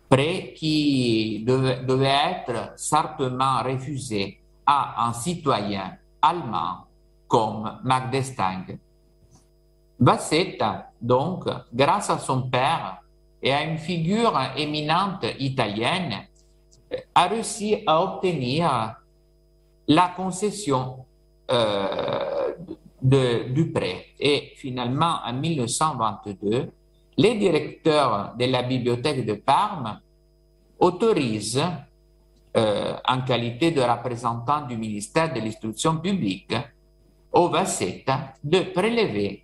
prêt 0.10 0.54
qui 0.56 1.43
devait, 1.45 2.41
être 2.41 2.74
certainement 2.76 3.62
refusé 3.64 4.41
à 4.66 5.08
un 5.08 5.14
citoyen 5.14 5.95
allemand 6.22 6.88
comme 7.28 7.80
Magdestein. 7.84 8.66
Vassetta, 10.00 10.89
donc, 11.00 11.45
grâce 11.72 12.10
à 12.10 12.18
son 12.18 12.50
père, 12.50 12.97
et 13.41 13.54
à 13.54 13.64
une 13.64 13.78
figure 13.78 14.38
éminente 14.58 15.26
italienne, 15.38 16.26
a 17.14 17.28
réussi 17.28 17.84
à 17.86 18.02
obtenir 18.02 18.95
la 19.88 20.08
concession 20.10 21.06
euh, 21.52 22.38
du 23.02 23.72
prêt. 23.72 24.08
Et 24.20 24.54
finalement, 24.56 25.20
en 25.26 25.34
1922, 25.34 26.72
les 27.18 27.36
directeurs 27.36 28.34
de 28.38 28.45
la 28.45 28.64
bibliothèque 28.64 29.26
de 29.26 29.34
Parme 29.34 30.00
autorisent, 30.80 31.62
euh, 32.58 32.95
en 33.08 33.22
qualité 33.22 33.72
de 33.72 33.82
représentant 33.82 34.66
du 34.66 34.78
ministère 34.78 35.34
de 35.34 35.39
l'instruction 35.39 35.97
publique, 35.97 36.56
au 37.32 37.50
Vassetta 37.50 38.34
de 38.43 38.72
prélever 38.74 39.43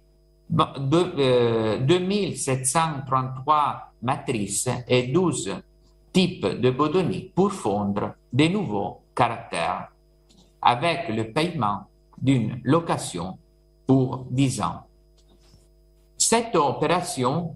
de, 0.49 1.77
2733 1.85 3.55
euh, 3.55 3.71
matrices 4.01 4.69
et 4.87 5.03
12 5.07 5.55
types 6.13 6.45
de 6.45 6.71
Bodoni 6.71 7.31
pour 7.35 7.51
fondre 7.51 8.15
des 8.31 8.49
nouveaux 8.49 9.01
caractères 9.13 9.89
avec 10.61 11.09
le 11.09 11.31
paiement 11.31 11.81
d'une 12.17 12.59
location 12.63 13.37
pour 13.85 14.25
10 14.29 14.61
ans. 14.61 14.87
Cette 16.17 16.55
opération 16.55 17.55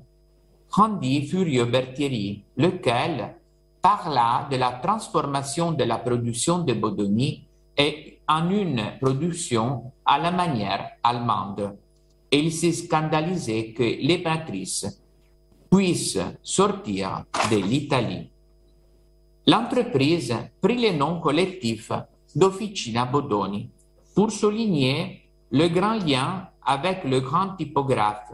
rendit 0.69 1.25
furieux 1.25 1.65
Berthieri, 1.65 2.43
lequel 2.57 3.36
parla 3.82 4.47
de 4.51 4.57
la 4.57 4.73
transformation 4.73 5.71
de 5.71 5.84
la 5.84 5.97
production 5.97 6.59
de 6.59 6.73
Bodoni 6.73 7.45
en 8.27 8.49
une 8.49 8.97
production 9.01 9.91
à 10.05 10.19
la 10.19 10.32
manière 10.32 10.91
allemande. 11.03 11.77
Et 12.32 12.39
il 12.39 12.51
s'est 12.51 12.73
scandalisé 12.73 13.73
que 13.73 13.84
les 13.84 14.21
matrices 14.21 15.01
puissent 15.71 16.19
sortir 16.43 17.23
de 17.49 17.57
l'Italie. 17.57 18.30
L'entreprise 19.47 20.36
prit 20.61 20.77
le 20.77 20.95
nom 20.95 21.19
collectif 21.19 21.91
d'Officina 22.36 23.05
Bodoni 23.05 23.69
pour 24.13 24.32
souligner 24.32 25.28
le 25.52 25.68
grand 25.68 25.95
lien 26.06 26.47
avec 26.66 27.04
le 27.04 27.20
grand 27.22 27.56
typographe 27.56 28.32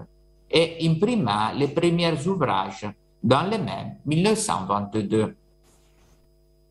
et 0.49 0.78
imprima 0.88 1.53
les 1.53 1.70
premiers 1.70 2.28
ouvrages 2.28 2.88
dans 3.24 3.43
le 3.43 3.57
même 3.57 3.97
1922. 4.05 5.36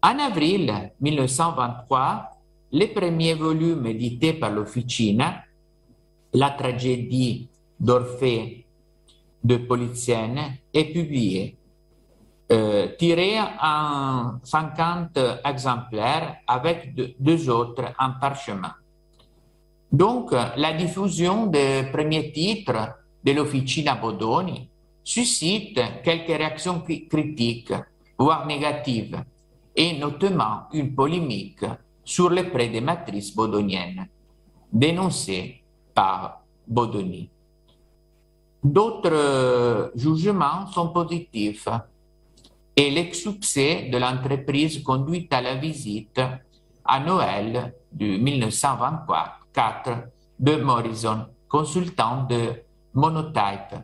En 0.02 0.18
avril 0.18 0.92
1923, 1.00 2.30
les 2.72 2.88
premiers 2.88 3.34
volumes 3.34 3.86
édités 3.86 4.34
par 4.34 4.50
l'Officina, 4.50 5.42
la 6.34 6.50
tragédie 6.50 7.48
d'Orphée 7.80 8.66
de 9.42 9.56
Polizienne, 9.56 10.58
est 10.72 10.92
publié, 10.92 11.56
euh, 12.52 12.88
tiré 12.98 13.38
en 13.40 14.34
50 14.42 15.18
exemplaires 15.44 16.36
avec 16.46 16.94
deux 17.18 17.48
autres 17.48 17.84
en 17.98 18.12
parchemin. 18.20 18.74
Donc, 19.94 20.32
la 20.32 20.72
diffusion 20.72 21.46
des 21.46 21.84
premiers 21.92 22.32
titres 22.32 22.98
de 23.22 23.30
l'Officina 23.30 23.94
Bodoni 23.94 24.68
suscite 25.04 25.80
quelques 26.02 26.36
réactions 26.36 26.80
critiques, 26.80 27.72
voire 28.18 28.44
négatives, 28.44 29.22
et 29.76 29.96
notamment 29.96 30.64
une 30.72 30.96
polémique 30.96 31.64
sur 32.04 32.28
les 32.30 32.42
prêts 32.42 32.70
des 32.70 32.80
matrices 32.80 33.36
dénoncées 34.72 35.62
par 35.94 36.42
Bodoni. 36.66 37.30
D'autres 38.64 39.92
jugements 39.94 40.66
sont 40.72 40.88
positifs 40.88 41.68
et 42.74 42.90
l'ex-succès 42.90 43.90
de 43.92 43.98
l'entreprise 43.98 44.82
conduit 44.82 45.28
à 45.30 45.40
la 45.40 45.54
visite 45.54 46.20
à 46.84 46.98
Noël 46.98 47.72
de 47.92 48.16
1924 48.16 49.43
de 50.38 50.56
Morrison, 50.56 51.26
consultant 51.48 52.24
de 52.24 52.62
Monotype, 52.94 53.76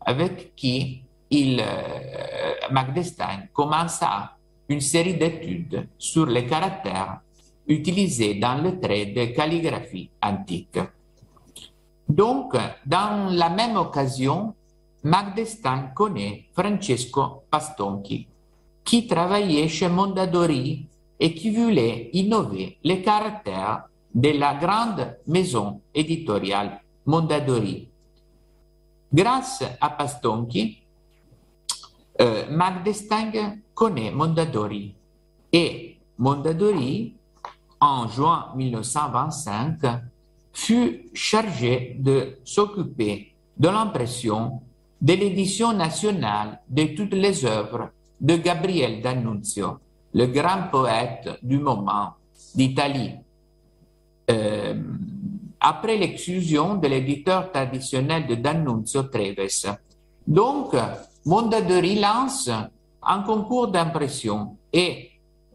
avec 0.00 0.54
qui 0.54 1.02
il, 1.30 1.60
euh, 1.60 3.46
commença 3.52 4.32
une 4.68 4.80
série 4.80 5.14
d'études 5.14 5.88
sur 5.98 6.26
les 6.26 6.46
caractères 6.46 7.20
utilisés 7.66 8.34
dans 8.34 8.62
le 8.62 8.78
trait 8.78 9.06
de 9.06 9.26
calligraphie 9.26 10.10
antique. 10.22 10.78
Donc, 12.08 12.54
dans 12.84 13.30
la 13.32 13.50
même 13.50 13.76
occasion, 13.76 14.54
Magdestein 15.02 15.90
connaît 15.94 16.46
Francesco 16.52 17.42
Pastonchi, 17.50 18.28
qui 18.84 19.06
travaillait 19.06 19.68
chez 19.68 19.88
Mondadori 19.88 20.86
et 21.18 21.34
qui 21.34 21.50
voulait 21.50 22.10
innover 22.12 22.78
les 22.84 23.02
caractères 23.02 23.84
de 24.16 24.30
la 24.30 24.54
grande 24.54 25.18
maison 25.26 25.82
éditoriale 25.94 26.80
Mondadori. 27.04 27.86
Grâce 29.12 29.62
à 29.78 29.90
Pastonchi, 29.90 30.82
euh, 32.20 32.46
Magdestein 32.50 33.58
connaît 33.74 34.10
Mondadori 34.10 34.94
et 35.52 35.98
Mondadori, 36.16 37.14
en 37.78 38.08
juin 38.08 38.52
1925, 38.56 39.80
fut 40.54 41.10
chargé 41.12 41.96
de 42.00 42.38
s'occuper 42.42 43.34
de 43.58 43.68
l'impression 43.68 44.62
de 44.98 45.12
l'édition 45.12 45.74
nationale 45.74 46.62
de 46.70 46.84
toutes 46.96 47.12
les 47.12 47.44
œuvres 47.44 47.90
de 48.18 48.36
Gabriel 48.36 49.02
D'Annunzio, 49.02 49.78
le 50.14 50.26
grand 50.26 50.68
poète 50.70 51.38
du 51.42 51.58
moment 51.58 52.14
d'Italie. 52.54 53.12
Euh, 54.30 54.74
après 55.60 55.96
l'exclusion 55.96 56.76
de 56.76 56.86
l'éditeur 56.88 57.50
traditionnel 57.50 58.26
de 58.26 58.34
D'Annunzio 58.36 59.04
Treves. 59.04 59.76
Donc, 60.26 60.74
Mondadori 61.24 61.98
lance 61.98 62.50
un 63.02 63.22
concours 63.22 63.68
d'impression. 63.68 64.56
Et 64.72 65.10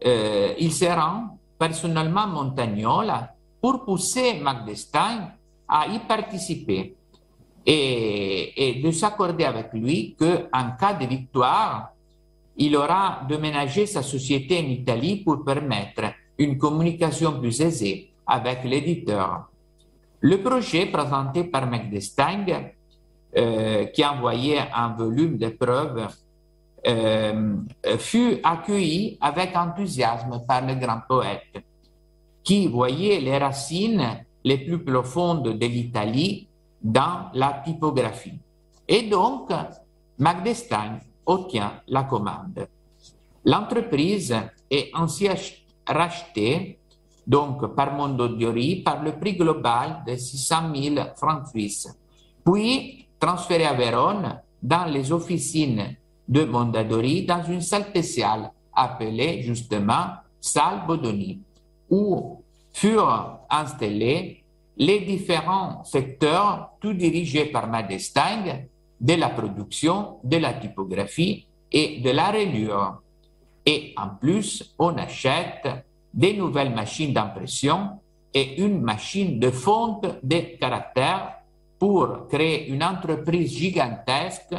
euh, 0.05 0.53
il 0.59 0.72
se 0.74 0.86
rend 0.86 1.38
personnellement 1.57 2.22
à 2.22 2.28
Montagnola 2.28 3.34
pour 3.61 3.86
pousser 3.86 4.39
Magdestein 4.41 5.32
à 5.67 5.88
y 5.88 5.99
participer. 5.99 6.95
Et, 7.63 8.82
de 8.84 8.89
s'accorder 8.89 9.43
avec 9.45 9.72
lui 9.74 10.15
qu'en 10.17 10.72
cas 10.80 10.93
de 10.93 11.05
victoire, 11.05 11.91
il 12.57 12.76
aura 12.76 13.22
déménagé 13.30 13.86
sa 13.86 14.01
société 14.01 14.59
en 14.59 14.67
Italie 14.67 15.17
pour 15.17 15.43
permettre 15.43 16.13
une 16.39 16.57
communication 16.57 17.39
plus 17.39 17.61
aisée 17.61 18.11
avec 18.32 18.63
l'éditeur. 18.63 19.49
Le 20.21 20.41
projet 20.41 20.86
présenté 20.86 21.43
par 21.43 21.67
Magdestein, 21.67 22.45
euh, 23.36 23.86
qui 23.88 24.05
envoyait 24.05 24.63
un 24.73 24.89
volume 24.89 25.38
de 25.38 25.49
preuves, 25.49 26.07
euh, 26.88 27.57
fut 27.97 28.39
accueilli 28.43 29.17
avec 29.19 29.55
enthousiasme 29.55 30.43
par 30.47 30.65
le 30.65 30.75
grand 30.75 31.01
poète, 31.07 31.63
qui 32.43 32.67
voyait 32.67 33.19
les 33.19 33.38
racines 33.38 34.25
les 34.43 34.57
plus 34.59 34.84
profondes 34.84 35.57
de 35.57 35.65
l'Italie 35.65 36.47
dans 36.82 37.29
la 37.34 37.61
typographie. 37.65 38.39
Et 38.88 39.03
donc, 39.03 39.51
Magdestein 40.17 40.99
obtient 41.25 41.82
la 41.88 42.03
commande. 42.03 42.67
L'entreprise 43.43 44.36
est 44.69 44.89
ainsi 44.93 45.27
rachetée 45.86 46.79
donc 47.26 47.76
par 47.76 47.93
Mondodiori 47.93 48.78
par 48.84 49.03
le 49.03 49.13
prix 49.13 49.36
global 49.36 50.03
de 50.07 50.15
600 50.15 50.55
000 50.76 50.95
francs 51.15 51.47
suisses, 51.49 51.88
puis 52.43 53.07
transférée 53.19 53.65
à 53.65 53.74
Vérone 53.74 54.41
dans 54.61 54.86
les 54.86 55.11
officines 55.11 55.95
de 56.28 56.45
Mondadori 56.45 57.26
dans 57.26 57.43
une 57.43 57.61
salle 57.61 57.86
spéciale 57.86 58.51
appelée 58.74 59.41
justement 59.43 60.07
salle 60.39 60.86
Bodoni, 60.88 61.41
où 61.89 62.43
furent 62.74 63.39
installés 63.49 64.43
les 64.78 65.01
différents 65.01 65.84
secteurs, 65.84 66.72
tout 66.80 66.93
dirigés 66.93 67.45
par 67.45 67.67
Madestein, 67.67 68.63
de 68.99 69.13
la 69.13 69.30
production, 69.30 70.19
de 70.24 70.38
la 70.38 70.53
typographie 70.53 71.47
et 71.72 71.99
de 71.99 72.09
la 72.11 72.32
reliure. 72.32 73.01
Et 73.65 73.93
en 73.97 74.09
plus, 74.09 74.74
on 74.80 74.95
achète 74.97 75.67
des 76.14 76.36
nouvelles 76.36 76.74
machines 76.74 77.14
d'impression 77.14 77.99
et 78.34 78.62
une 78.62 78.82
machine 78.82 79.39
de 79.39 79.51
fonte 79.51 80.05
des 80.24 80.57
caractères 80.59 81.36
pour 81.80 82.28
créer 82.28 82.70
une 82.70 82.84
entreprise 82.84 83.51
gigantesque 83.51 84.55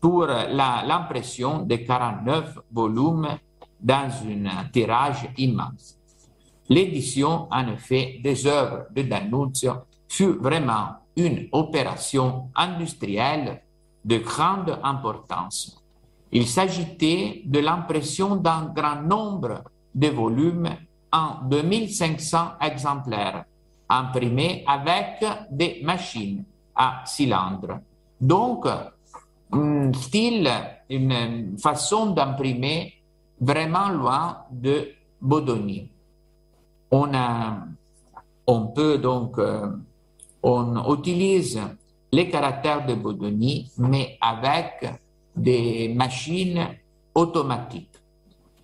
pour 0.00 0.26
l'impression 0.26 1.62
de 1.62 1.76
49 1.76 2.58
volumes 2.70 3.28
dans 3.80 4.10
un 4.10 4.64
tirage 4.72 5.28
immense. 5.38 5.98
L'édition, 6.68 7.48
en 7.50 7.68
effet, 7.68 8.20
des 8.22 8.46
œuvres 8.46 8.86
de 8.94 9.02
D'Annunzio 9.02 9.74
fut 10.08 10.32
vraiment 10.32 10.96
une 11.16 11.48
opération 11.52 12.50
industrielle 12.54 13.62
de 14.04 14.18
grande 14.18 14.78
importance. 14.82 15.82
Il 16.30 16.46
s'agitait 16.46 17.42
de 17.44 17.60
l'impression 17.60 18.36
d'un 18.36 18.72
grand 18.74 19.02
nombre 19.02 19.62
de 19.94 20.08
volumes 20.08 20.68
en 21.12 21.48
2500 21.48 22.52
exemplaires, 22.60 23.44
imprimés 23.88 24.64
avec 24.66 25.24
des 25.50 25.80
machines 25.82 26.44
à 26.74 27.02
cylindres. 27.04 27.80
Donc, 28.20 28.66
un 29.52 29.92
style, 29.92 30.50
une 30.88 31.58
façon 31.58 32.12
d'imprimer 32.12 32.94
vraiment 33.40 33.88
loin 33.90 34.38
de 34.50 34.88
Bodoni. 35.20 35.90
On, 36.90 37.14
a, 37.14 37.58
on 38.46 38.66
peut 38.68 38.98
donc, 38.98 39.38
euh, 39.38 39.68
on 40.42 40.94
utilise 40.94 41.60
les 42.10 42.28
caractères 42.28 42.86
de 42.86 42.94
Bodoni, 42.94 43.70
mais 43.78 44.18
avec 44.20 44.84
des 45.34 45.92
machines 45.94 46.68
automatiques. 47.14 47.91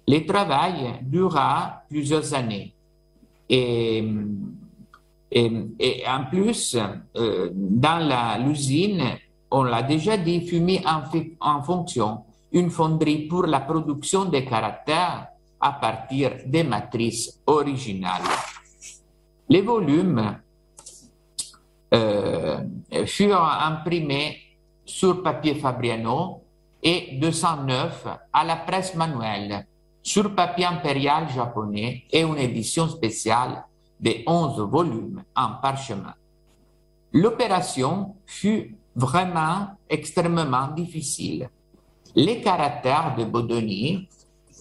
Le 0.09 0.25
travail 0.25 1.01
dura 1.03 1.83
plusieurs 1.87 2.33
années. 2.33 2.73
Et, 3.51 4.03
en 6.09 6.25
plus, 6.31 6.79
euh, 7.15 7.51
dans 7.53 8.43
l'usine, 8.43 9.03
on 9.51 9.65
l'a 9.65 9.83
déjà 9.83 10.17
dit, 10.17 10.41
fut 10.47 10.61
mis 10.61 10.81
en, 10.87 11.03
en, 11.41 11.63
fonction 11.63 12.25
une 12.53 12.71
fonderie 12.71 13.29
pour 13.29 13.45
la 13.45 13.61
production 13.61 14.25
des 14.25 14.47
caractères 14.47 15.27
à 15.61 15.73
partir 15.73 16.39
des 16.47 16.65
matrices 16.65 17.41
originales. 17.47 18.23
Les 19.51 19.61
volumes 19.61 20.39
euh, 21.93 22.61
furent 23.05 23.45
imprimés 23.45 24.39
sur 24.87 25.23
papier 25.23 25.55
Fabriano 25.57 26.45
et 26.83 27.19
209 27.21 28.07
à 28.33 28.45
la 28.45 28.57
presse 28.57 28.95
manuelle 28.95 29.67
sur 30.09 30.35
papier 30.35 30.65
impérial 30.65 31.29
japonais 31.29 32.05
et 32.11 32.23
une 32.23 32.39
édition 32.39 32.89
spéciale 32.89 33.63
de 34.01 34.13
11 34.27 34.61
volumes 34.61 35.23
en 35.37 35.57
parchemin. 35.61 36.15
L'opération 37.13 38.15
fut 38.25 38.75
vraiment 38.97 39.67
extrêmement 39.87 40.69
difficile. 40.69 41.51
Les 42.15 42.41
caractères 42.41 43.17
de 43.19 43.25
Bodoni, 43.25 44.09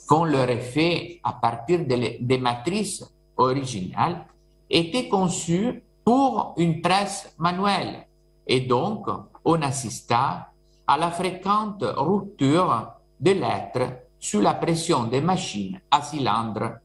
qu'on 0.06 0.26
leur 0.26 0.50
ait 0.50 0.60
fait 0.60 1.22
à 1.24 1.32
partir 1.32 1.80
des 1.86 2.38
matrices 2.38 3.06
originales, 3.38 4.26
étaient 4.70 5.08
conçus 5.08 5.82
pour 6.04 6.56
une 6.58 6.82
presse 6.82 7.34
manuelle 7.38 8.06
et 8.46 8.60
donc 8.60 9.08
on 9.46 9.62
assista 9.62 10.52
à 10.86 10.98
la 10.98 11.10
fréquente 11.10 11.86
rupture 11.96 12.92
des 13.18 13.34
lettres 13.34 14.07
sous 14.20 14.42
la 14.42 14.54
pression 14.54 15.06
des 15.06 15.22
machines 15.22 15.80
à 15.92 16.02
cylindres. 16.02 16.78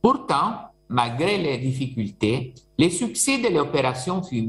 Pourtant, 0.00 0.70
malgré 0.88 1.38
les 1.38 1.58
difficultés, 1.58 2.54
le 2.78 2.88
succès 2.88 3.38
de 3.38 3.48
l'opération 3.48 4.22
fut 4.22 4.48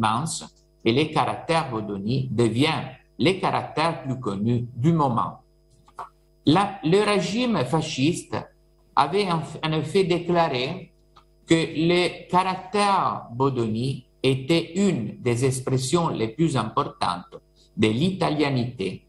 et 0.84 0.92
les 0.92 1.12
caractères 1.12 1.70
Bodoni 1.72 2.30
deviennent 2.32 2.92
les 3.18 3.40
caractères 3.40 4.04
plus 4.04 4.20
connus 4.20 4.68
du 4.76 4.92
moment. 4.94 5.42
le 6.46 7.04
régime 7.04 7.66
fasciste 7.66 8.36
avait 8.96 9.28
en 9.32 9.72
effet 9.72 10.04
déclaré 10.04 10.92
que 11.48 11.56
les 11.56 12.28
caractères 12.30 13.28
Bodoni 13.32 14.06
étaient 14.22 14.74
une 14.76 15.22
des 15.22 15.46
expressions 15.46 16.10
les 16.10 16.30
plus 16.30 16.58
importantes 16.58 17.36
de 17.78 17.88
l'italianité. 17.88 19.06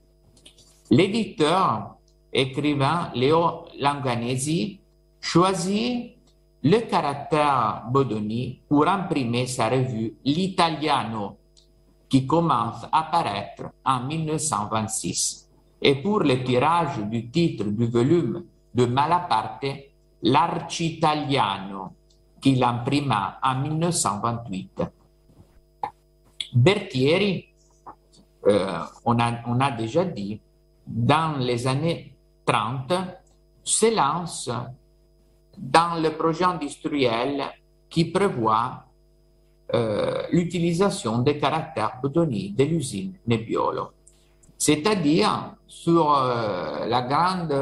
L'éditeur 0.91 1.96
écrivain 2.33 3.11
Léo 3.15 3.67
Langanesi 3.79 4.81
choisit 5.21 6.17
le 6.63 6.79
caractère 6.81 7.85
Bodoni 7.91 8.61
pour 8.69 8.89
imprimer 8.89 9.47
sa 9.47 9.69
revue 9.69 10.15
L'Italiano, 10.25 11.37
qui 12.09 12.27
commence 12.27 12.87
à 12.91 13.05
paraître 13.05 13.65
en 13.85 14.01
1926, 14.05 15.49
et 15.83 15.97
pour 15.97 16.21
le 16.21 16.43
tirage 16.43 16.99
du 17.05 17.31
titre 17.31 17.65
du 17.65 17.87
volume 17.87 18.45
de 18.75 18.87
Malaparte, 18.87 19.67
L'Arcitaliano, 20.23 21.93
qu'il 22.41 22.63
imprima 22.65 23.39
en 23.43 23.61
1928. 23.61 24.83
Berthieri, 26.55 27.45
euh, 28.49 28.81
on, 29.05 29.19
a, 29.19 29.33
on 29.47 29.61
a 29.61 29.71
déjà 29.71 30.05
dit, 30.05 30.41
dans 30.87 31.37
les 31.39 31.67
années 31.67 32.16
30 32.47 32.93
se 33.63 33.95
lance 33.95 34.51
dans 35.59 36.01
le 36.01 36.11
projet 36.11 36.45
industriel 36.45 37.43
qui 37.91 38.05
prévoit 38.07 38.85
euh, 39.75 40.23
l'utilisation 40.31 41.19
des 41.19 41.39
caractères 41.39 41.99
botoniques 42.01 42.55
de 42.55 42.65
l'usine 42.65 43.15
Nebbiolo. 43.27 43.91
C'est-à-dire 44.57 45.55
sur 45.67 46.15
euh, 46.15 46.87
la 46.87 47.03
grande, 47.03 47.53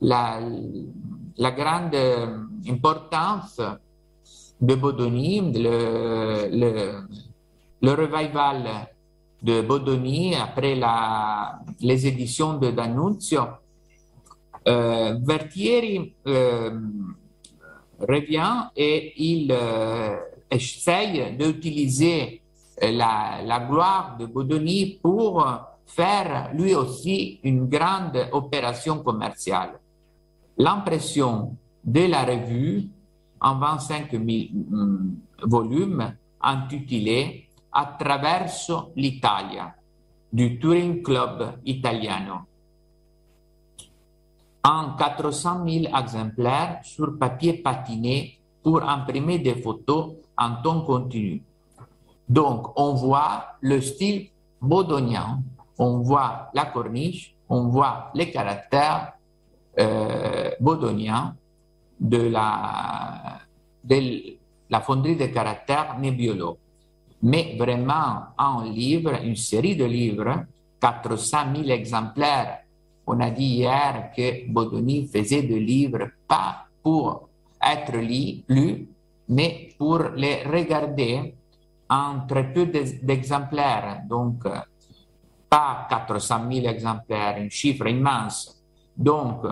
la, 0.00 1.50
grande 1.52 1.96
importance 2.68 3.60
de 4.60 4.74
Bodoni, 4.74 5.52
le 5.52 7.04
revival 7.82 8.88
de 9.44 9.60
Bodoni 9.60 10.34
après 10.34 10.74
la, 10.74 11.60
les 11.80 12.06
éditions 12.06 12.54
de 12.56 12.70
D'Annunzio, 12.70 13.42
euh, 14.66 15.18
Vertieri 15.22 16.14
euh, 16.26 16.80
revient 18.00 18.70
et 18.74 19.12
il 19.22 19.52
euh, 19.52 20.16
essaye 20.50 21.36
d'utiliser 21.36 22.40
la, 22.80 23.42
la, 23.44 23.60
gloire 23.60 24.16
de 24.18 24.24
Bodoni 24.24 24.98
pour 25.02 25.46
faire 25.84 26.50
lui 26.54 26.74
aussi 26.74 27.38
une 27.44 27.68
grande 27.68 28.26
opération 28.32 29.02
commerciale. 29.02 29.78
L'impression 30.56 31.54
de 31.84 32.06
la 32.06 32.24
revue 32.24 32.88
en 33.42 33.58
25 33.58 34.10
000 34.10 34.22
mm, 34.24 35.16
volumes 35.42 36.14
intitulée 36.40 37.44
attraverso 37.74 38.92
l'Italia 38.94 39.74
du 40.28 40.58
Touring 40.58 41.02
Club 41.02 41.58
italiano 41.64 42.46
en 44.62 44.94
400 44.94 45.64
000 45.66 45.96
exemplaires 45.96 46.80
sur 46.82 47.18
papier 47.18 47.54
patiné 47.54 48.38
pour 48.62 48.82
imprimer 48.82 49.38
des 49.38 49.56
photos 49.56 50.14
en 50.38 50.62
ton 50.62 50.82
continu. 50.82 51.42
Donc, 52.26 52.72
on 52.78 52.94
voit 52.94 53.58
le 53.60 53.80
style 53.82 54.30
baudonien, 54.60 55.42
on 55.76 55.98
voit 55.98 56.48
la 56.54 56.66
corniche, 56.66 57.34
on 57.48 57.68
voit 57.68 58.10
les 58.14 58.30
caractères 58.30 59.12
euh, 59.78 60.50
baudoniens 60.60 61.36
de 62.00 62.28
la, 62.28 63.40
de 63.82 64.38
la 64.70 64.80
fonderie 64.80 65.16
de 65.16 65.26
caractères 65.26 65.98
Nebbiolo 65.98 66.56
mais 67.24 67.56
vraiment 67.58 68.34
un 68.36 68.64
livre, 68.70 69.18
une 69.24 69.36
série 69.36 69.74
de 69.76 69.86
livres, 69.86 70.44
400 70.78 71.38
000 71.56 71.70
exemplaires. 71.70 72.64
On 73.06 73.18
a 73.20 73.30
dit 73.30 73.56
hier 73.64 74.10
que 74.14 74.46
Bodoni 74.50 75.08
faisait 75.08 75.42
des 75.42 75.58
livres 75.58 76.10
pas 76.28 76.66
pour 76.82 77.30
être 77.62 77.96
lus, 77.96 78.86
mais 79.28 79.70
pour 79.78 80.00
les 80.14 80.42
regarder 80.42 81.34
en 81.88 82.26
très 82.28 82.52
peu 82.52 82.66
d'exemplaires. 82.66 84.02
Donc, 84.06 84.44
pas 85.48 85.86
400 85.88 86.40
000 86.52 86.66
exemplaires, 86.66 87.36
un 87.38 87.48
chiffre 87.48 87.86
immense. 87.88 88.62
Donc, 88.94 89.46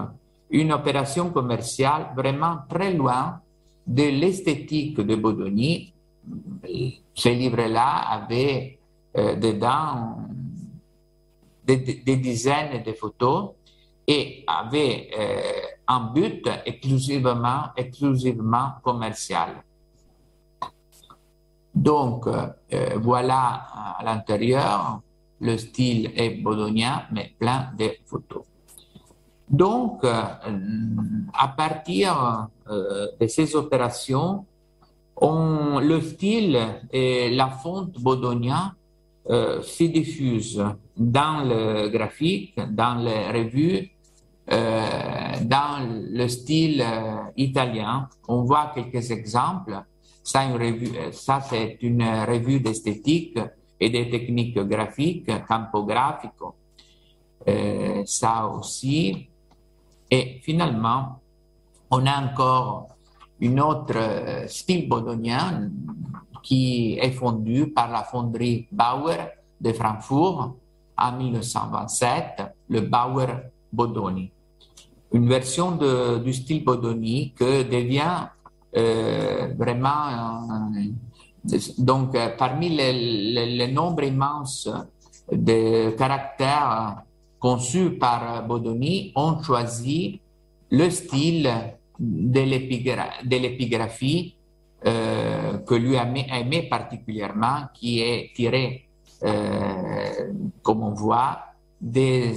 une 0.51 0.73
opération 0.73 1.31
commerciale 1.31 2.13
vraiment 2.15 2.59
très 2.69 2.93
loin 2.93 3.41
de 3.87 4.03
l'esthétique 4.03 5.01
de 5.01 5.17
Bodoni 5.17 5.92
ce 7.15 7.29
livre-là 7.29 8.11
avait 8.11 8.79
euh, 9.17 9.35
dedans 9.37 10.19
des, 11.65 11.77
dizaines 12.17 12.83
de 12.83 12.93
photos 12.93 13.51
et 14.07 14.45
avait 14.47 15.11
euh, 15.19 15.43
un 15.87 16.13
but 16.13 16.49
exclusivement, 16.67 17.67
exclusivement 17.77 18.73
commercial. 18.83 19.63
Donc, 21.75 22.27
euh, 22.27 22.49
voilà 22.97 23.67
à 23.99 24.03
l'intérieur, 24.05 25.01
le 25.41 25.57
style 25.57 26.13
est 26.17 26.31
bodonien, 26.43 27.05
mais 27.13 27.35
plein 27.39 27.71
de 27.79 27.91
photos. 28.07 28.45
Donc, 29.49 30.05
à 30.05 31.49
partir 31.49 32.49
de 32.69 33.27
ces 33.27 33.55
opérations, 33.55 34.47
on, 35.23 35.79
le 35.79 36.01
style 36.01 36.59
et 36.93 37.31
la 37.31 37.49
fonte 37.49 37.99
bodonien 37.99 38.75
euh, 39.31 39.63
se 39.63 39.85
diffuse 39.85 40.63
dans 40.97 41.45
le 41.45 41.89
graphique, 41.89 42.59
dans 42.71 42.97
les 42.97 43.31
revues, 43.31 43.91
euh, 44.51 45.33
dans 45.43 45.89
le 46.11 46.27
style 46.29 46.83
euh, 46.83 47.31
italien. 47.37 48.09
On 48.27 48.43
voit 48.43 48.73
quelques 48.75 49.11
exemples. 49.11 49.81
Revue, 50.25 50.93
ça 51.11 51.41
c'est 51.41 51.79
une 51.81 52.05
revue 52.05 52.61
d'esthétique 52.61 53.39
et 53.81 53.91
des 53.91 54.09
techniques 54.09 54.57
graphiques, 54.57 55.31
campographico. 55.49 56.55
Euh, 57.49 58.03
ça 58.07 58.47
aussi. 58.47 59.29
Et 60.11 60.41
finalement, 60.43 61.21
on 61.91 62.07
a 62.07 62.23
encore 62.23 62.89
une 63.41 63.61
autre 63.61 64.45
style 64.47 64.89
bodonien 64.89 65.71
qui 66.43 66.99
est 67.01 67.13
fondu 67.13 67.69
par 67.69 67.91
la 67.91 68.03
fonderie 68.03 68.67
Bauer 68.71 69.31
de 69.61 69.73
Francfort 69.73 70.57
en 70.97 71.13
1927, 71.17 72.43
le 72.69 72.81
Bauer 72.81 73.51
Bodoni. 73.73 74.31
Une 75.13 75.29
version 75.29 75.79
du 76.23 76.33
style 76.33 76.65
Bodoni 76.65 77.33
que 77.33 77.63
devient 77.63 78.29
euh, 78.75 79.53
vraiment 79.59 80.09
euh, 80.09 81.59
donc 81.79 82.15
euh, 82.15 82.31
parmi 82.39 82.71
les, 82.71 83.69
nombres 83.71 84.05
immenses 84.05 84.69
de 85.31 85.91
caractères 85.91 87.03
conçus 87.39 87.91
par 87.99 88.47
Bodoni, 88.47 89.13
on 89.15 89.43
choisit 89.43 90.21
le 90.71 90.89
style 90.89 91.51
de 92.03 93.37
l'épigraphie 93.37 94.35
euh, 94.85 95.59
que 95.59 95.75
lui 95.77 95.95
aimait, 95.95 96.67
particulièrement, 96.69 97.69
qui 97.73 98.01
est 98.01 98.33
tiré, 98.35 98.89
euh, 99.23 100.33
comme 100.63 100.83
on 100.83 100.91
voit, 100.91 101.39
des, 101.81 102.35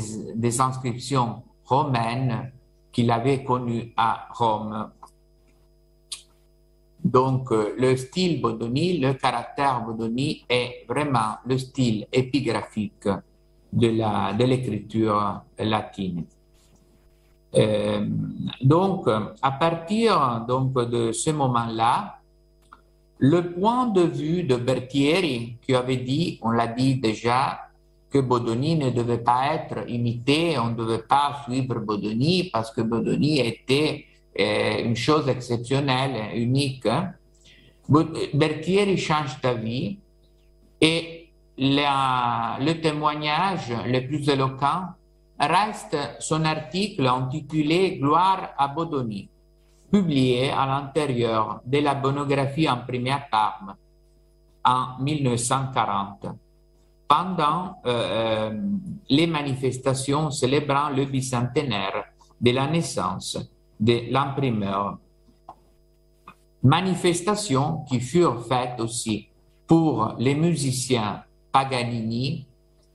inscriptions 0.59 1.41
romaines 1.65 2.51
qu'il 2.91 3.09
avait 3.09 3.43
connues 3.43 3.93
à 3.97 4.27
Rome. 4.31 4.91
Donc, 7.03 7.51
euh, 7.51 7.73
le 7.79 7.95
style 7.97 8.41
Bodoni, 8.41 8.99
le 8.99 9.13
caractère 9.13 9.83
Bodoni 9.83 10.45
est 10.47 10.85
vraiment 10.87 11.37
le 11.47 11.57
style 11.57 12.05
épigraphique 12.11 13.07
de 13.73 14.43
l'écriture 14.43 15.41
latine. 15.57 16.25
Euh, 17.57 18.05
donc, 18.61 19.07
à 19.41 19.51
partir 19.51 20.45
donc, 20.47 20.73
de 20.73 21.11
ce 21.11 21.29
moment-là, 21.31 22.19
le 23.17 23.53
point 23.53 23.87
de 23.87 24.01
vue 24.01 24.43
de 24.43 24.55
Berthieri, 24.55 25.57
qui 25.61 25.73
avait 25.73 25.97
dit, 25.97 26.39
on 26.41 26.51
l'a 26.51 26.67
dit 26.67 26.95
déjà, 26.95 27.59
que 28.15 28.19
Bodoni 28.19 28.77
ne 28.77 28.91
devait 28.91 29.17
pas 29.17 29.55
être 29.55 29.89
imité, 29.89 30.57
on 30.57 30.69
ne 30.69 30.75
devait 30.75 31.03
pas 31.03 31.41
suivre 31.43 31.79
Bodoni 31.79 32.49
parce 32.51 32.71
que 32.71 32.79
Bodoni 32.79 33.41
était 33.41 34.05
euh, 34.39 34.85
une 34.85 34.95
chose 34.95 35.27
exceptionnelle, 35.27 36.33
unique. 36.33 36.87
Berthieri 38.33 38.97
change 38.97 39.39
d'avis 39.41 39.97
et 40.79 41.29
le 41.57 42.73
témoignage 42.81 43.73
le 43.85 43.99
plus 44.07 44.27
éloquent 44.29 44.87
reste 45.39 45.97
son 46.19 46.45
article 46.45 47.05
intitulé 47.07 47.97
Gloire 47.97 48.53
à 48.57 48.67
Bodoni 48.67 49.29
publié 49.91 50.51
à 50.51 50.65
l'intérieur 50.65 51.61
de 51.65 51.79
la 51.79 51.95
monographie 51.95 52.67
imprimée 52.67 53.11
à 53.11 53.19
Parme 53.31 53.75
en 54.65 54.99
1940, 54.99 56.25
pendant 57.07 57.77
euh, 57.85 58.51
euh, 58.51 58.61
les 59.09 59.27
manifestations 59.27 60.31
célébrant 60.31 60.89
le 60.89 61.05
bicentenaire 61.05 62.05
de 62.41 62.51
la 62.51 62.67
naissance 62.67 63.37
de 63.79 64.11
l'imprimeur. 64.11 64.97
Manifestations 66.63 67.85
qui 67.87 67.99
furent 67.99 68.45
faites 68.45 68.79
aussi 68.79 69.29
pour 69.67 70.15
les 70.17 70.35
musiciens 70.35 71.23
Paganini 71.51 72.45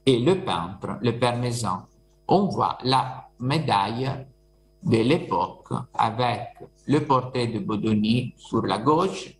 et 0.04 0.18
le 0.18 0.44
peintre, 0.44 0.98
le 1.00 1.18
Parmesan. 1.18 1.86
On 2.32 2.46
voit 2.46 2.78
la 2.84 3.28
médaille 3.40 4.08
de 4.84 4.98
l'époque 4.98 5.68
avec 5.92 6.54
le 6.86 7.04
portrait 7.04 7.48
de 7.48 7.58
Bodoni 7.58 8.34
sur 8.36 8.64
la 8.64 8.78
gauche 8.78 9.34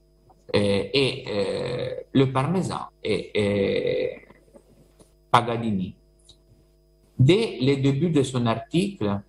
euh, 0.56 0.84
et 0.92 1.24
euh, 1.28 1.94
le 2.12 2.32
parmesan 2.32 2.80
et, 3.04 3.30
et 3.34 4.20
Pagadini. 5.30 5.94
Dès 7.16 7.58
le 7.62 7.76
début 7.76 8.10
de 8.10 8.24
son 8.24 8.44
article, 8.46 9.20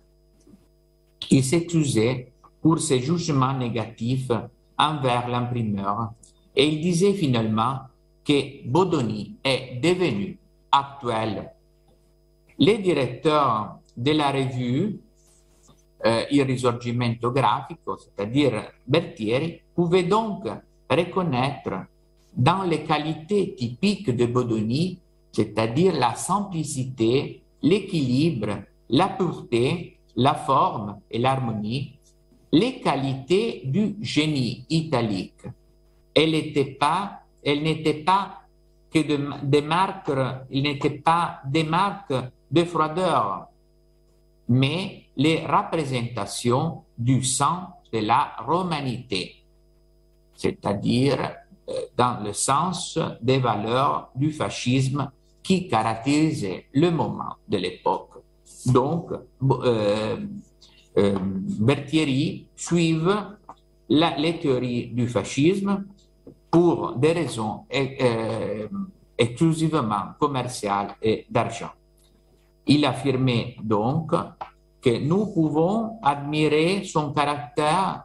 il 1.30 1.44
s'excusait 1.44 2.32
pour 2.60 2.80
ses 2.80 2.98
jugements 2.98 3.56
négatifs 3.56 4.32
envers 4.76 5.28
l'imprimeur 5.28 6.14
et 6.56 6.66
il 6.66 6.80
disait 6.80 7.14
finalement 7.14 7.78
que 8.24 8.66
Bodoni 8.66 9.36
est 9.44 9.80
devenu 9.80 10.36
actuel. 10.72 11.52
Les 12.58 12.78
de 13.96 14.12
la 14.12 14.30
revue 14.30 15.00
euh, 16.04 16.24
il 16.32 16.42
risorgimento 16.42 17.30
grafico, 17.30 17.96
c'est-à-dire 17.96 18.72
Berthieri, 18.84 19.60
pouvait 19.72 20.02
donc 20.02 20.48
reconnaître 20.90 21.86
dans 22.34 22.64
les 22.64 22.82
qualités 22.82 23.54
typiques 23.54 24.10
de 24.10 24.26
Bodoni, 24.26 24.98
c'est-à-dire 25.30 25.94
la 25.94 26.16
simplicité, 26.16 27.42
l'équilibre, 27.62 28.64
la 28.90 29.08
pureté, 29.10 29.98
la 30.16 30.34
forme 30.34 30.98
et 31.08 31.18
l'harmonie, 31.18 31.98
les 32.50 32.80
qualités 32.80 33.62
du 33.64 33.96
génie 34.00 34.66
italique. 34.70 35.44
Elle 36.14 36.32
n'était 36.32 36.64
pas, 36.64 37.20
elle 37.44 37.62
n'était 37.62 38.02
pas 38.02 38.40
que 38.92 39.60
marques, 39.60 40.10
il 40.50 40.64
n'était 40.64 40.98
pas 40.98 41.40
des 41.46 41.64
marques 41.64 42.12
de 42.52 42.64
froideur, 42.64 43.46
mais 44.48 45.06
les 45.16 45.44
représentations 45.46 46.84
du 46.96 47.24
sang 47.24 47.68
de 47.92 47.98
la 47.98 48.32
romanité, 48.46 49.44
c'est-à-dire 50.34 51.18
euh, 51.68 51.72
dans 51.96 52.20
le 52.22 52.32
sens 52.32 52.98
des 53.20 53.38
valeurs 53.38 54.10
du 54.14 54.32
fascisme 54.32 55.10
qui 55.42 55.68
caractérisaient 55.68 56.66
le 56.72 56.90
moment 56.90 57.36
de 57.48 57.58
l'époque. 57.58 58.10
Donc, 58.66 59.10
euh, 59.12 60.16
euh, 60.98 61.18
Berthieri 61.60 62.46
suive 62.54 63.16
la, 63.88 64.16
les 64.16 64.38
théories 64.38 64.88
du 64.88 65.08
fascisme 65.08 65.84
pour 66.50 66.94
des 66.96 67.12
raisons 67.12 67.64
euh, 67.74 68.68
exclusivement 69.16 70.14
commerciales 70.18 70.94
et 71.02 71.26
d'argent. 71.30 71.70
Il 72.66 72.84
affirmait 72.84 73.56
donc 73.62 74.12
que 74.80 74.98
nous 74.98 75.26
pouvons 75.32 75.98
admirer 76.02 76.84
son 76.84 77.12
caractère 77.12 78.04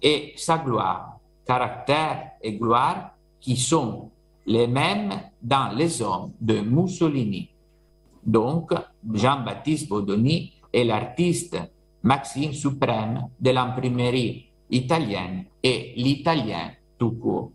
et 0.00 0.34
sa 0.36 0.58
gloire, 0.58 1.18
caractère 1.46 2.32
et 2.40 2.52
gloire 2.54 3.12
qui 3.40 3.56
sont 3.56 4.10
les 4.46 4.66
mêmes 4.66 5.12
dans 5.42 5.74
les 5.74 6.00
hommes 6.00 6.32
de 6.40 6.60
Mussolini. 6.60 7.50
Donc, 8.24 8.72
Jean-Baptiste 9.12 9.88
Bodoni 9.88 10.52
est 10.72 10.84
l'artiste 10.84 11.56
maxime 12.02 12.52
suprême 12.52 13.28
de 13.40 13.50
l'imprimerie 13.50 14.46
italienne 14.70 15.44
et 15.62 15.92
l'italien 15.96 16.72
tout 16.98 17.12
court. 17.12 17.52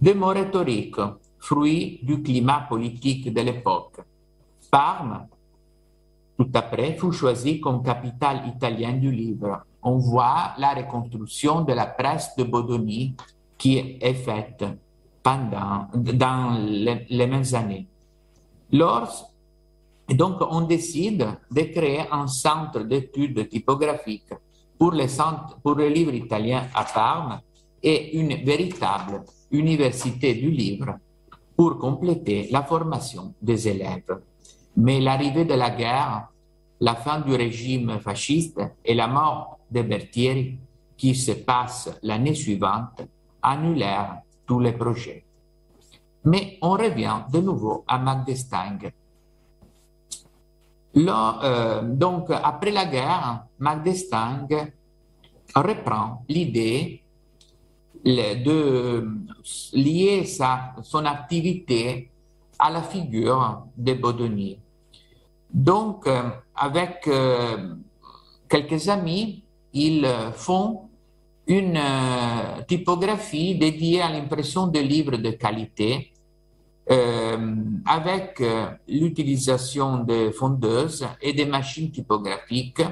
De 0.00 0.12
mots 0.12 0.28
rhétoriques, 0.28 1.00
fruit 1.38 2.00
du 2.02 2.22
climat 2.22 2.66
politique 2.68 3.32
de 3.32 3.40
l'époque. 3.40 4.00
Parme 4.76 5.26
tout 6.36 6.50
après 6.52 6.98
fut 6.98 7.10
choisi 7.10 7.60
comme 7.62 7.82
capitale 7.82 8.46
italienne 8.46 9.00
du 9.00 9.10
livre. 9.10 9.64
On 9.82 9.96
voit 9.96 10.52
la 10.58 10.74
reconstruction 10.74 11.62
de 11.62 11.72
la 11.72 11.86
presse 11.86 12.36
de 12.36 12.44
Bodoni 12.44 13.16
qui 13.56 13.78
est 13.78 14.12
faite 14.12 14.66
pendant, 15.22 15.86
dans 15.94 16.58
les, 16.60 17.26
mêmes 17.26 17.54
années. 17.54 17.86
Lors, 18.70 19.32
donc, 20.10 20.42
on 20.50 20.60
décide 20.60 21.26
de 21.50 21.62
créer 21.62 22.02
un 22.12 22.26
centre 22.26 22.80
d'études 22.80 23.48
typographiques 23.48 24.34
pour 24.78 24.92
les, 24.92 25.08
centres, 25.08 25.58
pour 25.62 25.76
les 25.76 25.88
livres 25.88 26.12
italiens 26.12 26.66
à 26.74 26.84
Parme 26.84 27.40
et 27.82 28.14
une 28.18 28.44
véritable 28.44 29.24
université 29.50 30.34
du 30.34 30.50
livre 30.50 30.98
pour 31.56 31.78
compléter 31.78 32.48
la 32.50 32.62
formation 32.62 33.32
des 33.40 33.68
élèves. 33.68 34.20
Mais 34.76 35.00
l'arrivée 35.00 35.44
de 35.44 35.54
la 35.54 35.70
guerre, 35.70 36.28
la 36.80 36.94
fin 36.94 37.20
du 37.20 37.34
régime 37.34 37.98
fasciste 38.00 38.60
et 38.84 38.94
la 38.94 39.06
mort 39.06 39.58
de 39.70 39.82
Berthieri, 39.82 40.58
qui 40.96 41.14
se 41.14 41.32
passe 41.32 41.90
l'année 42.02 42.34
suivante, 42.34 43.02
annulèrent 43.42 44.18
tous 44.46 44.60
les 44.60 44.72
projets. 44.72 45.24
Mais 46.24 46.58
on 46.60 46.70
revient 46.70 47.22
de 47.32 47.40
nouveau 47.40 47.84
à 47.86 47.98
Magdestang. 47.98 48.78
Là, 50.94 51.38
euh, 51.44 51.82
donc, 51.82 52.30
après 52.30 52.70
la 52.70 52.86
guerre, 52.86 53.44
Magdestang 53.58 54.48
reprend 55.54 56.24
l'idée 56.28 57.02
de 58.04 59.06
lier 59.72 60.24
sa, 60.24 60.74
son 60.82 61.04
activité 61.04 62.10
à 62.58 62.70
la 62.70 62.82
figure 62.82 63.64
de 63.76 63.94
Baudonnier. 63.94 64.58
Donc, 65.56 66.06
euh, 66.06 66.28
avec 66.54 67.08
euh, 67.08 67.76
quelques 68.46 68.90
amis, 68.90 69.42
ils 69.72 70.06
font 70.34 70.90
une 71.46 71.78
euh, 71.78 72.62
typographie 72.68 73.54
dédiée 73.56 74.02
à 74.02 74.10
l'impression 74.10 74.66
de 74.66 74.80
livres 74.80 75.16
de 75.16 75.30
qualité 75.30 76.12
avec 77.84 78.40
l'utilisation 78.86 80.04
de 80.04 80.30
fondeuses 80.30 81.04
et 81.20 81.32
des 81.32 81.44
machines 81.44 81.90
typographiques 81.90 82.82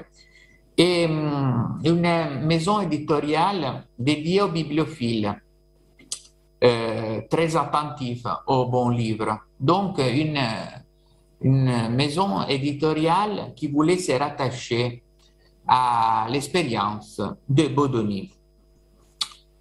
et 0.76 1.06
hum, 1.06 1.78
une 1.84 2.44
maison 2.44 2.80
éditoriale 2.80 3.84
dédiée 3.96 4.42
aux 4.42 4.48
bibliophiles, 4.48 5.40
très 6.60 7.54
attentifs 7.54 8.26
aux 8.48 8.66
bons 8.66 8.88
livres. 8.88 9.38
Donc, 9.60 9.98
une 10.00 10.40
une 11.40 11.89
maison 11.90 12.43
éditoriale 12.47 13.52
qui 13.55 13.69
voulait 13.69 13.98
se 13.98 14.12
rattacher 14.12 15.02
à 15.66 16.27
l'expérience 16.31 17.20
de 17.48 17.69
Bodoni. 17.69 18.31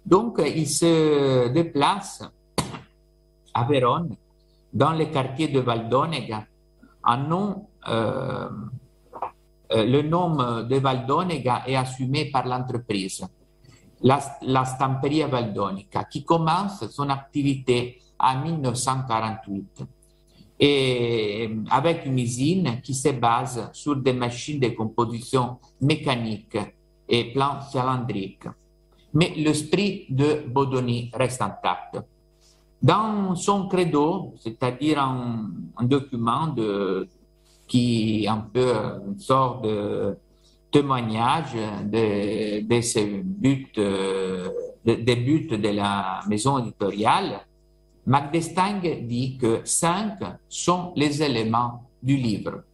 Donc, 0.04 0.40
il 0.44 0.68
se 0.68 1.48
déplace 1.48 2.22
à 3.54 3.64
Vérone, 3.64 4.16
dans 4.72 4.92
le 4.92 5.06
quartier 5.06 5.48
de 5.48 5.60
Valdonega, 5.60 6.44
en 7.04 7.16
nom, 7.18 7.68
euh, 7.88 8.48
euh, 9.72 9.84
le 9.84 10.02
nom 10.02 10.62
de 10.64 10.76
Valdonega 10.76 11.62
est 11.66 11.76
assumé 11.76 12.30
par 12.30 12.46
l'entreprise, 12.46 13.24
la, 14.02 14.18
la 14.42 14.64
Stamperia 14.64 15.28
Valdonica, 15.28 16.04
qui 16.04 16.24
commence 16.24 16.88
son 16.90 17.08
activité 17.08 18.00
en 18.18 18.42
1948 18.42 19.84
et 20.58 21.50
avec 21.70 22.06
une 22.06 22.18
usine 22.18 22.80
qui 22.82 22.94
se 22.94 23.08
base 23.08 23.70
sur 23.72 23.96
des 23.96 24.12
machines 24.12 24.60
de 24.60 24.68
composition 24.68 25.58
mécanique 25.80 26.56
et 27.08 27.32
plan 27.32 27.60
cylindrique. 27.70 28.44
Mais 29.14 29.32
l'esprit 29.36 30.06
de 30.08 30.44
Bodoni 30.48 31.10
reste 31.14 31.42
intact. 31.42 31.98
Dans 32.82 33.34
son 33.34 33.68
credo, 33.68 34.34
c'est-à-dire 34.38 35.00
un, 35.00 35.50
document 35.82 36.48
de, 36.48 37.08
qui 37.66 38.26
un 38.28 38.38
peu 38.52 38.74
une 39.06 39.18
sorte 39.18 39.64
de 39.64 40.16
témoignage 40.70 41.54
de, 41.84 42.60
buts, 43.22 43.68
de, 43.74 44.52
des 44.84 45.16
buts 45.16 45.46
de 45.46 45.68
la 45.68 46.20
maison 46.28 46.58
éditoriale, 46.58 47.40
Magdestang 48.06 48.82
dit 49.06 49.38
que 49.38 49.62
cinq 49.64 50.18
sont 50.48 50.92
les 50.94 51.22
éléments 51.22 51.88
du 52.02 52.16
livre. 52.16 52.64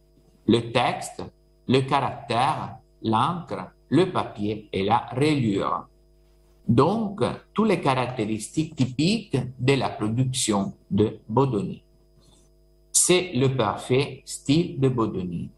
Le 0.45 0.73
texte, 0.73 1.23
le 1.67 1.79
caractère, 1.81 2.79
l'encre, 3.01 3.71
le 3.89 4.11
papier 4.11 4.67
et 4.73 4.83
la 4.83 5.05
reliure. 5.15 5.87
Donc, 6.67 7.23
toutes 7.53 7.69
les 7.69 7.79
caractéristiques 7.79 8.75
typiques 8.75 9.37
de 9.57 9.73
la 9.73 9.87
production 9.89 10.73
de 10.89 11.19
Bodoni. 11.29 11.81
C'est 12.91 13.31
le 13.33 13.55
parfait 13.55 14.21
style 14.25 14.77
de 14.79 14.89
Bodoni. 14.89 15.49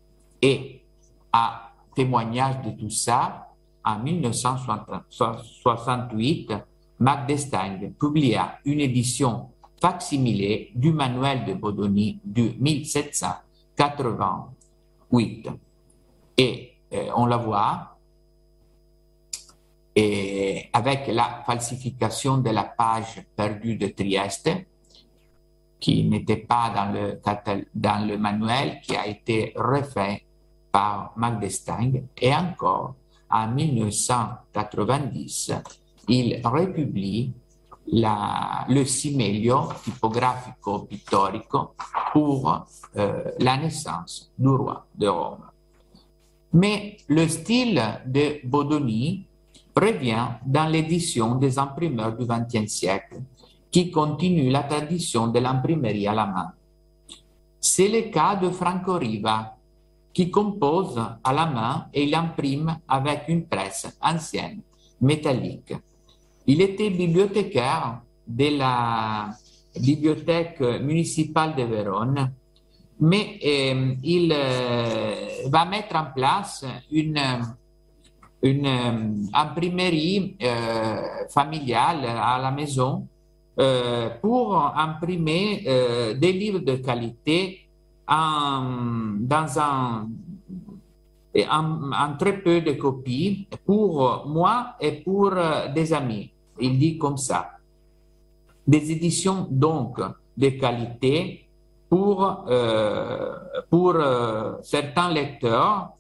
Et 0.42 0.84
à 1.32 1.72
témoignage 1.96 2.62
de 2.62 2.72
tout 2.72 2.92
ça, 2.92 3.48
en 3.84 4.00
1968, 4.00 6.54
Magdestang 7.00 7.92
publia 8.00 8.60
une 8.66 8.82
édition 8.82 9.50
facsimilé 9.84 10.72
du 10.74 10.94
manuel 10.94 11.44
de 11.44 11.54
Bodoni 11.56 12.22
de 12.24 12.54
1788. 12.58 15.50
Et 16.38 16.72
euh, 16.94 17.10
on 17.18 17.26
la 17.26 17.36
voit, 17.36 17.90
avec 20.72 21.08
la 21.08 21.44
falsification 21.46 22.38
de 22.38 22.50
la 22.50 22.64
page 22.64 23.26
perdue 23.36 23.76
de 23.76 23.88
Trieste, 23.88 24.50
qui 25.82 26.06
n'était 26.06 26.38
pas 26.38 26.72
dans 26.74 26.94
le, 28.08 28.18
manuel, 28.18 28.80
qui 28.82 28.96
a 28.96 29.06
été 29.06 29.52
refait 29.58 30.24
par 30.72 31.12
Magdestang, 31.18 32.04
et 32.22 32.34
encore 32.34 32.96
en 33.30 33.50
1990, 33.50 35.52
il 36.08 36.40
republie 36.42 37.34
la, 37.94 38.66
le 38.70 38.86
simelio 38.86 39.72
typographico-pittorico 39.84 41.76
pour 42.12 42.66
euh, 42.98 43.32
la 43.40 43.58
naissance 43.58 44.32
du 44.38 44.50
roi 44.50 44.86
de 44.96 45.08
Rome. 45.08 45.46
Mais 46.54 46.98
le 47.08 47.28
style 47.28 47.82
de 48.06 48.40
Bodoni 48.44 49.26
revient 49.76 50.28
dans 50.46 50.68
l'édition 50.68 51.36
des 51.36 51.58
imprimeurs 51.58 52.16
du 52.16 52.26
XXe 52.26 52.72
siècle, 52.72 53.22
qui 53.72 53.90
continue 53.90 54.50
la 54.50 54.64
tradition 54.64 55.28
de 55.28 55.40
l'imprimerie 55.40 56.08
à 56.08 56.14
la 56.14 56.28
main. 56.28 56.54
C'est 57.60 57.88
le 57.88 58.12
cas 58.12 58.36
de 58.36 58.50
Franco 58.50 58.94
Riva, 58.94 59.56
qui 60.14 60.30
compose 60.30 61.02
à 61.24 61.34
la 61.34 61.48
main 61.48 61.88
et 61.92 62.04
il 62.04 62.14
imprime 62.14 62.78
avec 62.88 63.24
une 63.30 63.48
presse 63.48 63.98
ancienne, 64.00 64.62
métallique. 65.02 65.74
Il 66.46 66.62
était 66.62 66.90
bibliothécaire 66.90 68.02
de 68.28 68.58
la 68.58 69.30
bibliothèque 69.80 70.60
municipale 70.60 71.56
de 71.56 71.64
Vérone, 71.64 72.34
mais 73.00 73.40
euh, 73.44 73.96
il 74.04 74.32
euh, 74.32 75.50
va 75.50 75.66
mettre 75.66 75.96
en 75.96 76.06
place 76.14 76.66
une, 76.92 77.20
une 78.42 78.66
euh, 78.66 79.14
imprimerie 79.34 80.38
familiale 81.30 82.06
à 82.06 82.40
la 82.42 82.52
maison 82.52 83.08
pour 84.20 84.58
imprimer 84.76 85.64
des 86.18 86.34
livres 86.34 86.60
de 86.60 86.78
qualité 86.78 87.70
dans 88.08 89.60
un 89.60 90.08
très 92.18 92.42
peu 92.42 92.62
de 92.62 92.72
copies 92.72 93.48
pour 93.64 94.26
moi 94.26 94.76
et 94.82 95.04
pour 95.04 95.36
des 95.76 95.94
amis 95.94 96.33
il 96.60 96.78
dit 96.78 96.98
comme 96.98 97.18
ça. 97.18 97.52
Des 98.68 98.92
éditions 98.92 99.48
donc 99.50 100.00
de 100.38 100.50
qualité 100.50 101.44
pour, 101.94 102.46
euh, 102.50 103.36
euh, 103.72 104.56
certains 104.64 105.12
lecteurs 105.12 105.92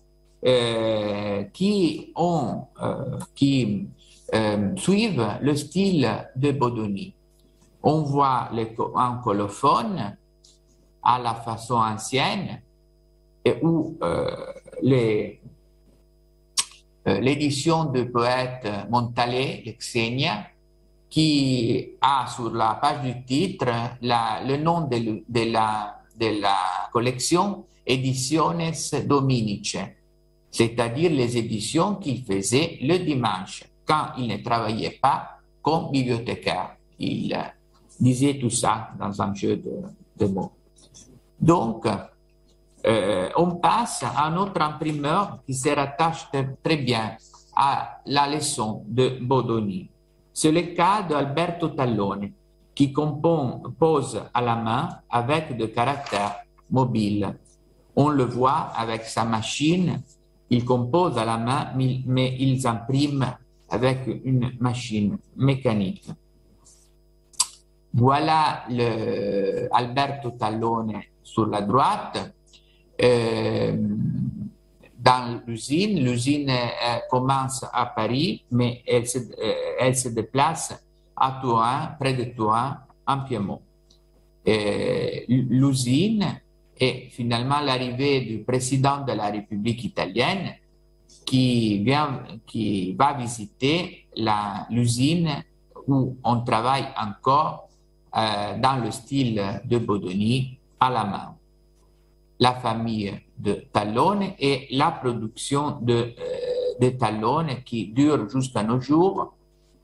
euh, 0.45 1.43
qui, 1.53 2.11
suivent 4.75 5.27
le 5.41 5.55
style 5.55 6.09
de 6.35 6.51
Bodoni. 6.51 7.13
On 7.83 8.01
voit 8.01 8.49
un 8.95 9.21
colophone 9.23 10.17
à 11.03 11.19
la 11.19 11.35
façon 11.35 11.75
ancienne 11.75 12.61
et 13.45 13.57
où 13.61 13.99
les 14.81 15.42
l'édition 17.05 17.85
du 17.85 18.09
poète 18.09 18.67
Montalé, 18.89 19.75
Xenia, 19.79 20.47
qui 21.09 21.89
a 22.01 22.25
sur 22.27 22.51
la 22.51 22.79
page 22.81 23.01
du 23.03 23.23
titre 23.23 23.67
le 24.01 24.57
nom 24.57 24.81
de, 24.87 25.51
la, 25.51 25.99
de 26.19 26.41
la 26.41 26.89
collection 26.91 27.65
Ediciones 27.85 28.71
Dominice, 29.05 29.77
c'est-à-dire 30.49 31.11
les 31.11 31.37
éditions 31.37 31.95
qu'il 31.95 32.23
faisait 32.23 32.77
le 32.81 32.97
dimanche, 32.97 33.63
quand 33.85 34.07
il 34.17 34.27
ne 34.27 34.37
travaillait 34.37 34.97
pas 35.01 35.39
comme 35.61 35.91
bibliothécaire. 35.91 36.77
Il 36.99 37.37
disait 37.99 38.37
tout 38.39 38.49
ça 38.49 38.89
dans 38.97 39.21
un 39.21 39.33
jeu 39.33 39.57
de, 39.57 39.81
de 40.17 40.25
mots. 40.31 40.53
Donc, 41.39 41.85
euh, 42.85 43.29
on 43.37 43.55
passe 43.55 44.03
à 44.03 44.25
un 44.27 44.35
autre 44.35 44.61
imprimeur 44.61 45.39
qui 45.45 45.53
se 45.53 45.69
rattache 45.69 46.27
très 46.63 46.77
bien 46.77 47.15
à 47.55 47.99
la 48.05 48.27
leçon 48.27 48.83
de 48.87 49.19
Bodoni. 49.21 49.89
C'est 50.33 50.51
le 50.51 50.75
cas 50.75 51.03
d'Alberto 51.03 51.69
Tallone, 51.69 52.31
qui 52.75 52.91
compose 52.91 54.21
à 54.33 54.41
la 54.41 54.55
main 54.55 54.89
avec 55.09 55.55
des 55.55 55.71
caractères 55.71 56.37
mobiles. 56.69 57.33
On 57.95 58.09
le 58.09 58.23
voit 58.23 58.71
avec 58.75 59.03
sa 59.03 59.23
machine, 59.23 60.01
il 60.49 60.65
compose 60.65 61.17
à 61.17 61.25
la 61.25 61.37
main, 61.37 61.71
mais 61.75 62.35
il 62.39 62.65
imprime 62.67 63.25
avec 63.69 64.07
une 64.25 64.51
machine 64.59 65.17
mécanique. 65.37 66.09
Voilà 67.93 68.65
Alberto 69.71 70.31
Tallone 70.31 70.99
sur 71.21 71.45
la 71.45 71.61
droite. 71.61 72.33
Euh, 73.01 73.75
dans 74.99 75.41
l'usine, 75.45 75.99
l'usine 76.03 76.49
euh, 76.49 76.99
commence 77.09 77.65
à 77.73 77.87
Paris, 77.87 78.43
mais 78.51 78.81
elle 78.87 79.07
se, 79.07 79.17
euh, 79.17 80.09
déplace 80.11 80.73
à 81.15 81.39
Tours, 81.41 81.65
près 81.99 82.13
de 82.13 82.23
Tours, 82.35 82.55
en 83.05 83.19
Piémont. 83.19 83.61
L'usine 85.27 86.39
est 86.79 87.09
finalement 87.11 87.59
l'arrivée 87.61 88.21
du 88.21 88.39
président 88.43 89.03
de 89.03 89.11
la 89.13 89.29
République 89.29 89.83
italienne 89.83 90.53
qui, 91.25 91.83
vient, 91.83 92.23
qui 92.45 92.93
va 92.93 93.13
visiter 93.13 94.07
l'usine 94.69 95.43
où 95.87 96.17
on 96.23 96.41
travaille 96.41 96.87
encore 96.97 97.69
dans 98.13 98.83
le 98.83 98.91
style 98.91 99.61
de 99.65 99.77
Bodoni 99.77 100.57
à 100.79 100.89
la 100.89 101.03
main. 101.05 101.35
La 102.39 102.53
famille 102.53 103.13
de 103.37 103.53
Talone 103.71 104.33
et 104.39 104.67
la 104.71 104.91
production 104.91 105.79
de, 105.81 105.93
euh, 105.93 106.79
de 106.79 107.63
qui 107.63 107.87
dure 107.87 108.29
jusqu'à 108.29 108.63
nos 108.63 108.81
jours. 108.81 109.35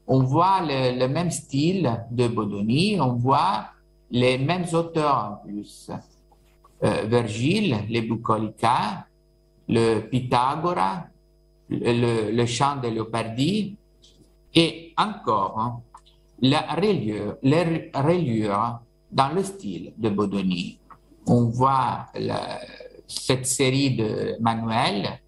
On 0.07 0.23
voit 0.23 0.61
le, 0.63 1.07
même 1.07 1.30
style 1.30 2.05
de 2.09 2.27
Bodoni, 2.27 2.99
on 2.99 3.13
voit 3.13 3.67
les 4.09 4.38
mêmes 4.38 4.65
auteurs 4.73 5.39
en 5.43 5.47
plus. 5.47 5.91
Euh, 6.84 7.03
Virgile, 7.07 7.85
les 7.89 8.01
bucolica, 8.01 9.05
le 9.67 9.99
Pythagore, 9.99 11.03
le, 11.69 12.45
chant 12.45 12.77
de 12.77 12.88
Léopardi, 12.88 13.76
et 14.55 14.93
encore 14.97 15.59
hein, 15.59 15.80
les 16.41 17.91
reliures 17.93 18.80
dans 19.11 19.30
le 19.30 19.43
style 19.43 19.93
de 19.97 20.09
Bodoni. 20.09 20.80
On 21.27 21.45
voit 21.45 22.07
cette 23.07 23.45
série 23.45 23.95
de 23.95 24.35
manuels, 24.39 25.19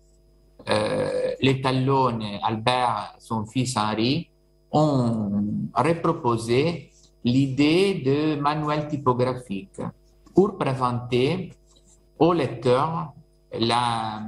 euh, 0.69 1.33
les 1.41 1.61
talons, 1.61 2.19
Albert, 2.43 3.15
son 3.19 3.45
fils 3.45 3.75
Henri, 3.77 4.29
ont 4.71 5.43
reproposé 5.75 6.91
l'idée 7.23 7.95
de 7.95 8.39
manuel 8.39 8.87
typographique 8.87 9.81
pour 10.33 10.57
présenter 10.57 11.51
aux 12.17 12.33
lecteurs 12.33 13.13
leur, 13.59 14.21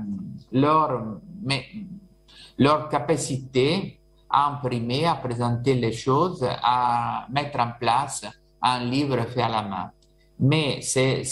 leur 2.57 2.89
capacité 2.89 3.99
à 4.29 4.49
imprimer, 4.51 5.05
à 5.05 5.15
présenter 5.15 5.75
les 5.75 5.91
choses, 5.91 6.43
à 6.43 7.27
mettre 7.31 7.59
en 7.59 7.71
place 7.79 8.25
un 8.61 8.79
livre 8.83 9.21
fait 9.27 9.41
à 9.41 9.49
la 9.49 9.61
main. 9.61 9.91
Mais 10.43 10.81
c'est 10.81 11.23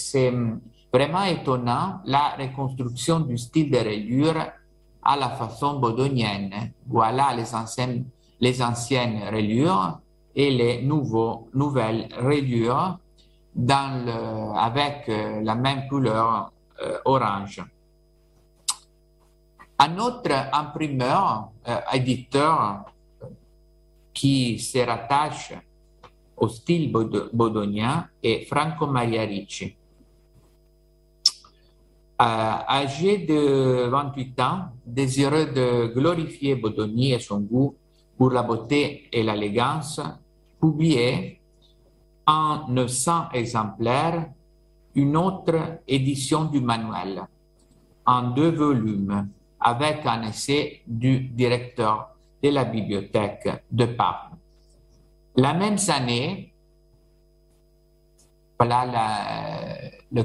vraiment 0.92 1.24
étonnant 1.24 2.00
la 2.06 2.36
reconstruction 2.40 3.20
du 3.20 3.38
style 3.38 3.70
de 3.70 3.78
reliure 3.78 4.52
à 5.04 5.18
la 5.18 5.32
façon 5.32 5.80
bodonienne. 5.80 6.72
Voilà 6.88 7.36
les 7.36 7.54
anciennes, 7.54 8.06
les 8.40 8.62
anciennes 8.62 9.22
reliures 9.30 10.00
et 10.34 10.50
les 10.50 10.82
nouveaux, 10.82 11.50
nouvelles 11.54 12.08
reliures 12.22 13.00
avec 14.56 15.10
euh, 15.10 15.42
la 15.42 15.56
même 15.56 15.90
couleur 15.90 16.54
euh, 16.82 16.98
orange. 17.04 17.62
Un 19.78 19.98
autre 19.98 20.32
imprimeur, 20.54 21.50
euh, 21.68 21.80
éditeur 21.92 22.86
qui 24.14 24.58
se 24.58 24.80
rattache 24.80 25.54
au 26.38 26.48
style 26.48 26.92
bodonien 26.92 28.08
est 28.24 28.46
Franco 28.46 28.88
Maria 28.88 29.24
Ricci. 29.24 29.76
âgé 32.20 33.20
de 33.20 33.88
28 33.90 34.40
ans, 34.42 34.60
désireux 34.86 35.48
de 35.48 35.94
glorifier 35.94 36.56
Bodoni 36.56 37.14
et 37.14 37.20
son 37.20 37.40
goût 37.40 37.76
pour 38.18 38.32
la 38.32 38.44
beauté 38.44 39.10
et 39.12 39.24
l'élégance, 39.24 40.00
publiait 40.60 41.40
en 42.28 42.68
900 42.70 43.30
exemplaires 43.34 44.30
une 44.94 45.18
autre 45.18 45.80
édition 45.88 46.46
du 46.46 46.62
manuel 46.62 47.24
en 48.06 48.30
deux 48.30 48.52
volumes 48.52 49.30
avec 49.60 50.06
un 50.06 50.24
essai 50.24 50.82
du 50.86 51.20
directeur 51.20 52.16
de 52.44 52.50
la 52.50 52.66
bibliothèque 52.66 53.66
de 53.72 53.86
Parme. 53.86 54.31
La 55.36 55.54
même 55.54 55.78
année, 55.88 56.52
voilà 58.60 59.66
le, 60.12 60.24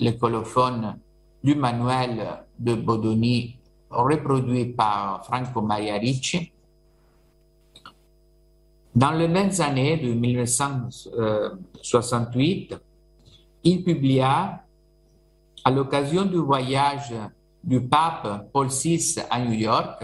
le, 0.00 0.10
colophone 0.12 0.98
du 1.44 1.54
manuel 1.54 2.26
de 2.58 2.74
Bodoni 2.74 3.58
reproduit 3.90 4.72
par 4.72 5.26
Franco 5.26 5.60
Maria 5.60 5.98
Ricci. 5.98 6.50
Dans 8.94 9.12
les 9.12 9.28
mêmes 9.28 9.52
années 9.60 9.98
de 9.98 10.14
1968, 10.14 12.74
il 13.64 13.84
publia, 13.84 14.62
à 15.62 15.70
l'occasion 15.70 16.24
du 16.24 16.38
voyage 16.38 17.12
du 17.62 17.86
pape 17.86 18.50
Paul 18.52 18.68
VI 18.68 19.16
à 19.28 19.38
New 19.40 19.52
York, 19.52 20.02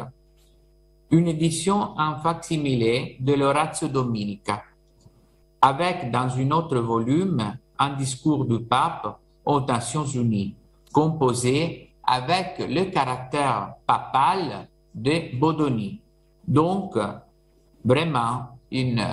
une 1.13 1.29
édition 1.29 1.95
en 1.99 2.19
facsimilé 2.19 3.17
de 3.21 3.35
l'Oratio 3.35 3.89
Dominica, 3.89 4.63
avec 5.61 6.11
dans 6.11 6.35
un 6.39 6.51
autre 6.51 6.79
volume 6.79 7.59
un 7.79 7.91
discours 7.91 8.47
du 8.47 8.61
pape 8.61 9.19
aux 9.45 9.61
Nations 9.61 10.07
Unies, 10.07 10.57
composé 10.91 11.91
avec 12.03 12.59
le 12.67 12.87
caractère 12.87 13.75
papal 13.87 14.69
de 14.95 15.39
Bodoni. 15.39 16.01
Donc, 16.49 16.97
vraiment, 17.85 18.59
une, 18.71 19.05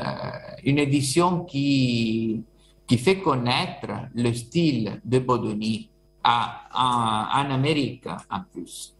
une 0.63 0.79
édition 0.79 1.43
qui, 1.43 2.41
qui 2.87 2.97
fait 2.97 3.19
connaître 3.19 3.87
le 4.15 4.33
style 4.33 5.01
de 5.03 5.19
Bodoni 5.19 5.89
en 6.23 7.51
Amérique 7.51 8.07
en 8.07 8.39
plus. 8.51 8.95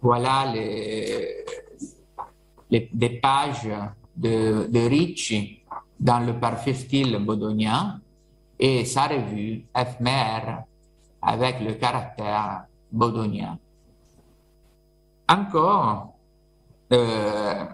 Voilà 0.00 0.52
les, 0.52 1.44
les, 2.70 3.20
pages 3.20 3.68
de, 4.16 4.68
de 4.70 4.78
Ricci 4.88 5.62
dans 5.98 6.20
le 6.20 6.38
parfait 6.38 6.74
style 6.74 7.18
bodonien 7.18 8.00
et 8.58 8.84
sa 8.84 9.08
revue 9.08 9.64
éphémère 9.76 10.64
avec 11.20 11.60
le 11.60 11.74
caractère 11.74 12.64
bodonien. 12.92 13.58
Encore, 15.28 16.14
euh, 16.92 17.64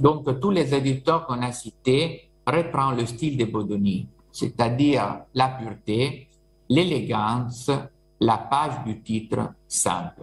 donc 0.00 0.40
tous 0.40 0.50
les 0.50 0.74
éditeurs 0.74 1.26
qu'on 1.26 1.42
a 1.42 1.52
cités 1.52 2.30
reprennent 2.46 2.96
le 2.96 3.06
style 3.06 3.36
de 3.36 3.44
Bodoni, 3.44 4.08
c'est-à-dire 4.32 5.22
la 5.34 5.48
pureté, 5.48 6.28
l'élégance, 6.68 7.70
la 8.18 8.38
page 8.38 8.84
du 8.84 9.00
titre 9.02 9.52
simple 9.68 10.22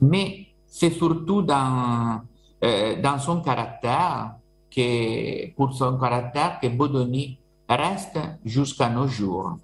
mais 0.00 0.46
c'est 0.66 0.90
surtout 0.90 1.42
dans, 1.42 2.20
euh, 2.64 3.00
dans 3.00 3.18
son 3.18 3.40
caractère, 3.40 4.34
que, 4.70 5.52
pour 5.54 5.74
son 5.74 5.98
caractère 5.98 6.60
que 6.60 6.68
Bodoni 6.68 7.38
reste 7.68 8.18
jusqu'à 8.44 8.88
nos 8.88 9.08
jours. 9.08 9.58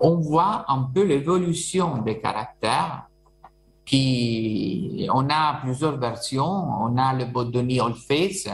On 0.00 0.16
voit 0.16 0.64
un 0.68 0.82
peu 0.82 1.04
l'évolution 1.04 1.98
des 1.98 2.20
caractères 2.20 3.08
on 5.10 5.30
a 5.30 5.58
plusieurs 5.62 5.96
versions. 5.96 6.82
On 6.82 6.98
a 6.98 7.14
le 7.14 7.24
Bodoni 7.26 7.80
Old 7.80 7.96
Face 7.96 8.48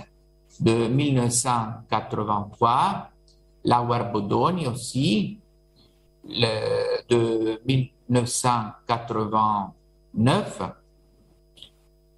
de 0.61 0.87
1983, 0.87 3.11
l'Auer 3.65 4.05
Bodoni 4.12 4.69
aussi, 4.69 5.41
de 6.25 7.61
1989, 7.66 10.62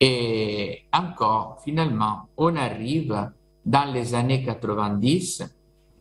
et 0.01 0.83
encore, 0.93 1.61
finalement, 1.65 2.29
on 2.37 2.55
arrive 2.57 3.31
dans 3.65 3.93
les 3.93 4.15
années 4.15 4.45
90, 4.45 5.43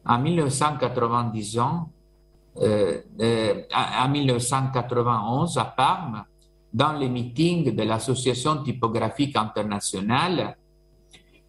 en 0.06 0.20
1990, 0.20 1.60
euh, 2.62 3.02
euh, 3.22 3.62
en 3.74 4.10
1991 4.10 5.58
à 5.58 5.66
Parme, 5.66 6.24
dans 6.74 6.94
les 6.94 7.10
meetings 7.10 7.74
de 7.74 7.84
l'Association 7.84 8.62
typographique 8.64 9.36
internationale, 9.38 10.58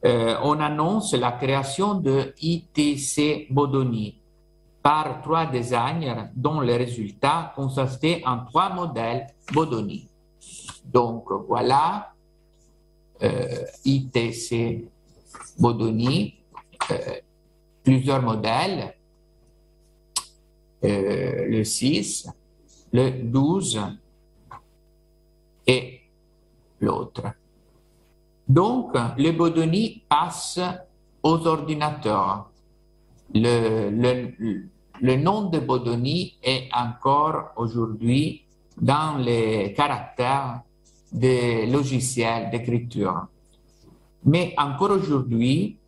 euh, 0.05 0.36
on 0.43 0.60
annonce 0.60 1.14
la 1.14 1.32
création 1.32 1.94
de 1.94 2.32
ITC 2.40 3.48
Bodoni 3.51 4.20
par 4.82 5.20
trois 5.20 5.47
designers 5.47 6.31
dont 6.36 6.60
les 6.60 6.77
résultats 6.77 7.52
consistaient 7.56 8.23
en 8.24 8.44
trois 8.44 8.73
modèles 8.73 9.27
Bodoni. 9.52 10.09
Donc 10.85 11.24
voilà 11.48 12.12
euh, 12.12 12.15
ITC 13.84 14.88
Bodoni 15.59 16.34
plusieurs 17.82 18.22
modèles, 18.22 18.94
le 20.82 21.62
6, 21.62 22.28
le 22.93 23.10
12 23.22 23.80
et 25.66 26.01
l'autre. 26.80 27.22
Donc, 28.48 28.93
le 29.16 29.30
Bodoni 29.32 30.02
passe 30.09 30.60
aux 31.22 31.47
ordinateurs. 31.47 32.51
Le, 33.34 33.90
le, 33.90 34.68
le 35.01 35.16
nom 35.16 35.48
de 35.48 35.59
Bodoni 35.59 36.38
est 36.43 36.68
encore 36.72 37.52
aujourd'hui 37.56 38.44
dans 38.80 39.16
les 39.18 39.72
caractères 39.74 40.62
des 41.12 41.66
logiciels 41.66 42.51
d'écriture. 42.51 43.27
Mais 44.24 44.55
encore 44.59 44.91
aujourd'hui, 44.91 45.78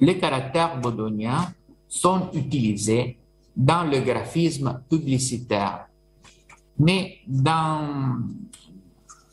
les 0.00 0.18
caractères 0.18 0.80
bodoniens 0.80 1.52
sont 1.88 2.30
utilisés 2.32 3.18
dans 3.54 3.84
le 3.84 4.00
graphisme 4.00 4.82
publicitaire, 4.88 5.86
mais 6.78 7.18
dans, 7.26 8.18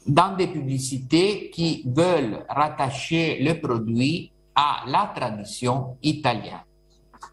dans 0.06 0.36
des 0.36 0.48
publicités 0.48 1.50
qui 1.50 1.84
veulent 1.86 2.46
rattacher 2.50 3.41
le 3.41 3.60
produit 3.60 4.32
à 4.56 4.84
la 4.88 5.12
tradition 5.16 5.98
italienne. 6.04 6.66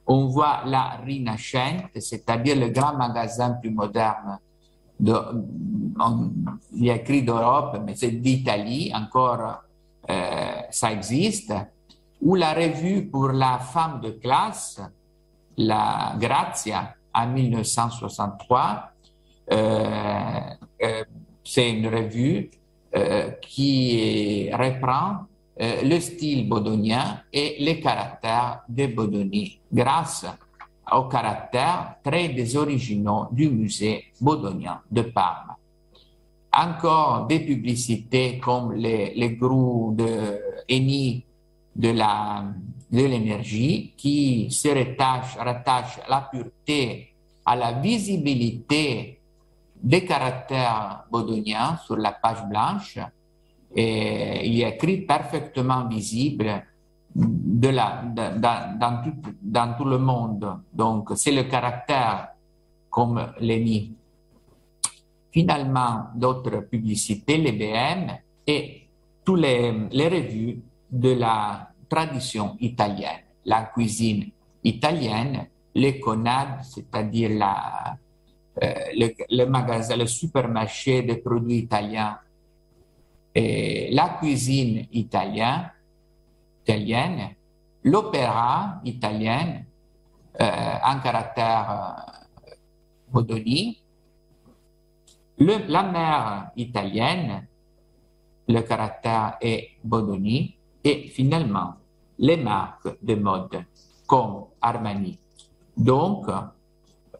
On 0.06 0.26
voit 0.26 0.62
la 0.64 1.00
Rinascente, 1.04 1.98
c'est-à-dire 1.98 2.56
le 2.56 2.68
grand 2.68 2.96
magasin 2.96 3.50
plus 3.60 3.70
moderne 3.70 4.38
on, 5.04 6.30
il 6.74 6.84
y 6.84 6.90
a 6.90 6.96
écrit 6.96 7.22
d'Europe, 7.22 7.80
mais 7.84 7.94
c'est 7.94 8.10
d'Italie, 8.10 8.92
encore 8.94 9.62
euh, 10.08 10.60
ça 10.70 10.92
existe, 10.92 11.52
ou 12.20 12.34
la 12.34 12.54
revue 12.54 13.06
pour 13.06 13.28
la 13.28 13.58
femme 13.58 14.00
de 14.00 14.10
classe, 14.10 14.80
la 15.56 16.14
Grazia, 16.18 16.94
en 17.14 17.26
1963, 17.28 18.90
euh, 19.52 20.40
euh, 20.82 21.04
c'est 21.44 21.70
une 21.70 21.88
revue 21.88 22.50
qui 23.42 24.48
reprend 24.52 25.26
le 25.58 26.00
style 26.00 26.48
bodonien 26.48 27.20
et 27.30 27.56
les 27.58 27.78
caractères 27.78 28.62
de 28.66 28.86
Bodoni 28.86 29.60
grâce 29.70 30.24
au 30.92 31.04
caractère 31.04 31.96
très 32.02 32.28
des 32.28 32.56
originaux 32.56 33.28
du 33.32 33.48
musée 33.50 34.12
bodonien 34.20 34.80
de 34.90 35.02
Parme. 35.02 35.54
Encore 36.52 37.26
des 37.26 37.40
publicités 37.40 38.38
comme 38.38 38.72
les, 38.72 39.14
les 39.14 39.30
grous 39.30 39.94
de 39.96 40.40
Eni 40.68 41.24
de 41.76 41.90
l'énergie 42.90 43.92
qui 43.96 44.50
se 44.50 44.68
rattache, 44.68 45.36
rattache 45.36 46.00
la 46.08 46.28
pureté 46.30 47.12
à 47.44 47.56
la 47.56 47.72
visibilité 47.72 49.20
des 49.82 50.04
caractères 50.04 51.04
bodoniens 51.10 51.78
sur 51.84 51.96
la 51.96 52.12
page 52.12 52.44
blanche 52.48 52.98
et 53.74 54.46
il 54.48 54.62
est 54.62 54.70
écrit 54.70 55.02
parfaitement 55.02 55.86
visible 55.86 56.64
de 57.16 57.68
la, 57.68 58.02
dans, 58.78 59.02
tout, 59.02 59.14
dans, 59.40 59.74
tout, 59.74 59.84
le 59.84 59.98
monde. 59.98 60.60
Donc, 60.72 61.12
c'est 61.16 61.32
le 61.32 61.44
caractère 61.44 62.28
comme 62.90 63.32
l'ENI. 63.40 63.94
Finalement, 65.30 66.08
d'autres 66.14 66.60
publicités, 66.68 67.38
les 67.38 67.52
BM 67.52 68.12
et 68.46 68.88
toutes 69.24 69.40
les, 69.40 69.72
les 69.90 70.08
revues 70.08 70.60
de 70.90 71.12
la 71.12 71.70
tradition 71.88 72.56
italienne, 72.60 73.24
la 73.44 73.64
cuisine 73.64 74.30
italienne, 74.62 75.46
les 75.74 75.98
conades, 75.98 76.62
c'est-à-dire 76.62 77.30
la, 77.30 77.96
euh, 78.62 78.72
le, 78.94 79.12
le, 79.30 79.44
magasin, 79.46 79.96
le 79.96 80.06
supermarché 80.06 81.02
de 81.02 81.14
produits 81.14 81.58
italiens, 81.58 82.18
et 83.34 83.90
la 83.92 84.16
cuisine 84.18 84.86
italienne, 84.92 85.70
italienne 86.66 87.36
l'opéra 87.86 88.80
italien 88.82 89.62
euh, 90.40 90.74
en 90.82 90.98
caractère 90.98 91.70
euh, 91.70 92.54
bodoni, 93.12 93.78
la 95.38 95.82
mer 95.84 96.50
italienne, 96.56 97.46
le 98.48 98.60
caractère 98.62 99.36
est 99.40 99.78
bodoni, 99.84 100.56
et 100.82 101.08
finalement 101.08 101.74
les 102.18 102.36
marques 102.36 102.98
de 103.02 103.14
mode 103.14 103.64
comme 104.06 104.46
Armani. 104.60 105.18
Donc, 105.76 106.26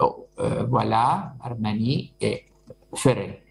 oh, 0.01 0.27
euh, 0.41 0.65
voilà, 0.69 1.35
Armani 1.41 2.13
et 2.21 2.47
Ferré. 2.95 3.43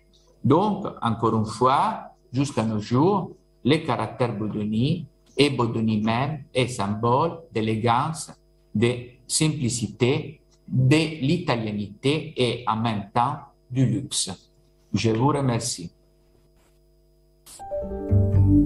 Donc, 0.44 0.86
encore 1.02 1.38
une 1.38 1.46
fois, 1.46 2.12
jusqu'à 2.32 2.64
nos 2.64 2.80
jours, 2.80 3.32
les 3.64 3.84
caractères 3.84 4.38
bodoni 4.38 5.08
et 5.38 5.50
bodoni 5.50 6.02
même 6.02 6.44
est 6.54 6.68
symbole 6.68 7.40
d'élégance, 7.54 8.32
de 8.74 8.94
simplicité, 9.28 10.42
de 10.68 11.22
l'italianité 11.22 12.34
et 12.38 12.64
en 12.68 12.78
même 12.78 13.10
temps 13.14 13.38
du 13.70 13.86
luxe. 13.86 14.32
Je 14.94 15.12
vous 15.12 15.28
remercie. 15.28 15.92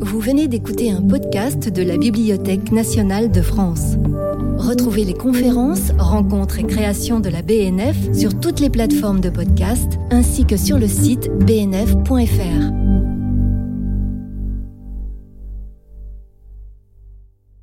Vous 0.02 0.20
venez 0.20 0.48
d'écouter 0.48 0.92
un 0.92 1.02
podcast 1.02 1.70
de 1.70 1.84
la 1.84 1.98
Bibliothèque 1.98 2.72
nationale 2.72 3.32
de 3.32 3.42
France. 3.42 3.96
Retrouvez 4.58 5.06
les 5.06 5.14
conférences, 5.14 5.92
rencontres 5.98 6.60
et 6.60 6.64
créations 6.64 7.20
de 7.20 7.30
la 7.30 7.42
BNF 7.42 8.14
sur 8.14 8.40
toutes 8.40 8.60
les 8.60 8.70
plateformes 8.70 9.22
de 9.22 9.30
podcast 9.30 9.98
ainsi 10.12 10.46
que 10.46 10.58
sur 10.58 10.78
le 10.78 10.88
site 10.88 11.30
bnf.fr. 11.46 12.89